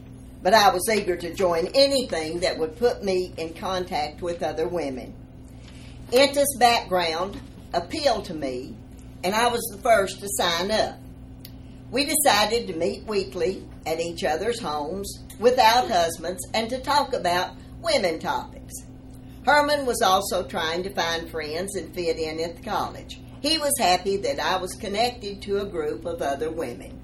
but 0.41 0.53
I 0.53 0.69
was 0.69 0.89
eager 0.89 1.17
to 1.17 1.33
join 1.33 1.67
anything 1.73 2.39
that 2.41 2.57
would 2.57 2.77
put 2.77 3.03
me 3.03 3.33
in 3.37 3.53
contact 3.53 4.21
with 4.21 4.41
other 4.41 4.67
women. 4.67 5.13
INTA's 6.11 6.55
background 6.59 7.39
appealed 7.73 8.25
to 8.25 8.33
me, 8.33 8.75
and 9.23 9.33
I 9.33 9.47
was 9.47 9.61
the 9.71 9.81
first 9.81 10.19
to 10.19 10.27
sign 10.29 10.71
up. 10.71 10.97
We 11.91 12.05
decided 12.05 12.67
to 12.67 12.75
meet 12.75 13.05
weekly 13.05 13.63
at 13.85 13.99
each 13.99 14.23
other's 14.23 14.59
homes 14.59 15.23
without 15.39 15.87
husbands 15.87 16.45
and 16.53 16.69
to 16.69 16.79
talk 16.79 17.13
about 17.13 17.55
women 17.81 18.19
topics. 18.19 18.73
Herman 19.45 19.85
was 19.85 20.01
also 20.01 20.43
trying 20.47 20.83
to 20.83 20.89
find 20.89 21.29
friends 21.29 21.75
and 21.75 21.93
fit 21.93 22.17
in 22.17 22.39
at 22.39 22.57
the 22.57 22.63
college. 22.63 23.19
He 23.41 23.57
was 23.57 23.73
happy 23.77 24.17
that 24.17 24.39
I 24.39 24.57
was 24.57 24.73
connected 24.73 25.41
to 25.43 25.59
a 25.59 25.65
group 25.65 26.05
of 26.05 26.21
other 26.21 26.49
women. 26.49 26.99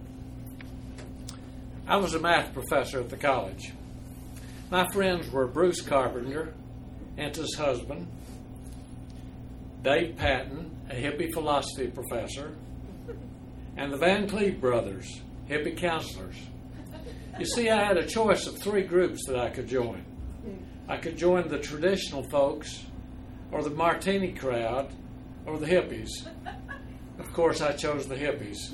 I 1.86 1.98
was 1.98 2.14
a 2.14 2.20
math 2.20 2.54
professor 2.54 3.00
at 3.00 3.10
the 3.10 3.18
college. 3.18 3.74
My 4.72 4.88
friends 4.94 5.30
were 5.30 5.48
Bruce 5.48 5.82
Carpenter, 5.82 6.54
Inta's 7.18 7.56
husband, 7.56 8.08
Dave 9.84 10.16
Patton, 10.16 10.79
a 10.90 10.94
hippie 10.94 11.32
philosophy 11.34 11.88
professor, 11.88 12.56
and 13.78 13.94
the 13.94 13.98
Van 13.98 14.28
Cleve 14.28 14.60
brothers, 14.60 15.22
hippie 15.48 15.78
counselors. 15.78 16.36
You 17.40 17.46
see, 17.46 17.70
I 17.70 17.84
had 17.84 17.98
a 17.98 18.06
choice 18.06 18.48
of 18.48 18.58
three 18.58 18.84
groups 18.84 19.26
that 19.28 19.38
I 19.38 19.50
could 19.50 19.68
join. 19.68 20.04
I 20.88 20.98
could 20.98 21.18
join 21.18 21.48
the 21.48 21.60
traditional 21.60 22.24
folks, 22.30 22.86
or 23.52 23.64
the 23.64 23.70
martini 23.70 24.34
crowd, 24.34 24.92
or 25.46 25.58
the 25.58 25.68
hippies. 25.68 26.10
Of 27.20 27.32
course, 27.34 27.62
I 27.62 27.74
chose 27.74 28.08
the 28.08 28.16
hippies. 28.16 28.70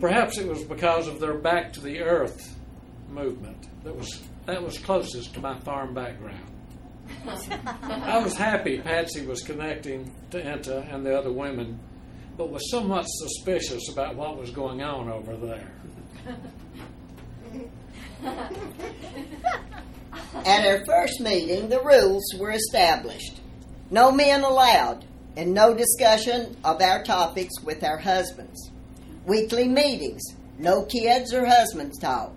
Perhaps 0.00 0.38
it 0.38 0.48
was 0.48 0.64
because 0.64 1.06
of 1.06 1.20
their 1.20 1.34
back 1.34 1.72
to 1.74 1.80
the 1.80 2.00
earth 2.00 2.56
movement 3.08 3.68
that 3.84 3.94
was 3.94 4.22
that 4.46 4.62
was 4.62 4.78
closest 4.78 5.34
to 5.34 5.40
my 5.40 5.58
farm 5.60 5.94
background. 5.94 6.46
I 7.26 8.18
was 8.22 8.34
happy 8.34 8.78
Patsy 8.78 9.26
was 9.26 9.42
connecting 9.42 10.12
to 10.30 10.38
Inta 10.40 10.86
and 10.90 11.04
the 11.04 11.16
other 11.16 11.32
women, 11.32 11.78
but 12.36 12.50
was 12.50 12.70
somewhat 12.70 13.04
suspicious 13.04 13.88
about 13.90 14.16
what 14.16 14.38
was 14.38 14.50
going 14.50 14.82
on 14.82 15.08
over 15.08 15.36
there. 15.36 15.72
At 20.44 20.66
our 20.66 20.84
first 20.84 21.20
meeting, 21.20 21.68
the 21.68 21.80
rules 21.82 22.22
were 22.38 22.52
established 22.52 23.40
no 23.92 24.12
men 24.12 24.44
allowed, 24.44 25.04
and 25.36 25.52
no 25.52 25.74
discussion 25.74 26.56
of 26.64 26.80
our 26.80 27.02
topics 27.02 27.60
with 27.64 27.82
our 27.82 27.98
husbands. 27.98 28.70
Weekly 29.26 29.66
meetings, 29.66 30.22
no 30.58 30.84
kids 30.84 31.34
or 31.34 31.44
husbands 31.44 31.98
talk. 31.98 32.32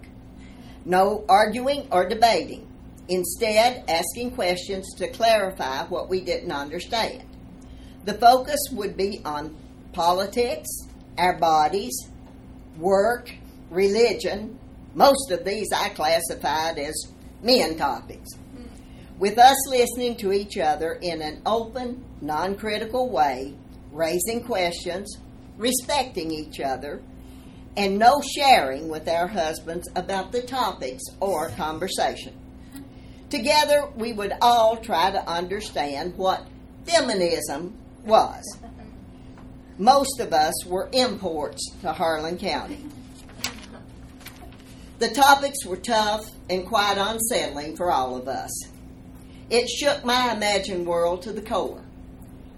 No 0.84 1.24
arguing 1.30 1.88
or 1.92 2.10
debating. 2.10 2.68
Instead, 3.10 3.84
asking 3.90 4.32
questions 4.32 4.94
to 4.96 5.10
clarify 5.10 5.84
what 5.86 6.10
we 6.10 6.22
didn't 6.22 6.52
understand. 6.52 7.24
The 8.06 8.14
focus 8.14 8.60
would 8.72 8.96
be 8.96 9.22
on 9.26 9.56
politics, 9.92 10.70
our 11.18 11.38
bodies, 11.38 11.94
work, 12.78 13.32
religion. 13.70 14.58
Most 14.94 15.32
of 15.32 15.44
these 15.44 15.68
I 15.74 15.90
classified 15.90 16.78
as 16.78 16.94
men 17.42 17.78
topics. 17.78 18.30
With 19.20 19.38
us 19.38 19.58
listening 19.70 20.16
to 20.18 20.34
each 20.34 20.58
other 20.58 20.94
in 21.02 21.22
an 21.22 21.42
open, 21.46 22.04
non 22.22 22.56
critical 22.56 23.10
way, 23.10 23.54
raising 23.92 24.44
questions, 24.44 25.18
respecting 25.58 26.32
each 26.32 26.60
other, 26.60 27.02
and 27.78 27.98
no 27.98 28.22
sharing 28.22 28.88
with 28.88 29.08
our 29.08 29.28
husbands 29.28 29.88
about 29.96 30.32
the 30.32 30.42
topics 30.42 31.04
or 31.20 31.50
conversation. 31.52 32.34
Together, 33.34 33.90
we 33.96 34.14
would 34.14 34.32
all 34.44 34.78
try 34.78 35.10
to 35.10 35.28
understand 35.28 36.16
what 36.18 36.46
feminism 36.86 37.76
was. 38.06 38.44
Most 39.80 40.20
of 40.20 40.32
us 40.32 40.54
were 40.68 40.88
imports 40.94 41.68
to 41.82 41.94
Harlan 41.94 42.38
County. 42.38 42.86
The 45.00 45.10
topics 45.10 45.66
were 45.66 45.78
tough 45.78 46.30
and 46.48 46.64
quite 46.68 47.00
unsettling 47.00 47.76
for 47.76 47.92
all 47.92 48.16
of 48.16 48.28
us. 48.28 48.52
It 49.50 49.68
shook 49.68 50.06
my 50.06 50.32
imagined 50.32 50.86
world 50.86 51.24
to 51.24 51.34
the 51.34 51.42
core. 51.42 51.82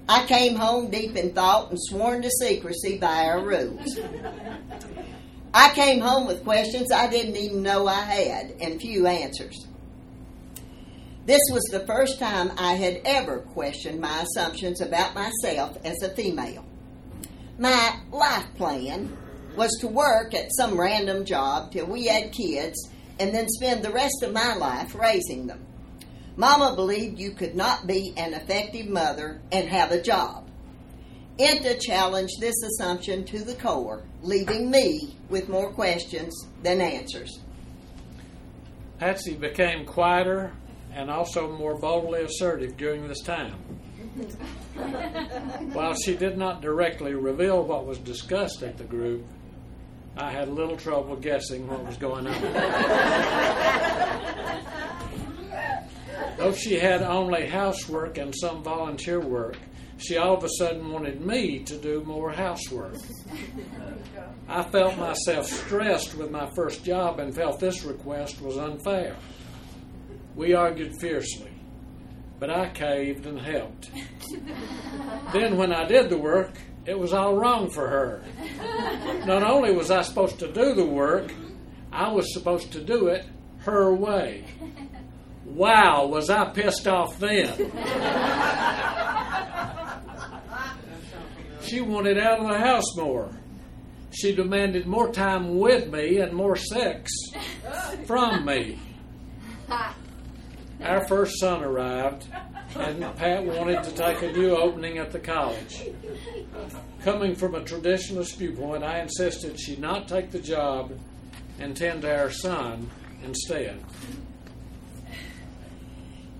I 0.09 0.25
came 0.25 0.57
home 0.57 0.91
deep 0.91 1.15
in 1.15 1.31
thought 1.31 1.69
and 1.69 1.79
sworn 1.81 2.21
to 2.21 2.29
secrecy 2.29 2.97
by 2.97 3.27
our 3.27 3.39
rules. 3.39 3.97
I 5.53 5.69
came 5.69 6.01
home 6.01 6.27
with 6.27 6.43
questions 6.43 6.91
I 6.91 7.09
didn't 7.09 7.37
even 7.37 7.63
know 7.63 7.87
I 7.87 8.01
had 8.01 8.55
and 8.59 8.81
few 8.81 9.07
answers. 9.07 9.67
This 11.25 11.41
was 11.51 11.63
the 11.71 11.87
first 11.87 12.19
time 12.19 12.51
I 12.55 12.75
had 12.75 13.01
ever 13.03 13.39
questioned 13.39 13.99
my 13.99 14.21
assumptions 14.21 14.79
about 14.79 15.15
myself 15.15 15.75
as 15.83 16.03
a 16.03 16.13
female. 16.13 16.63
My 17.57 17.99
life 18.11 18.45
plan 18.55 19.17
was 19.55 19.75
to 19.81 19.87
work 19.87 20.35
at 20.35 20.53
some 20.55 20.79
random 20.79 21.25
job 21.25 21.71
till 21.71 21.87
we 21.87 22.05
had 22.05 22.31
kids 22.31 22.91
and 23.19 23.33
then 23.33 23.47
spend 23.49 23.81
the 23.81 23.91
rest 23.91 24.21
of 24.21 24.33
my 24.33 24.53
life 24.55 24.93
raising 24.93 25.47
them. 25.47 25.65
Mama 26.35 26.75
believed 26.75 27.17
you 27.17 27.31
could 27.31 27.55
not 27.55 27.87
be 27.87 28.13
an 28.17 28.35
effective 28.35 28.87
mother 28.87 29.41
and 29.51 29.67
have 29.67 29.91
a 29.91 30.01
job. 30.01 30.47
INTA 31.39 31.79
challenged 31.79 32.39
this 32.39 32.61
assumption 32.61 33.25
to 33.25 33.39
the 33.39 33.55
core, 33.55 34.03
leaving 34.21 34.69
me 34.69 35.15
with 35.29 35.49
more 35.49 35.73
questions 35.73 36.35
than 36.61 36.81
answers. 36.81 37.39
Patsy 38.99 39.33
became 39.33 39.85
quieter 39.85 40.53
and 40.95 41.11
also 41.11 41.51
more 41.51 41.77
boldly 41.77 42.23
assertive 42.23 42.77
during 42.77 43.07
this 43.07 43.21
time. 43.21 43.51
While 45.73 45.93
she 45.93 46.15
did 46.15 46.37
not 46.37 46.61
directly 46.61 47.13
reveal 47.13 47.61
what 47.63 47.85
was 47.85 47.97
discussed 47.99 48.63
at 48.63 48.77
the 48.77 48.85
group, 48.85 49.25
I 50.17 50.31
had 50.31 50.47
little 50.47 50.77
trouble 50.77 51.17
guessing 51.17 51.67
what 51.67 51.85
was 51.85 51.97
going 51.97 52.27
on. 52.27 52.41
Though 56.37 56.53
she 56.53 56.79
had 56.79 57.01
only 57.01 57.45
housework 57.45 58.17
and 58.17 58.33
some 58.33 58.63
volunteer 58.63 59.19
work, 59.19 59.57
she 59.97 60.15
all 60.17 60.37
of 60.37 60.45
a 60.45 60.49
sudden 60.57 60.89
wanted 60.91 61.25
me 61.25 61.59
to 61.59 61.77
do 61.77 62.01
more 62.05 62.31
housework. 62.31 62.95
I 64.47 64.63
felt 64.63 64.97
myself 64.97 65.47
stressed 65.47 66.15
with 66.15 66.31
my 66.31 66.49
first 66.55 66.85
job 66.85 67.19
and 67.19 67.35
felt 67.35 67.59
this 67.59 67.83
request 67.83 68.41
was 68.41 68.57
unfair. 68.57 69.17
We 70.35 70.53
argued 70.53 70.99
fiercely, 70.99 71.51
but 72.39 72.49
I 72.49 72.69
caved 72.69 73.25
and 73.25 73.39
helped. 73.39 73.89
then, 75.33 75.55
when 75.55 75.71
I 75.71 75.85
did 75.85 76.09
the 76.09 76.17
work, 76.17 76.57
it 76.85 76.99
was 76.99 77.13
all 77.13 77.35
wrong 77.35 77.69
for 77.69 77.87
her. 77.87 78.23
Not 79.25 79.43
only 79.43 79.73
was 79.73 79.89
I 79.91 80.01
supposed 80.01 80.39
to 80.39 80.51
do 80.51 80.73
the 80.73 80.85
work, 80.85 81.33
I 81.91 82.11
was 82.11 82.33
supposed 82.33 82.73
to 82.73 82.81
do 82.81 83.07
it 83.07 83.25
her 83.59 83.93
way. 83.93 84.45
Wow, 85.45 86.07
was 86.07 86.29
I 86.29 86.49
pissed 86.49 86.87
off 86.87 87.17
then? 87.17 87.47
she 91.61 91.81
wanted 91.81 92.17
out 92.17 92.39
of 92.39 92.49
the 92.49 92.59
house 92.59 92.95
more. 92.97 93.31
She 94.11 94.35
demanded 94.35 94.85
more 94.85 95.11
time 95.11 95.57
with 95.57 95.91
me 95.91 96.17
and 96.17 96.33
more 96.33 96.55
sex 96.55 97.11
from 98.05 98.45
me. 98.45 98.79
Our 100.81 101.07
first 101.07 101.39
son 101.39 101.63
arrived, 101.63 102.27
and 102.75 103.01
Pat 103.15 103.45
wanted 103.45 103.83
to 103.83 103.91
take 103.91 104.21
a 104.21 104.31
new 104.31 104.55
opening 104.55 104.97
at 104.97 105.11
the 105.11 105.19
college. 105.19 105.89
Coming 107.03 107.35
from 107.35 107.55
a 107.55 107.61
traditionalist 107.61 108.35
viewpoint, 108.37 108.83
I 108.83 108.99
insisted 108.99 109.59
she 109.59 109.77
not 109.77 110.07
take 110.07 110.31
the 110.31 110.39
job 110.39 110.91
and 111.59 111.75
tend 111.75 112.01
to 112.01 112.15
our 112.15 112.29
son 112.29 112.89
instead. 113.23 113.81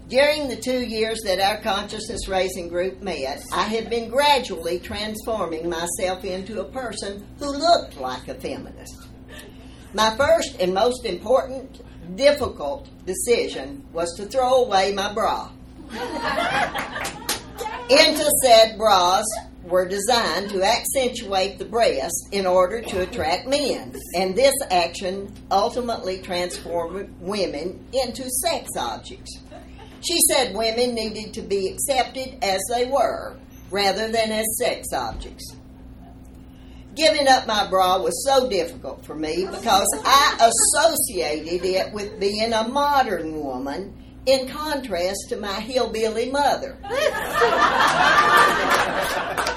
During 0.08 0.50
the 0.50 0.56
two 0.56 0.86
years 0.86 1.20
that 1.26 1.40
our 1.40 1.62
consciousness 1.62 2.28
raising 2.28 2.68
group 2.68 3.02
met, 3.02 3.44
I 3.52 3.64
had 3.64 3.90
been 3.90 4.10
gradually 4.10 4.78
transforming 4.78 5.68
myself 5.68 6.24
into 6.24 6.62
a 6.62 6.66
person 6.66 7.26
who 7.40 7.52
looked 7.52 7.98
like 7.98 8.28
a 8.28 8.36
feminist. 8.36 8.96
My 9.96 10.16
first 10.16 10.60
and 10.60 10.76
most 10.76 11.06
important, 11.06 11.82
difficult 12.16 12.88
decision 13.06 13.84
was 13.92 14.14
to 14.18 14.26
throw 14.26 14.64
away 14.64 14.94
my 14.94 15.14
bra. 15.14 15.50
INTA 17.90 18.30
said 18.44 18.78
bras 18.78 19.26
were 19.64 19.88
designed 19.88 20.50
to 20.50 20.64
accentuate 20.64 21.58
the 21.58 21.66
breast 21.66 22.30
in 22.32 22.46
order 22.46 22.82
to 22.82 23.02
attract 23.02 23.48
men, 23.48 23.96
and 24.16 24.36
this 24.36 24.54
action 24.70 25.32
ultimately 25.52 26.20
transformed 26.22 27.14
women 27.20 27.84
into 27.94 28.30
sex 28.30 28.70
objects. 28.78 29.40
She 30.02 30.18
said 30.30 30.56
women 30.56 30.94
needed 30.94 31.34
to 31.34 31.42
be 31.42 31.68
accepted 31.70 32.38
as 32.44 32.62
they 32.72 32.86
were 32.86 33.38
rather 33.72 34.12
than 34.12 34.32
as 34.32 34.46
sex 34.58 34.94
objects. 34.94 35.56
Giving 36.96 37.28
up 37.28 37.46
my 37.46 37.68
bra 37.70 38.02
was 38.02 38.26
so 38.26 38.50
difficult 38.50 39.06
for 39.06 39.14
me 39.16 39.46
because 39.46 39.88
I 40.06 40.50
associated 40.50 41.64
it 41.66 41.94
with 41.94 42.20
being 42.20 42.54
a 42.54 42.68
modern 42.68 43.36
woman 43.36 43.94
in 44.26 44.48
contrast 44.48 45.30
to 45.30 45.38
my 45.38 45.60
hillbilly 45.60 46.32
mother. 46.32 46.78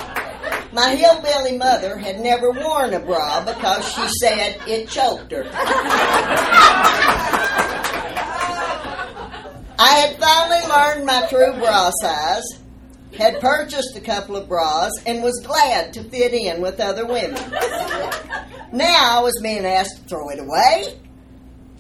My 0.71 0.95
hillbilly 0.95 1.57
mother 1.57 1.97
had 1.97 2.21
never 2.21 2.51
worn 2.51 2.93
a 2.93 3.01
bra 3.01 3.43
because 3.43 3.91
she 3.91 4.07
said 4.21 4.61
it 4.67 4.91
choked 4.91 5.33
her. 5.33 5.49
I 9.81 9.89
had 9.89 10.19
finally 10.21 10.67
learned 10.69 11.07
my 11.07 11.25
true 11.29 11.55
bra 11.59 11.91
size, 12.03 12.45
had 13.17 13.41
purchased 13.41 13.97
a 13.97 14.01
couple 14.01 14.37
of 14.37 14.49
bras, 14.49 14.93
and 15.07 15.23
was 15.23 15.41
glad 15.45 15.93
to 15.95 16.05
fit 16.05 16.33
in 16.33 16.61
with 16.61 16.81
other 16.81 17.07
women. 17.07 17.43
Now 18.73 19.19
I 19.19 19.21
was 19.23 19.39
being 19.43 19.65
asked 19.65 20.03
to 20.03 20.09
throw 20.09 20.29
it 20.31 20.39
away. 20.39 21.01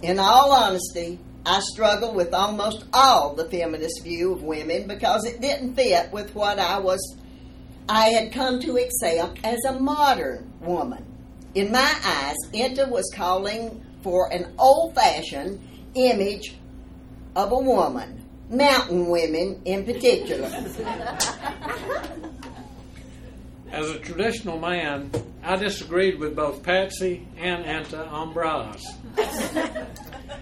In 0.02 0.18
all 0.18 0.52
honesty, 0.52 1.18
I 1.44 1.60
struggled 1.60 2.14
with 2.14 2.32
almost 2.32 2.84
all 2.92 3.34
the 3.34 3.48
feminist 3.48 4.02
view 4.04 4.32
of 4.32 4.42
women 4.42 4.86
because 4.86 5.24
it 5.24 5.40
didn't 5.40 5.74
fit 5.74 6.12
with 6.12 6.34
what 6.34 6.58
I 6.58 6.78
was 6.78 7.16
I 7.88 8.10
had 8.10 8.32
come 8.32 8.60
to 8.60 8.76
accept 8.76 9.38
as 9.44 9.58
a 9.66 9.80
modern 9.80 10.52
woman. 10.60 11.06
In 11.54 11.72
my 11.72 11.94
eyes, 12.04 12.36
INTA 12.52 12.86
was 12.90 13.10
calling 13.14 13.82
for 14.02 14.30
an 14.30 14.52
old 14.58 14.94
fashioned 14.94 15.58
image 15.94 16.54
of 17.34 17.50
a 17.50 17.58
woman, 17.58 18.17
mountain 18.50 19.08
women 19.08 19.60
in 19.64 19.84
particular. 19.84 20.46
As 23.70 23.90
a 23.90 23.98
traditional 23.98 24.58
man, 24.58 25.10
I 25.42 25.56
disagreed 25.56 26.18
with 26.18 26.34
both 26.34 26.62
Patsy 26.62 27.26
and 27.36 27.64
Inta 27.64 28.06
on 28.06 28.32
bras. 28.32 28.82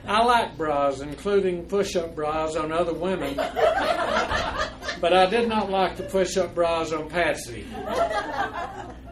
I 0.06 0.24
like 0.24 0.56
bras, 0.56 1.00
including 1.00 1.66
push 1.66 1.96
up 1.96 2.14
bras 2.14 2.54
on 2.54 2.70
other 2.70 2.94
women, 2.94 3.34
but 3.36 5.12
I 5.12 5.26
did 5.26 5.48
not 5.48 5.70
like 5.70 5.96
the 5.96 6.04
push 6.04 6.36
up 6.36 6.54
bras 6.54 6.92
on 6.92 7.08
Patsy. 7.10 7.66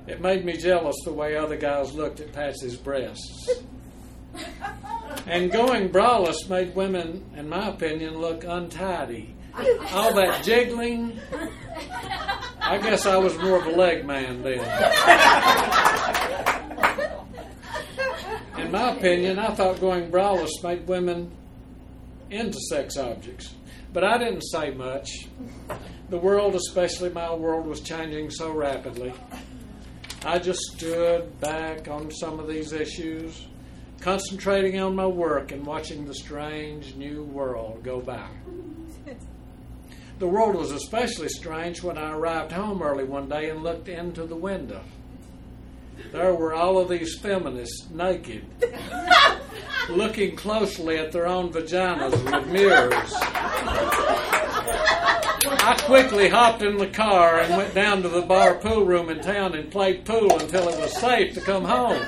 It 0.06 0.20
made 0.20 0.44
me 0.44 0.56
jealous 0.56 0.96
the 1.04 1.12
way 1.12 1.36
other 1.36 1.56
guys 1.56 1.92
looked 1.94 2.20
at 2.20 2.32
Patsy's 2.32 2.76
breasts. 2.76 3.50
And 5.26 5.50
going 5.50 5.88
braless 5.88 6.48
made 6.48 6.74
women, 6.74 7.24
in 7.36 7.48
my 7.48 7.68
opinion, 7.68 8.18
look 8.18 8.44
untidy. 8.44 9.34
All 9.92 10.12
that 10.14 10.44
jiggling. 10.44 11.18
I 12.60 12.78
guess 12.78 13.06
I 13.06 13.16
was 13.16 13.36
more 13.38 13.58
of 13.58 13.66
a 13.66 13.70
leg 13.70 14.04
man 14.04 14.42
then. 14.42 14.60
In 18.58 18.70
my 18.72 18.90
opinion, 18.96 19.38
I 19.38 19.54
thought 19.54 19.80
going 19.80 20.10
braless 20.10 20.50
made 20.62 20.86
women 20.86 21.30
into 22.30 22.58
sex 22.68 22.96
objects. 22.96 23.54
But 23.92 24.04
I 24.04 24.18
didn't 24.18 24.42
say 24.42 24.70
much. 24.70 25.08
The 26.10 26.18
world, 26.18 26.54
especially 26.54 27.10
my 27.10 27.32
world, 27.34 27.66
was 27.66 27.80
changing 27.80 28.30
so 28.30 28.50
rapidly. 28.50 29.12
I 30.24 30.38
just 30.38 30.60
stood 30.74 31.38
back 31.40 31.88
on 31.88 32.10
some 32.10 32.40
of 32.40 32.48
these 32.48 32.72
issues, 32.72 33.46
concentrating 34.04 34.78
on 34.78 34.94
my 34.94 35.06
work 35.06 35.50
and 35.50 35.64
watching 35.64 36.04
the 36.04 36.12
strange 36.14 36.94
new 36.94 37.24
world 37.24 37.82
go 37.82 38.02
by. 38.02 38.28
The 40.18 40.26
world 40.26 40.56
was 40.56 40.72
especially 40.72 41.30
strange 41.30 41.82
when 41.82 41.96
I 41.96 42.12
arrived 42.12 42.52
home 42.52 42.82
early 42.82 43.04
one 43.04 43.30
day 43.30 43.48
and 43.48 43.62
looked 43.62 43.88
into 43.88 44.26
the 44.26 44.36
window. 44.36 44.82
There 46.12 46.34
were 46.34 46.52
all 46.52 46.76
of 46.78 46.90
these 46.90 47.18
feminists 47.18 47.88
naked. 47.90 48.44
looking 49.88 50.36
closely 50.36 50.98
at 50.98 51.10
their 51.10 51.26
own 51.26 51.50
vaginas 51.50 52.12
with 52.12 52.46
mirrors. 52.48 53.12
I 55.66 55.80
quickly 55.86 56.28
hopped 56.28 56.60
in 56.60 56.76
the 56.76 56.88
car 56.88 57.40
and 57.40 57.56
went 57.56 57.74
down 57.74 58.02
to 58.02 58.10
the 58.10 58.20
bar 58.20 58.56
pool 58.56 58.84
room 58.84 59.08
in 59.08 59.20
town 59.20 59.54
and 59.54 59.70
played 59.70 60.04
pool 60.04 60.38
until 60.38 60.68
it 60.68 60.78
was 60.78 60.94
safe 60.94 61.32
to 61.34 61.40
come 61.40 61.64
home. 61.64 62.02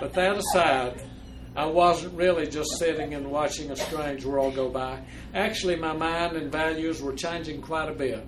But 0.00 0.14
that 0.14 0.38
aside, 0.38 1.02
I 1.54 1.66
wasn't 1.66 2.14
really 2.14 2.46
just 2.46 2.78
sitting 2.78 3.12
and 3.12 3.30
watching 3.30 3.70
a 3.70 3.76
strange 3.76 4.24
world 4.24 4.54
go 4.54 4.70
by. 4.70 5.02
Actually, 5.34 5.76
my 5.76 5.92
mind 5.92 6.36
and 6.36 6.50
values 6.50 7.02
were 7.02 7.12
changing 7.12 7.60
quite 7.60 7.90
a 7.90 7.94
bit. 7.94 8.26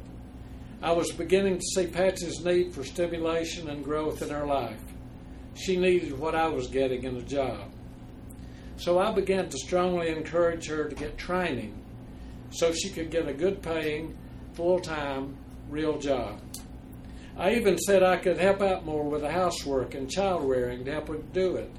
I 0.82 0.92
was 0.92 1.10
beginning 1.12 1.58
to 1.58 1.64
see 1.74 1.86
Patsy's 1.86 2.44
need 2.44 2.74
for 2.74 2.84
stimulation 2.84 3.70
and 3.70 3.82
growth 3.82 4.20
in 4.20 4.28
her 4.28 4.44
life. 4.44 4.80
She 5.54 5.76
needed 5.76 6.18
what 6.18 6.34
I 6.34 6.48
was 6.48 6.66
getting 6.68 7.04
in 7.04 7.16
a 7.16 7.22
job. 7.22 7.70
So 8.76 8.98
I 8.98 9.12
began 9.12 9.48
to 9.48 9.58
strongly 9.58 10.08
encourage 10.08 10.66
her 10.66 10.88
to 10.88 10.94
get 10.94 11.16
training 11.16 11.82
so 12.50 12.72
she 12.72 12.90
could 12.90 13.10
get 13.10 13.28
a 13.28 13.32
good 13.32 13.62
paying, 13.62 14.16
full 14.54 14.80
time, 14.80 15.36
real 15.70 15.98
job. 15.98 16.40
I 17.36 17.54
even 17.54 17.78
said 17.78 18.02
I 18.02 18.16
could 18.18 18.38
help 18.38 18.60
out 18.60 18.84
more 18.84 19.04
with 19.04 19.22
the 19.22 19.30
housework 19.30 19.94
and 19.94 20.10
child 20.10 20.44
rearing 20.44 20.84
to 20.84 20.92
help 20.92 21.08
her 21.08 21.16
do 21.32 21.56
it. 21.56 21.70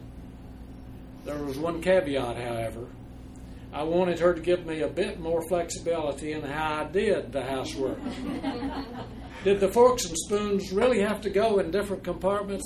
There 1.26 1.38
was 1.44 1.58
one 1.58 1.82
caveat, 1.82 2.38
however. 2.38 2.88
I 3.72 3.84
wanted 3.84 4.20
her 4.20 4.34
to 4.34 4.42
give 4.42 4.66
me 4.66 4.82
a 4.82 4.88
bit 4.88 5.20
more 5.20 5.42
flexibility 5.48 6.34
in 6.34 6.42
how 6.42 6.82
I 6.82 6.84
did 6.86 7.32
the 7.32 7.44
housework. 7.44 7.98
did 9.44 9.60
the 9.60 9.72
forks 9.72 10.06
and 10.06 10.18
spoons 10.18 10.72
really 10.72 11.00
have 11.02 11.22
to 11.22 11.30
go 11.30 11.60
in 11.60 11.72
different 11.72 12.04
compartments? 12.04 12.66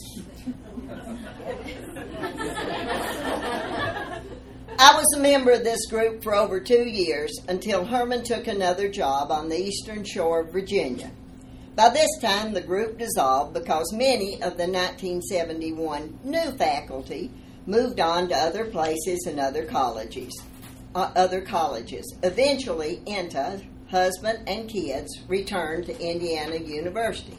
I 4.79 4.93
was 4.95 5.13
a 5.15 5.19
member 5.19 5.51
of 5.51 5.63
this 5.63 5.85
group 5.87 6.23
for 6.23 6.35
over 6.35 6.59
two 6.59 6.87
years 6.87 7.31
until 7.47 7.85
Herman 7.85 8.23
took 8.23 8.47
another 8.47 8.89
job 8.89 9.31
on 9.31 9.49
the 9.49 9.57
eastern 9.57 10.03
shore 10.03 10.41
of 10.41 10.51
Virginia. 10.51 11.11
By 11.77 11.89
this 11.89 12.09
time, 12.21 12.53
the 12.53 12.61
group 12.61 12.97
dissolved 12.97 13.53
because 13.53 13.93
many 13.93 14.41
of 14.41 14.57
the 14.57 14.65
1971 14.65 16.21
new 16.23 16.51
faculty 16.53 17.29
moved 17.67 17.99
on 17.99 18.29
to 18.29 18.35
other 18.35 18.65
places 18.65 19.27
and 19.27 19.39
other 19.39 19.63
colleges. 19.63 20.33
Uh, 20.95 21.11
other 21.15 21.39
colleges. 21.39 22.17
Eventually, 22.23 23.03
Inta, 23.05 23.61
husband 23.91 24.49
and 24.49 24.67
kids, 24.67 25.21
returned 25.27 25.85
to 25.85 26.01
Indiana 26.01 26.55
University. 26.55 27.37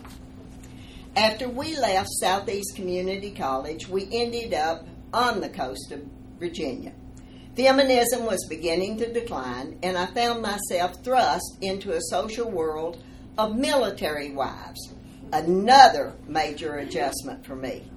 After 1.17 1.49
we 1.49 1.77
left 1.77 2.09
Southeast 2.21 2.77
Community 2.77 3.33
College, 3.33 3.89
we 3.89 4.07
ended 4.13 4.55
up 4.55 4.87
on 5.13 5.41
the 5.41 5.49
coast 5.49 5.91
of 5.91 6.05
Virginia. 6.39 6.93
Feminism 7.57 8.25
was 8.25 8.47
beginning 8.49 8.99
to 8.99 9.13
decline, 9.13 9.81
and 9.83 9.99
I 9.99 10.07
found 10.07 10.43
myself 10.43 11.03
thrust 11.03 11.59
into 11.61 11.91
a 11.91 12.01
social 12.03 12.49
world 12.49 13.03
of 13.39 13.57
military 13.57 14.33
wives. 14.33 14.93
Another 15.33 16.13
major 16.27 16.79
adjustment 16.79 17.47
for 17.47 17.55
me. 17.55 17.89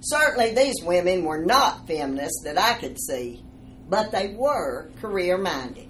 Certainly, 0.00 0.54
these 0.54 0.82
women 0.82 1.24
were 1.24 1.42
not 1.42 1.86
feminists 1.86 2.42
that 2.44 2.58
I 2.58 2.74
could 2.74 2.98
see, 3.00 3.42
but 3.88 4.10
they 4.10 4.34
were 4.36 4.90
career 5.00 5.38
minded. 5.38 5.88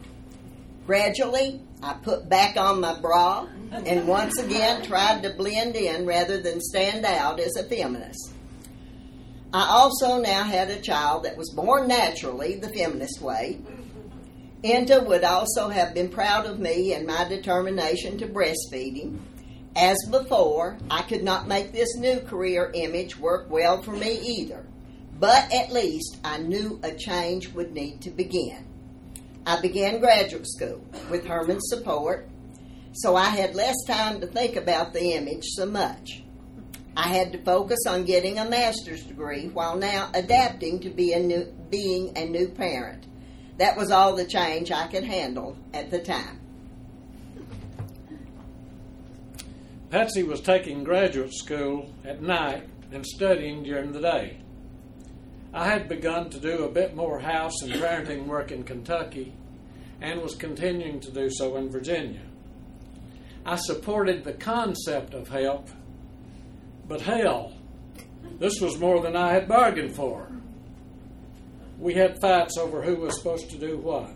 Gradually, 0.87 1.61
I 1.83 1.95
put 1.95 2.29
back 2.29 2.57
on 2.57 2.81
my 2.81 3.01
bra 3.01 3.47
and 3.73 4.07
once 4.07 4.39
again 4.39 4.83
tried 4.85 5.23
to 5.23 5.31
blend 5.31 5.75
in 5.77 6.07
rather 6.07 6.41
than 6.41 6.61
stand 6.61 7.05
out 7.05 7.41
as 7.41 7.57
a 7.57 7.65
feminist. 7.65 8.33
I 9.53 9.69
also 9.71 10.21
now 10.21 10.43
had 10.43 10.69
a 10.71 10.81
child 10.81 11.25
that 11.25 11.37
was 11.37 11.51
born 11.51 11.89
naturally 11.89 12.57
the 12.57 12.69
feminist 12.69 13.21
way. 13.21 13.61
Inta 14.65 15.05
would 15.07 15.25
also 15.25 15.69
have 15.69 15.93
been 15.93 16.09
proud 16.09 16.47
of 16.47 16.59
me 16.59 16.95
and 16.95 17.07
my 17.07 17.29
determination 17.29 18.17
to 18.17 18.27
breastfeed 18.27 18.97
him. 18.97 19.21
As 19.77 19.99
before, 20.11 20.79
I 20.91 21.03
could 21.03 21.23
not 21.23 21.47
make 21.47 21.73
this 21.73 21.97
new 21.99 22.21
career 22.21 22.71
image 22.73 23.19
work 23.19 23.51
well 23.51 23.83
for 23.83 23.93
me 23.93 24.19
either, 24.21 24.65
but 25.21 25.53
at 25.53 25.71
least 25.71 26.17
I 26.25 26.39
knew 26.39 26.81
a 26.83 26.93
change 26.93 27.49
would 27.51 27.75
need 27.75 28.01
to 28.03 28.11
begin. 28.11 28.65
I 29.47 29.61
began 29.61 30.01
graduate 30.01 30.49
school 30.49 30.83
with 31.11 31.27
Herman's 31.27 31.69
support, 31.69 32.27
so 32.95 33.17
I 33.17 33.27
had 33.27 33.55
less 33.55 33.77
time 33.87 34.19
to 34.23 34.27
think 34.27 34.57
about 34.57 34.95
the 34.95 35.13
image 35.13 35.45
so 35.45 35.67
much. 35.67 36.23
I 36.97 37.09
had 37.09 37.33
to 37.33 37.43
focus 37.43 37.81
on 37.87 38.05
getting 38.05 38.39
a 38.39 38.49
master's 38.49 39.05
degree 39.05 39.49
while 39.49 39.77
now 39.77 40.11
adapting 40.15 40.81
to 40.81 40.89
be 40.89 41.13
a 41.13 41.21
new, 41.21 41.53
being 41.69 42.17
a 42.17 42.25
new 42.25 42.49
parent. 42.49 43.05
That 43.59 43.77
was 43.77 43.91
all 43.91 44.17
the 44.17 44.25
change 44.25 44.71
I 44.71 44.87
could 44.89 45.05
handle 45.05 45.57
at 45.73 45.91
the 45.91 46.01
time. 46.01 46.41
Patsy 49.91 50.25
was 50.25 50.41
taking 50.41 50.83
graduate 50.83 51.35
school 51.35 51.93
at 52.05 52.21
night 52.21 52.69
and 52.91 53.07
studying 53.07 53.63
during 53.63 53.93
the 53.93 54.01
day. 54.01 54.39
I 55.53 55.69
had 55.69 55.89
begun 55.89 56.31
to 56.31 56.41
do 56.41 56.65
a 56.65 56.71
bit 56.71 56.97
more 56.97 57.21
house 57.21 57.63
and 57.63 57.73
parenting 57.75 58.27
work 58.27 58.51
in 58.51 58.65
Kentucky 58.65 59.35
and 60.01 60.21
was 60.21 60.35
continuing 60.35 60.99
to 61.01 61.13
do 61.13 61.31
so 61.31 61.57
in 61.57 61.71
Virginia. 61.71 62.23
I 63.47 63.55
supported 63.57 64.25
the 64.25 64.33
concept 64.33 65.15
of 65.15 65.29
help 65.29 65.69
but 66.87 67.01
hell, 67.01 67.53
this 68.39 68.61
was 68.61 68.79
more 68.79 69.01
than 69.01 69.17
I 69.17 69.33
had 69.33 69.49
bargained 69.49 69.95
for. 69.95 70.29
We 71.79 71.95
had 71.95 72.21
fights 72.21 72.57
over 72.57 72.83
who 72.83 72.97
was 72.97 73.17
supposed 73.17 73.51
to 73.51 73.59
do 73.59 73.79
what. 73.79 74.11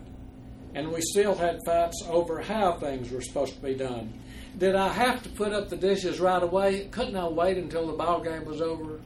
And 0.74 0.92
we 0.92 1.00
still 1.00 1.34
had 1.34 1.58
fights 1.64 2.02
over 2.08 2.40
how 2.40 2.74
things 2.74 3.10
were 3.10 3.22
supposed 3.22 3.54
to 3.54 3.62
be 3.62 3.74
done. 3.74 4.12
Did 4.56 4.74
I 4.74 4.88
have 4.88 5.22
to 5.22 5.28
put 5.28 5.52
up 5.52 5.68
the 5.68 5.76
dishes 5.76 6.20
right 6.20 6.42
away? 6.42 6.88
Couldn't 6.90 7.16
I 7.16 7.28
wait 7.28 7.58
until 7.58 7.86
the 7.86 7.92
ball 7.92 8.20
game 8.20 8.44
was 8.44 8.60
over? 8.60 9.00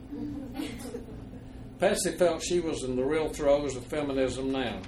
Patsy 1.79 2.11
felt 2.11 2.43
she 2.43 2.59
was 2.59 2.83
in 2.83 2.95
the 2.95 3.03
real 3.03 3.29
throes 3.29 3.75
of 3.75 3.85
feminism 3.85 4.51
now. 4.51 4.79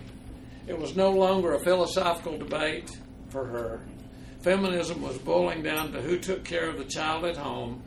It 0.67 0.77
was 0.77 0.95
no 0.95 1.11
longer 1.11 1.53
a 1.53 1.59
philosophical 1.59 2.37
debate 2.37 2.89
for 3.29 3.45
her. 3.45 3.81
Feminism 4.41 5.01
was 5.01 5.17
boiling 5.17 5.61
down 5.61 5.91
to 5.91 6.01
who 6.01 6.17
took 6.17 6.43
care 6.43 6.69
of 6.69 6.77
the 6.77 6.85
child 6.85 7.25
at 7.25 7.37
home 7.37 7.81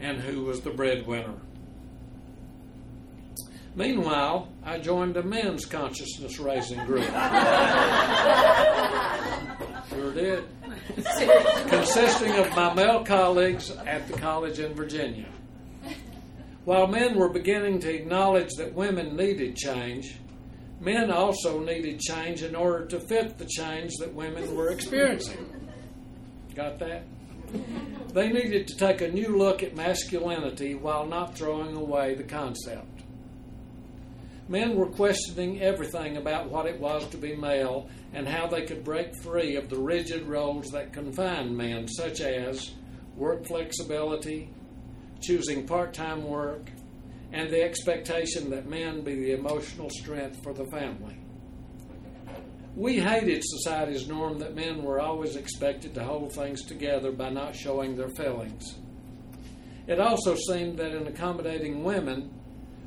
and 0.00 0.18
who 0.18 0.42
was 0.42 0.60
the 0.60 0.70
breadwinner. 0.70 1.34
Meanwhile, 3.76 4.48
I 4.64 4.78
joined 4.78 5.18
a 5.18 5.22
men's 5.22 5.66
consciousness 5.66 6.38
raising 6.38 6.82
group. 6.86 7.04
sure 9.90 10.14
did. 10.14 10.44
Consisting 11.68 12.32
of 12.36 12.48
my 12.56 12.72
male 12.72 13.04
colleagues 13.04 13.70
at 13.70 14.08
the 14.08 14.14
college 14.14 14.60
in 14.60 14.72
Virginia. 14.72 15.28
While 16.64 16.86
men 16.86 17.18
were 17.18 17.28
beginning 17.28 17.80
to 17.80 17.94
acknowledge 17.94 18.54
that 18.56 18.72
women 18.72 19.14
needed 19.14 19.56
change, 19.56 20.16
men 20.80 21.10
also 21.10 21.60
needed 21.60 22.00
change 22.00 22.42
in 22.42 22.56
order 22.56 22.86
to 22.86 22.98
fit 22.98 23.36
the 23.36 23.44
change 23.44 23.92
that 23.98 24.14
women 24.14 24.56
were 24.56 24.70
experiencing. 24.70 25.52
Got 26.54 26.78
that? 26.78 27.02
They 28.14 28.30
needed 28.30 28.68
to 28.68 28.76
take 28.76 29.02
a 29.02 29.08
new 29.08 29.36
look 29.36 29.62
at 29.62 29.76
masculinity 29.76 30.74
while 30.74 31.04
not 31.04 31.36
throwing 31.36 31.76
away 31.76 32.14
the 32.14 32.24
concept. 32.24 32.95
Men 34.48 34.76
were 34.76 34.86
questioning 34.86 35.60
everything 35.60 36.16
about 36.16 36.48
what 36.50 36.66
it 36.66 36.80
was 36.80 37.06
to 37.08 37.16
be 37.16 37.34
male 37.34 37.88
and 38.12 38.28
how 38.28 38.46
they 38.46 38.62
could 38.62 38.84
break 38.84 39.10
free 39.22 39.56
of 39.56 39.68
the 39.68 39.78
rigid 39.78 40.26
roles 40.26 40.70
that 40.70 40.92
confined 40.92 41.56
men, 41.56 41.88
such 41.88 42.20
as 42.20 42.72
work 43.16 43.44
flexibility, 43.46 44.50
choosing 45.20 45.66
part 45.66 45.92
time 45.92 46.24
work, 46.24 46.70
and 47.32 47.50
the 47.50 47.62
expectation 47.62 48.50
that 48.50 48.68
men 48.68 49.02
be 49.02 49.16
the 49.16 49.32
emotional 49.32 49.90
strength 49.90 50.40
for 50.44 50.52
the 50.52 50.66
family. 50.66 51.18
We 52.76 53.00
hated 53.00 53.42
society's 53.42 54.06
norm 54.06 54.38
that 54.38 54.54
men 54.54 54.82
were 54.82 55.00
always 55.00 55.34
expected 55.34 55.94
to 55.94 56.04
hold 56.04 56.32
things 56.32 56.62
together 56.62 57.10
by 57.10 57.30
not 57.30 57.56
showing 57.56 57.96
their 57.96 58.10
feelings. 58.10 58.76
It 59.88 59.98
also 59.98 60.34
seemed 60.34 60.78
that 60.78 60.92
in 60.92 61.06
accommodating 61.06 61.82
women, 61.82 62.30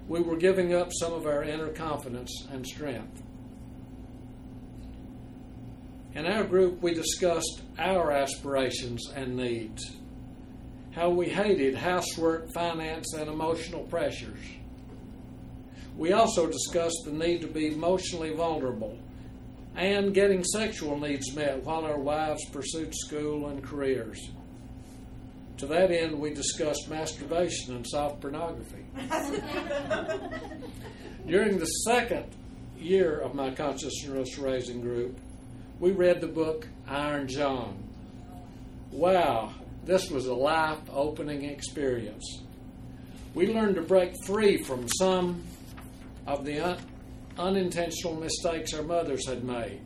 we 0.09 0.21
were 0.21 0.35
giving 0.35 0.73
up 0.73 0.89
some 0.91 1.13
of 1.13 1.27
our 1.27 1.43
inner 1.43 1.69
confidence 1.69 2.47
and 2.51 2.65
strength. 2.65 3.21
In 6.15 6.25
our 6.25 6.43
group, 6.43 6.81
we 6.81 6.95
discussed 6.95 7.61
our 7.77 8.11
aspirations 8.11 9.07
and 9.15 9.37
needs, 9.37 9.91
how 10.91 11.11
we 11.11 11.29
hated 11.29 11.75
housework, 11.75 12.51
finance, 12.51 13.13
and 13.13 13.29
emotional 13.29 13.83
pressures. 13.83 14.39
We 15.95 16.11
also 16.13 16.47
discussed 16.47 17.03
the 17.05 17.11
need 17.11 17.41
to 17.41 17.47
be 17.47 17.67
emotionally 17.67 18.33
vulnerable 18.33 18.97
and 19.75 20.11
getting 20.11 20.43
sexual 20.43 20.99
needs 20.99 21.35
met 21.35 21.63
while 21.63 21.85
our 21.85 21.99
wives 21.99 22.43
pursued 22.51 22.95
school 22.95 23.47
and 23.47 23.63
careers. 23.63 24.31
To 25.59 25.67
that 25.67 25.91
end, 25.91 26.17
we 26.17 26.33
discussed 26.33 26.89
masturbation 26.89 27.75
and 27.75 27.85
soft 27.85 28.21
pornography. 28.21 28.85
During 31.27 31.59
the 31.59 31.65
second 31.65 32.25
year 32.77 33.19
of 33.19 33.35
my 33.35 33.53
consciousness 33.53 34.37
raising 34.37 34.79
group, 34.79 35.19
we 35.81 35.91
read 35.91 36.21
the 36.21 36.27
book 36.27 36.65
Iron 36.87 37.27
John. 37.27 37.83
Wow, 38.91 39.53
this 39.83 40.09
was 40.09 40.27
a 40.27 40.33
life 40.33 40.79
opening 40.89 41.43
experience. 41.43 42.41
We 43.33 43.53
learned 43.53 43.75
to 43.75 43.81
break 43.81 44.13
free 44.25 44.63
from 44.63 44.87
some 44.87 45.43
of 46.25 46.45
the 46.45 46.59
un- 46.61 46.81
unintentional 47.37 48.15
mistakes 48.15 48.73
our 48.73 48.83
mothers 48.83 49.27
had 49.27 49.43
made, 49.43 49.81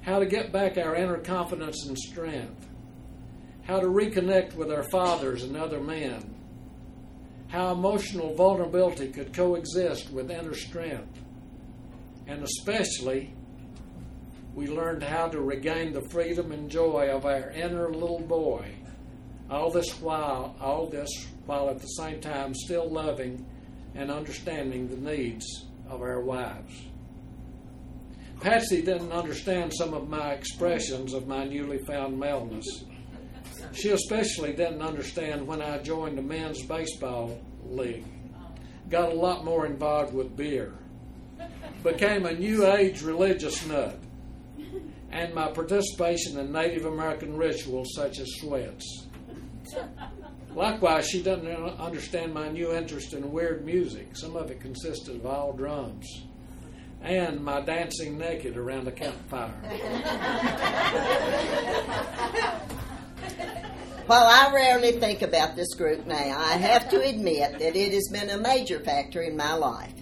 how 0.00 0.18
to 0.18 0.26
get 0.26 0.50
back 0.50 0.78
our 0.78 0.96
inner 0.96 1.18
confidence 1.18 1.86
and 1.86 1.96
strength, 1.96 2.68
how 3.62 3.80
to 3.80 3.86
reconnect 3.86 4.54
with 4.54 4.70
our 4.72 4.82
fathers 4.82 5.44
and 5.44 5.56
other 5.56 5.80
men, 5.80 6.34
how 7.48 7.72
emotional 7.72 8.34
vulnerability 8.34 9.08
could 9.08 9.32
coexist 9.32 10.10
with 10.10 10.30
inner 10.30 10.54
strength, 10.54 11.20
and 12.26 12.42
especially 12.42 13.34
we 14.54 14.66
learned 14.66 15.02
how 15.02 15.28
to 15.28 15.40
regain 15.40 15.92
the 15.92 16.08
freedom 16.10 16.52
and 16.52 16.70
joy 16.70 17.08
of 17.10 17.24
our 17.24 17.50
inner 17.50 17.90
little 17.90 18.20
boy. 18.20 18.74
All 19.50 19.70
this 19.70 20.00
while, 20.00 20.56
all 20.60 20.86
this 20.86 21.08
while 21.46 21.70
at 21.70 21.78
the 21.78 21.86
same 21.86 22.20
time 22.20 22.54
still 22.54 22.90
loving 22.90 23.46
and 23.94 24.10
understanding 24.10 24.88
the 24.88 24.96
needs 24.96 25.66
of 25.88 26.00
our 26.00 26.20
wives. 26.20 26.72
Patsy 28.40 28.82
didn't 28.82 29.12
understand 29.12 29.72
some 29.72 29.94
of 29.94 30.08
my 30.08 30.32
expressions 30.32 31.12
of 31.14 31.28
my 31.28 31.44
newly 31.44 31.78
found 31.78 32.18
maleness. 32.18 32.84
She 33.74 33.90
especially 33.90 34.52
didn't 34.52 34.82
understand 34.82 35.46
when 35.46 35.62
I 35.62 35.78
joined 35.78 36.18
the 36.18 36.22
men's 36.22 36.62
baseball 36.62 37.40
league, 37.64 38.04
got 38.90 39.12
a 39.12 39.14
lot 39.14 39.44
more 39.44 39.66
involved 39.66 40.12
with 40.12 40.36
beer, 40.36 40.74
became 41.82 42.26
a 42.26 42.34
new 42.34 42.66
age 42.66 43.02
religious 43.02 43.64
nut, 43.66 43.98
and 45.10 45.34
my 45.34 45.50
participation 45.50 46.38
in 46.38 46.52
Native 46.52 46.84
American 46.84 47.36
rituals 47.36 47.88
such 47.94 48.18
as 48.18 48.28
sweats. 48.40 49.06
Likewise, 50.54 51.08
she 51.08 51.22
doesn't 51.22 51.46
understand 51.80 52.34
my 52.34 52.48
new 52.50 52.74
interest 52.74 53.14
in 53.14 53.32
weird 53.32 53.64
music. 53.64 54.14
Some 54.14 54.36
of 54.36 54.50
it 54.50 54.60
consisted 54.60 55.16
of 55.16 55.24
all 55.26 55.54
drums. 55.54 56.24
And 57.00 57.42
my 57.42 57.62
dancing 57.62 58.18
naked 58.18 58.58
around 58.58 58.86
a 58.86 58.92
campfire. 58.92 59.54
While 64.06 64.26
I 64.26 64.52
rarely 64.52 64.92
think 64.92 65.22
about 65.22 65.56
this 65.56 65.74
group 65.74 66.06
now, 66.06 66.14
I 66.38 66.56
have 66.56 66.90
to 66.90 67.00
admit 67.00 67.58
that 67.60 67.76
it 67.76 67.92
has 67.92 68.08
been 68.12 68.30
a 68.30 68.36
major 68.36 68.80
factor 68.80 69.22
in 69.22 69.36
my 69.36 69.54
life. 69.54 69.94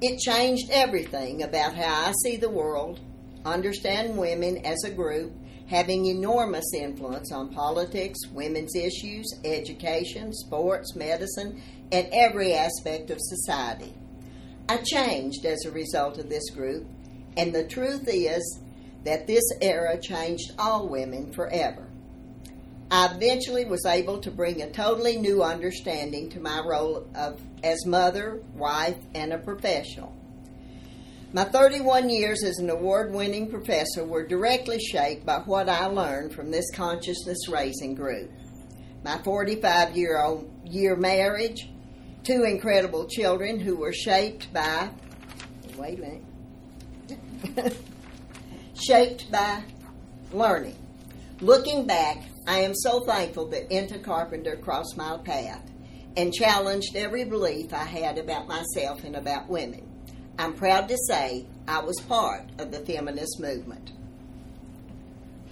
It 0.00 0.20
changed 0.20 0.70
everything 0.70 1.42
about 1.42 1.74
how 1.74 2.08
I 2.08 2.12
see 2.22 2.36
the 2.36 2.50
world, 2.50 3.00
understand 3.44 4.16
women 4.16 4.64
as 4.64 4.84
a 4.84 4.90
group, 4.90 5.32
having 5.66 6.06
enormous 6.06 6.72
influence 6.74 7.32
on 7.32 7.52
politics, 7.52 8.18
women's 8.32 8.76
issues, 8.76 9.26
education, 9.44 10.32
sports, 10.32 10.94
medicine, 10.94 11.60
and 11.90 12.06
every 12.12 12.54
aspect 12.54 13.10
of 13.10 13.18
society. 13.18 13.92
I 14.68 14.76
changed 14.84 15.46
as 15.46 15.64
a 15.64 15.70
result 15.70 16.18
of 16.18 16.28
this 16.28 16.50
group, 16.50 16.86
and 17.36 17.54
the 17.54 17.66
truth 17.66 18.04
is 18.06 18.60
that 19.04 19.26
this 19.26 19.44
era 19.60 19.98
changed 20.00 20.52
all 20.58 20.88
women 20.88 21.32
forever. 21.32 21.87
I 22.90 23.14
eventually 23.14 23.66
was 23.66 23.84
able 23.84 24.18
to 24.20 24.30
bring 24.30 24.62
a 24.62 24.70
totally 24.70 25.18
new 25.18 25.42
understanding 25.42 26.30
to 26.30 26.40
my 26.40 26.60
role 26.60 27.06
of 27.14 27.40
as 27.62 27.84
mother, 27.84 28.40
wife, 28.54 28.96
and 29.14 29.32
a 29.32 29.38
professional. 29.38 30.14
My 31.34 31.44
31 31.44 32.08
years 32.08 32.42
as 32.42 32.56
an 32.56 32.70
award 32.70 33.12
winning 33.12 33.50
professor 33.50 34.02
were 34.04 34.26
directly 34.26 34.78
shaped 34.78 35.26
by 35.26 35.40
what 35.40 35.68
I 35.68 35.84
learned 35.84 36.32
from 36.32 36.50
this 36.50 36.70
consciousness 36.74 37.48
raising 37.48 37.94
group. 37.94 38.30
My 39.04 39.18
45 39.18 39.94
year 39.94 40.22
old 40.22 40.50
year 40.64 40.96
marriage, 40.96 41.68
two 42.24 42.44
incredible 42.44 43.06
children 43.06 43.60
who 43.60 43.76
were 43.76 43.92
shaped 43.92 44.50
by, 44.54 44.88
wait 45.76 45.98
a 45.98 46.20
minute, 47.46 47.76
shaped 48.74 49.30
by 49.30 49.62
learning. 50.32 50.76
Looking 51.40 51.86
back, 51.86 52.24
I 52.48 52.60
am 52.60 52.74
so 52.74 53.00
thankful 53.00 53.48
that 53.48 53.70
Inta 53.70 53.98
Carpenter 53.98 54.56
crossed 54.56 54.96
my 54.96 55.18
path 55.18 55.70
and 56.16 56.32
challenged 56.32 56.96
every 56.96 57.24
belief 57.24 57.74
I 57.74 57.84
had 57.84 58.16
about 58.16 58.48
myself 58.48 59.04
and 59.04 59.16
about 59.16 59.50
women. 59.50 59.86
I'm 60.38 60.54
proud 60.54 60.88
to 60.88 60.96
say 61.08 61.44
I 61.68 61.80
was 61.80 62.00
part 62.00 62.48
of 62.58 62.72
the 62.72 62.78
feminist 62.78 63.38
movement. 63.38 63.92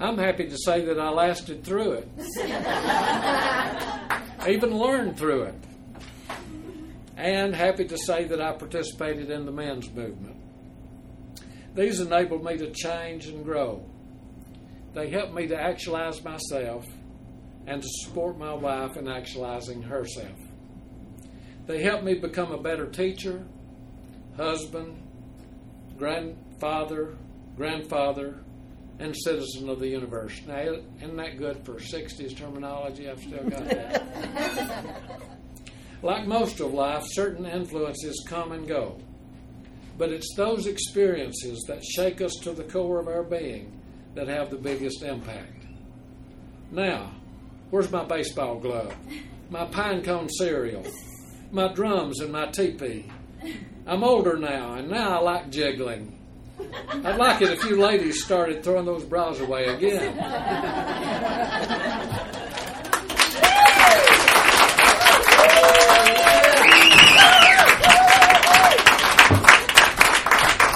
I'm 0.01 0.17
happy 0.17 0.49
to 0.49 0.57
say 0.57 0.87
that 0.87 0.99
I 0.99 1.11
lasted 1.11 1.65
through 1.65 1.93
it, 1.93 2.09
I 2.39 4.23
even 4.49 4.79
learned 4.79 5.19
through 5.19 5.43
it, 5.43 5.55
and 7.19 7.55
happy 7.55 7.85
to 7.85 7.99
say 7.99 8.25
that 8.25 8.41
I 8.41 8.53
participated 8.53 9.31
in 9.31 9.45
the 9.45 9.53
men's 9.53 9.91
movement. 9.91 10.37
These 11.75 12.01
enabled 12.01 12.43
me 12.43 12.57
to 12.57 12.71
change 12.71 13.27
and 13.27 13.45
grow. 13.45 13.85
They 14.97 15.11
helped 15.11 15.35
me 15.35 15.47
to 15.49 15.61
actualize 15.61 16.25
myself 16.25 16.87
and 17.67 17.83
to 17.83 17.89
support 18.01 18.39
my 18.39 18.55
wife 18.55 18.97
in 18.97 19.09
actualizing 19.09 19.83
herself. 19.83 20.39
They 21.67 21.83
helped 21.83 22.03
me 22.03 22.15
become 22.15 22.51
a 22.51 22.57
better 22.57 22.87
teacher, 22.87 23.45
husband, 24.39 24.97
grandfather, 25.99 27.15
grandfather, 27.59 28.39
and 28.99 29.15
citizen 29.15 29.69
of 29.69 29.81
the 29.81 29.89
universe. 29.89 30.41
Now, 30.47 30.79
isn't 31.03 31.17
that 31.17 31.37
good 31.37 31.63
for 31.67 31.75
60s 31.75 32.35
terminology? 32.35 33.11
I've 33.11 33.21
still 33.21 33.45
got 33.51 33.69
that. 33.69 35.13
like 36.03 36.27
most 36.27 36.61
of 36.61 36.73
life, 36.73 37.05
certain 37.09 37.45
influences 37.45 38.25
come 38.27 38.53
and 38.53 38.67
go. 38.67 38.99
But 39.99 40.11
it's 40.11 40.35
those 40.37 40.67
experiences 40.67 41.63
that 41.69 41.85
shake 41.85 42.23
us 42.23 42.33
to 42.45 42.53
the 42.53 42.65
core 42.65 42.99
of 42.99 43.09
our 43.09 43.23
being 43.23 43.77
that 44.17 44.29
have 44.29 44.51
the 44.51 44.57
biggest 44.57 45.03
impact. 45.03 45.67
Now, 46.73 47.13
where's 47.71 47.91
my 47.93 48.03
baseball 48.03 48.59
glove? 48.59 48.97
My 49.51 49.67
pine 49.67 50.03
cone 50.03 50.29
cereal? 50.31 50.85
My 51.53 51.73
drums 51.73 52.21
and 52.21 52.33
my 52.33 52.47
teepee? 52.47 53.05
I'm 53.87 54.03
older 54.03 54.37
now, 54.37 54.75
and 54.75 54.91
now 54.91 55.19
I 55.19 55.21
like 55.21 55.51
jiggling. 55.51 56.19
I'd 56.91 57.19
like 57.19 57.43
it 57.43 57.51
if 57.51 57.63
you 57.65 57.81
ladies 57.81 58.25
started 58.25 58.65
throwing 58.65 58.87
those 58.87 59.05
bras 59.05 59.39
away 59.39 59.67
again. 59.67 60.17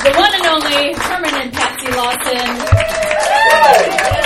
The 0.05 0.13
one 0.17 0.35
and 0.35 0.47
only 0.47 0.93
Herman 0.95 1.35
and 1.35 1.53
Patsy 1.53 1.91
Lawson. 1.93 3.00
Yeah. 3.23 4.20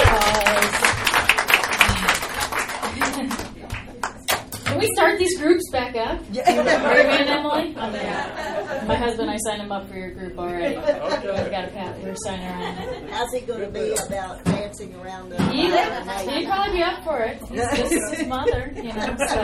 We 4.85 4.95
start 4.95 5.19
these 5.19 5.39
groups 5.39 5.63
back 5.71 5.97
up? 5.97 6.21
Are 6.21 6.33
you 6.33 6.41
and 6.43 7.29
Emily? 7.29 7.75
Oh, 7.85 7.91
yeah. 7.93 8.85
My 8.87 8.95
husband, 8.97 9.31
I 9.31 9.37
signed 9.39 9.63
him 9.63 9.73
up 9.73 9.89
for 9.89 9.97
your 9.97 10.11
group 10.11 10.39
already. 10.39 10.77
Okay. 10.77 11.45
We 11.45 11.51
got 11.51 11.65
a 11.65 11.69
pat. 11.69 11.99
We're 12.03 12.15
signing 12.17 12.47
around. 12.47 13.09
How's 13.11 13.33
he 13.33 13.41
going 13.41 13.61
to 13.61 13.69
be 13.69 13.95
about 14.07 14.45
dancing 14.45 14.95
around 14.97 15.31
the 15.31 15.43
He'd, 15.51 15.73
he'd 16.31 16.47
probably 16.47 16.77
be 16.77 16.83
up 16.83 17.05
for 17.05 17.21
it. 17.21 17.39
He's 17.49 17.61
just 17.77 18.17
his 18.17 18.27
mother, 18.27 18.73
you 18.77 18.93
know. 18.93 19.17
So. 19.19 19.41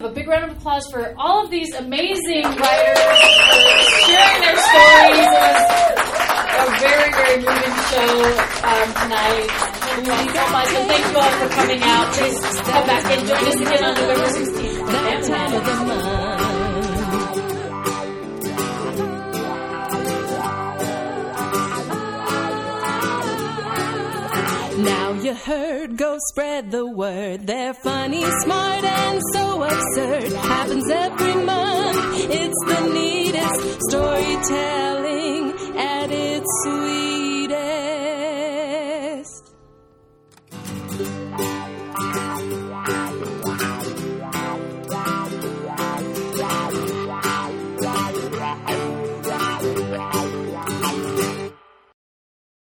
a 0.06 0.12
big 0.12 0.28
round 0.28 0.50
of 0.50 0.56
applause 0.56 0.86
for 0.90 1.14
all 1.18 1.44
of 1.44 1.50
these 1.50 1.74
amazing 1.74 2.44
writers 2.44 2.98
for 2.98 4.00
sharing 4.06 4.40
their 4.40 4.56
stories. 4.56 6.13
A 6.64 6.70
very, 6.80 7.12
very 7.12 7.36
moving 7.44 7.76
show 7.92 8.24
um, 8.64 8.88
tonight. 8.94 9.48
Thank 9.84 10.06
you 10.06 10.32
so 10.32 10.48
much, 10.50 10.68
and 10.72 10.88
thank 10.88 11.12
you 11.12 11.18
all 11.18 11.30
for 11.30 11.48
coming 11.50 11.82
out. 11.82 12.12
Please 12.14 12.40
come 12.40 12.86
back 12.86 13.04
and 13.04 13.28
join 13.28 13.44
us 13.44 13.60
again 13.60 13.84
on 13.84 13.94
November 13.94 14.28
16th. 14.28 16.13
You 25.24 25.34
heard, 25.34 25.96
go 25.96 26.18
spread 26.28 26.70
the 26.70 26.84
word. 26.86 27.46
They're 27.46 27.72
funny, 27.72 28.24
smart, 28.42 28.84
and 28.84 29.22
so 29.32 29.62
absurd. 29.62 30.32
Happens 30.32 30.90
every 30.90 31.34
month. 31.44 32.30
It's 32.30 32.64
the 32.66 32.80
neatest 32.92 33.80
storytelling 33.88 35.54
at 35.78 36.10
its 36.10 36.46
sweetest. 36.64 37.44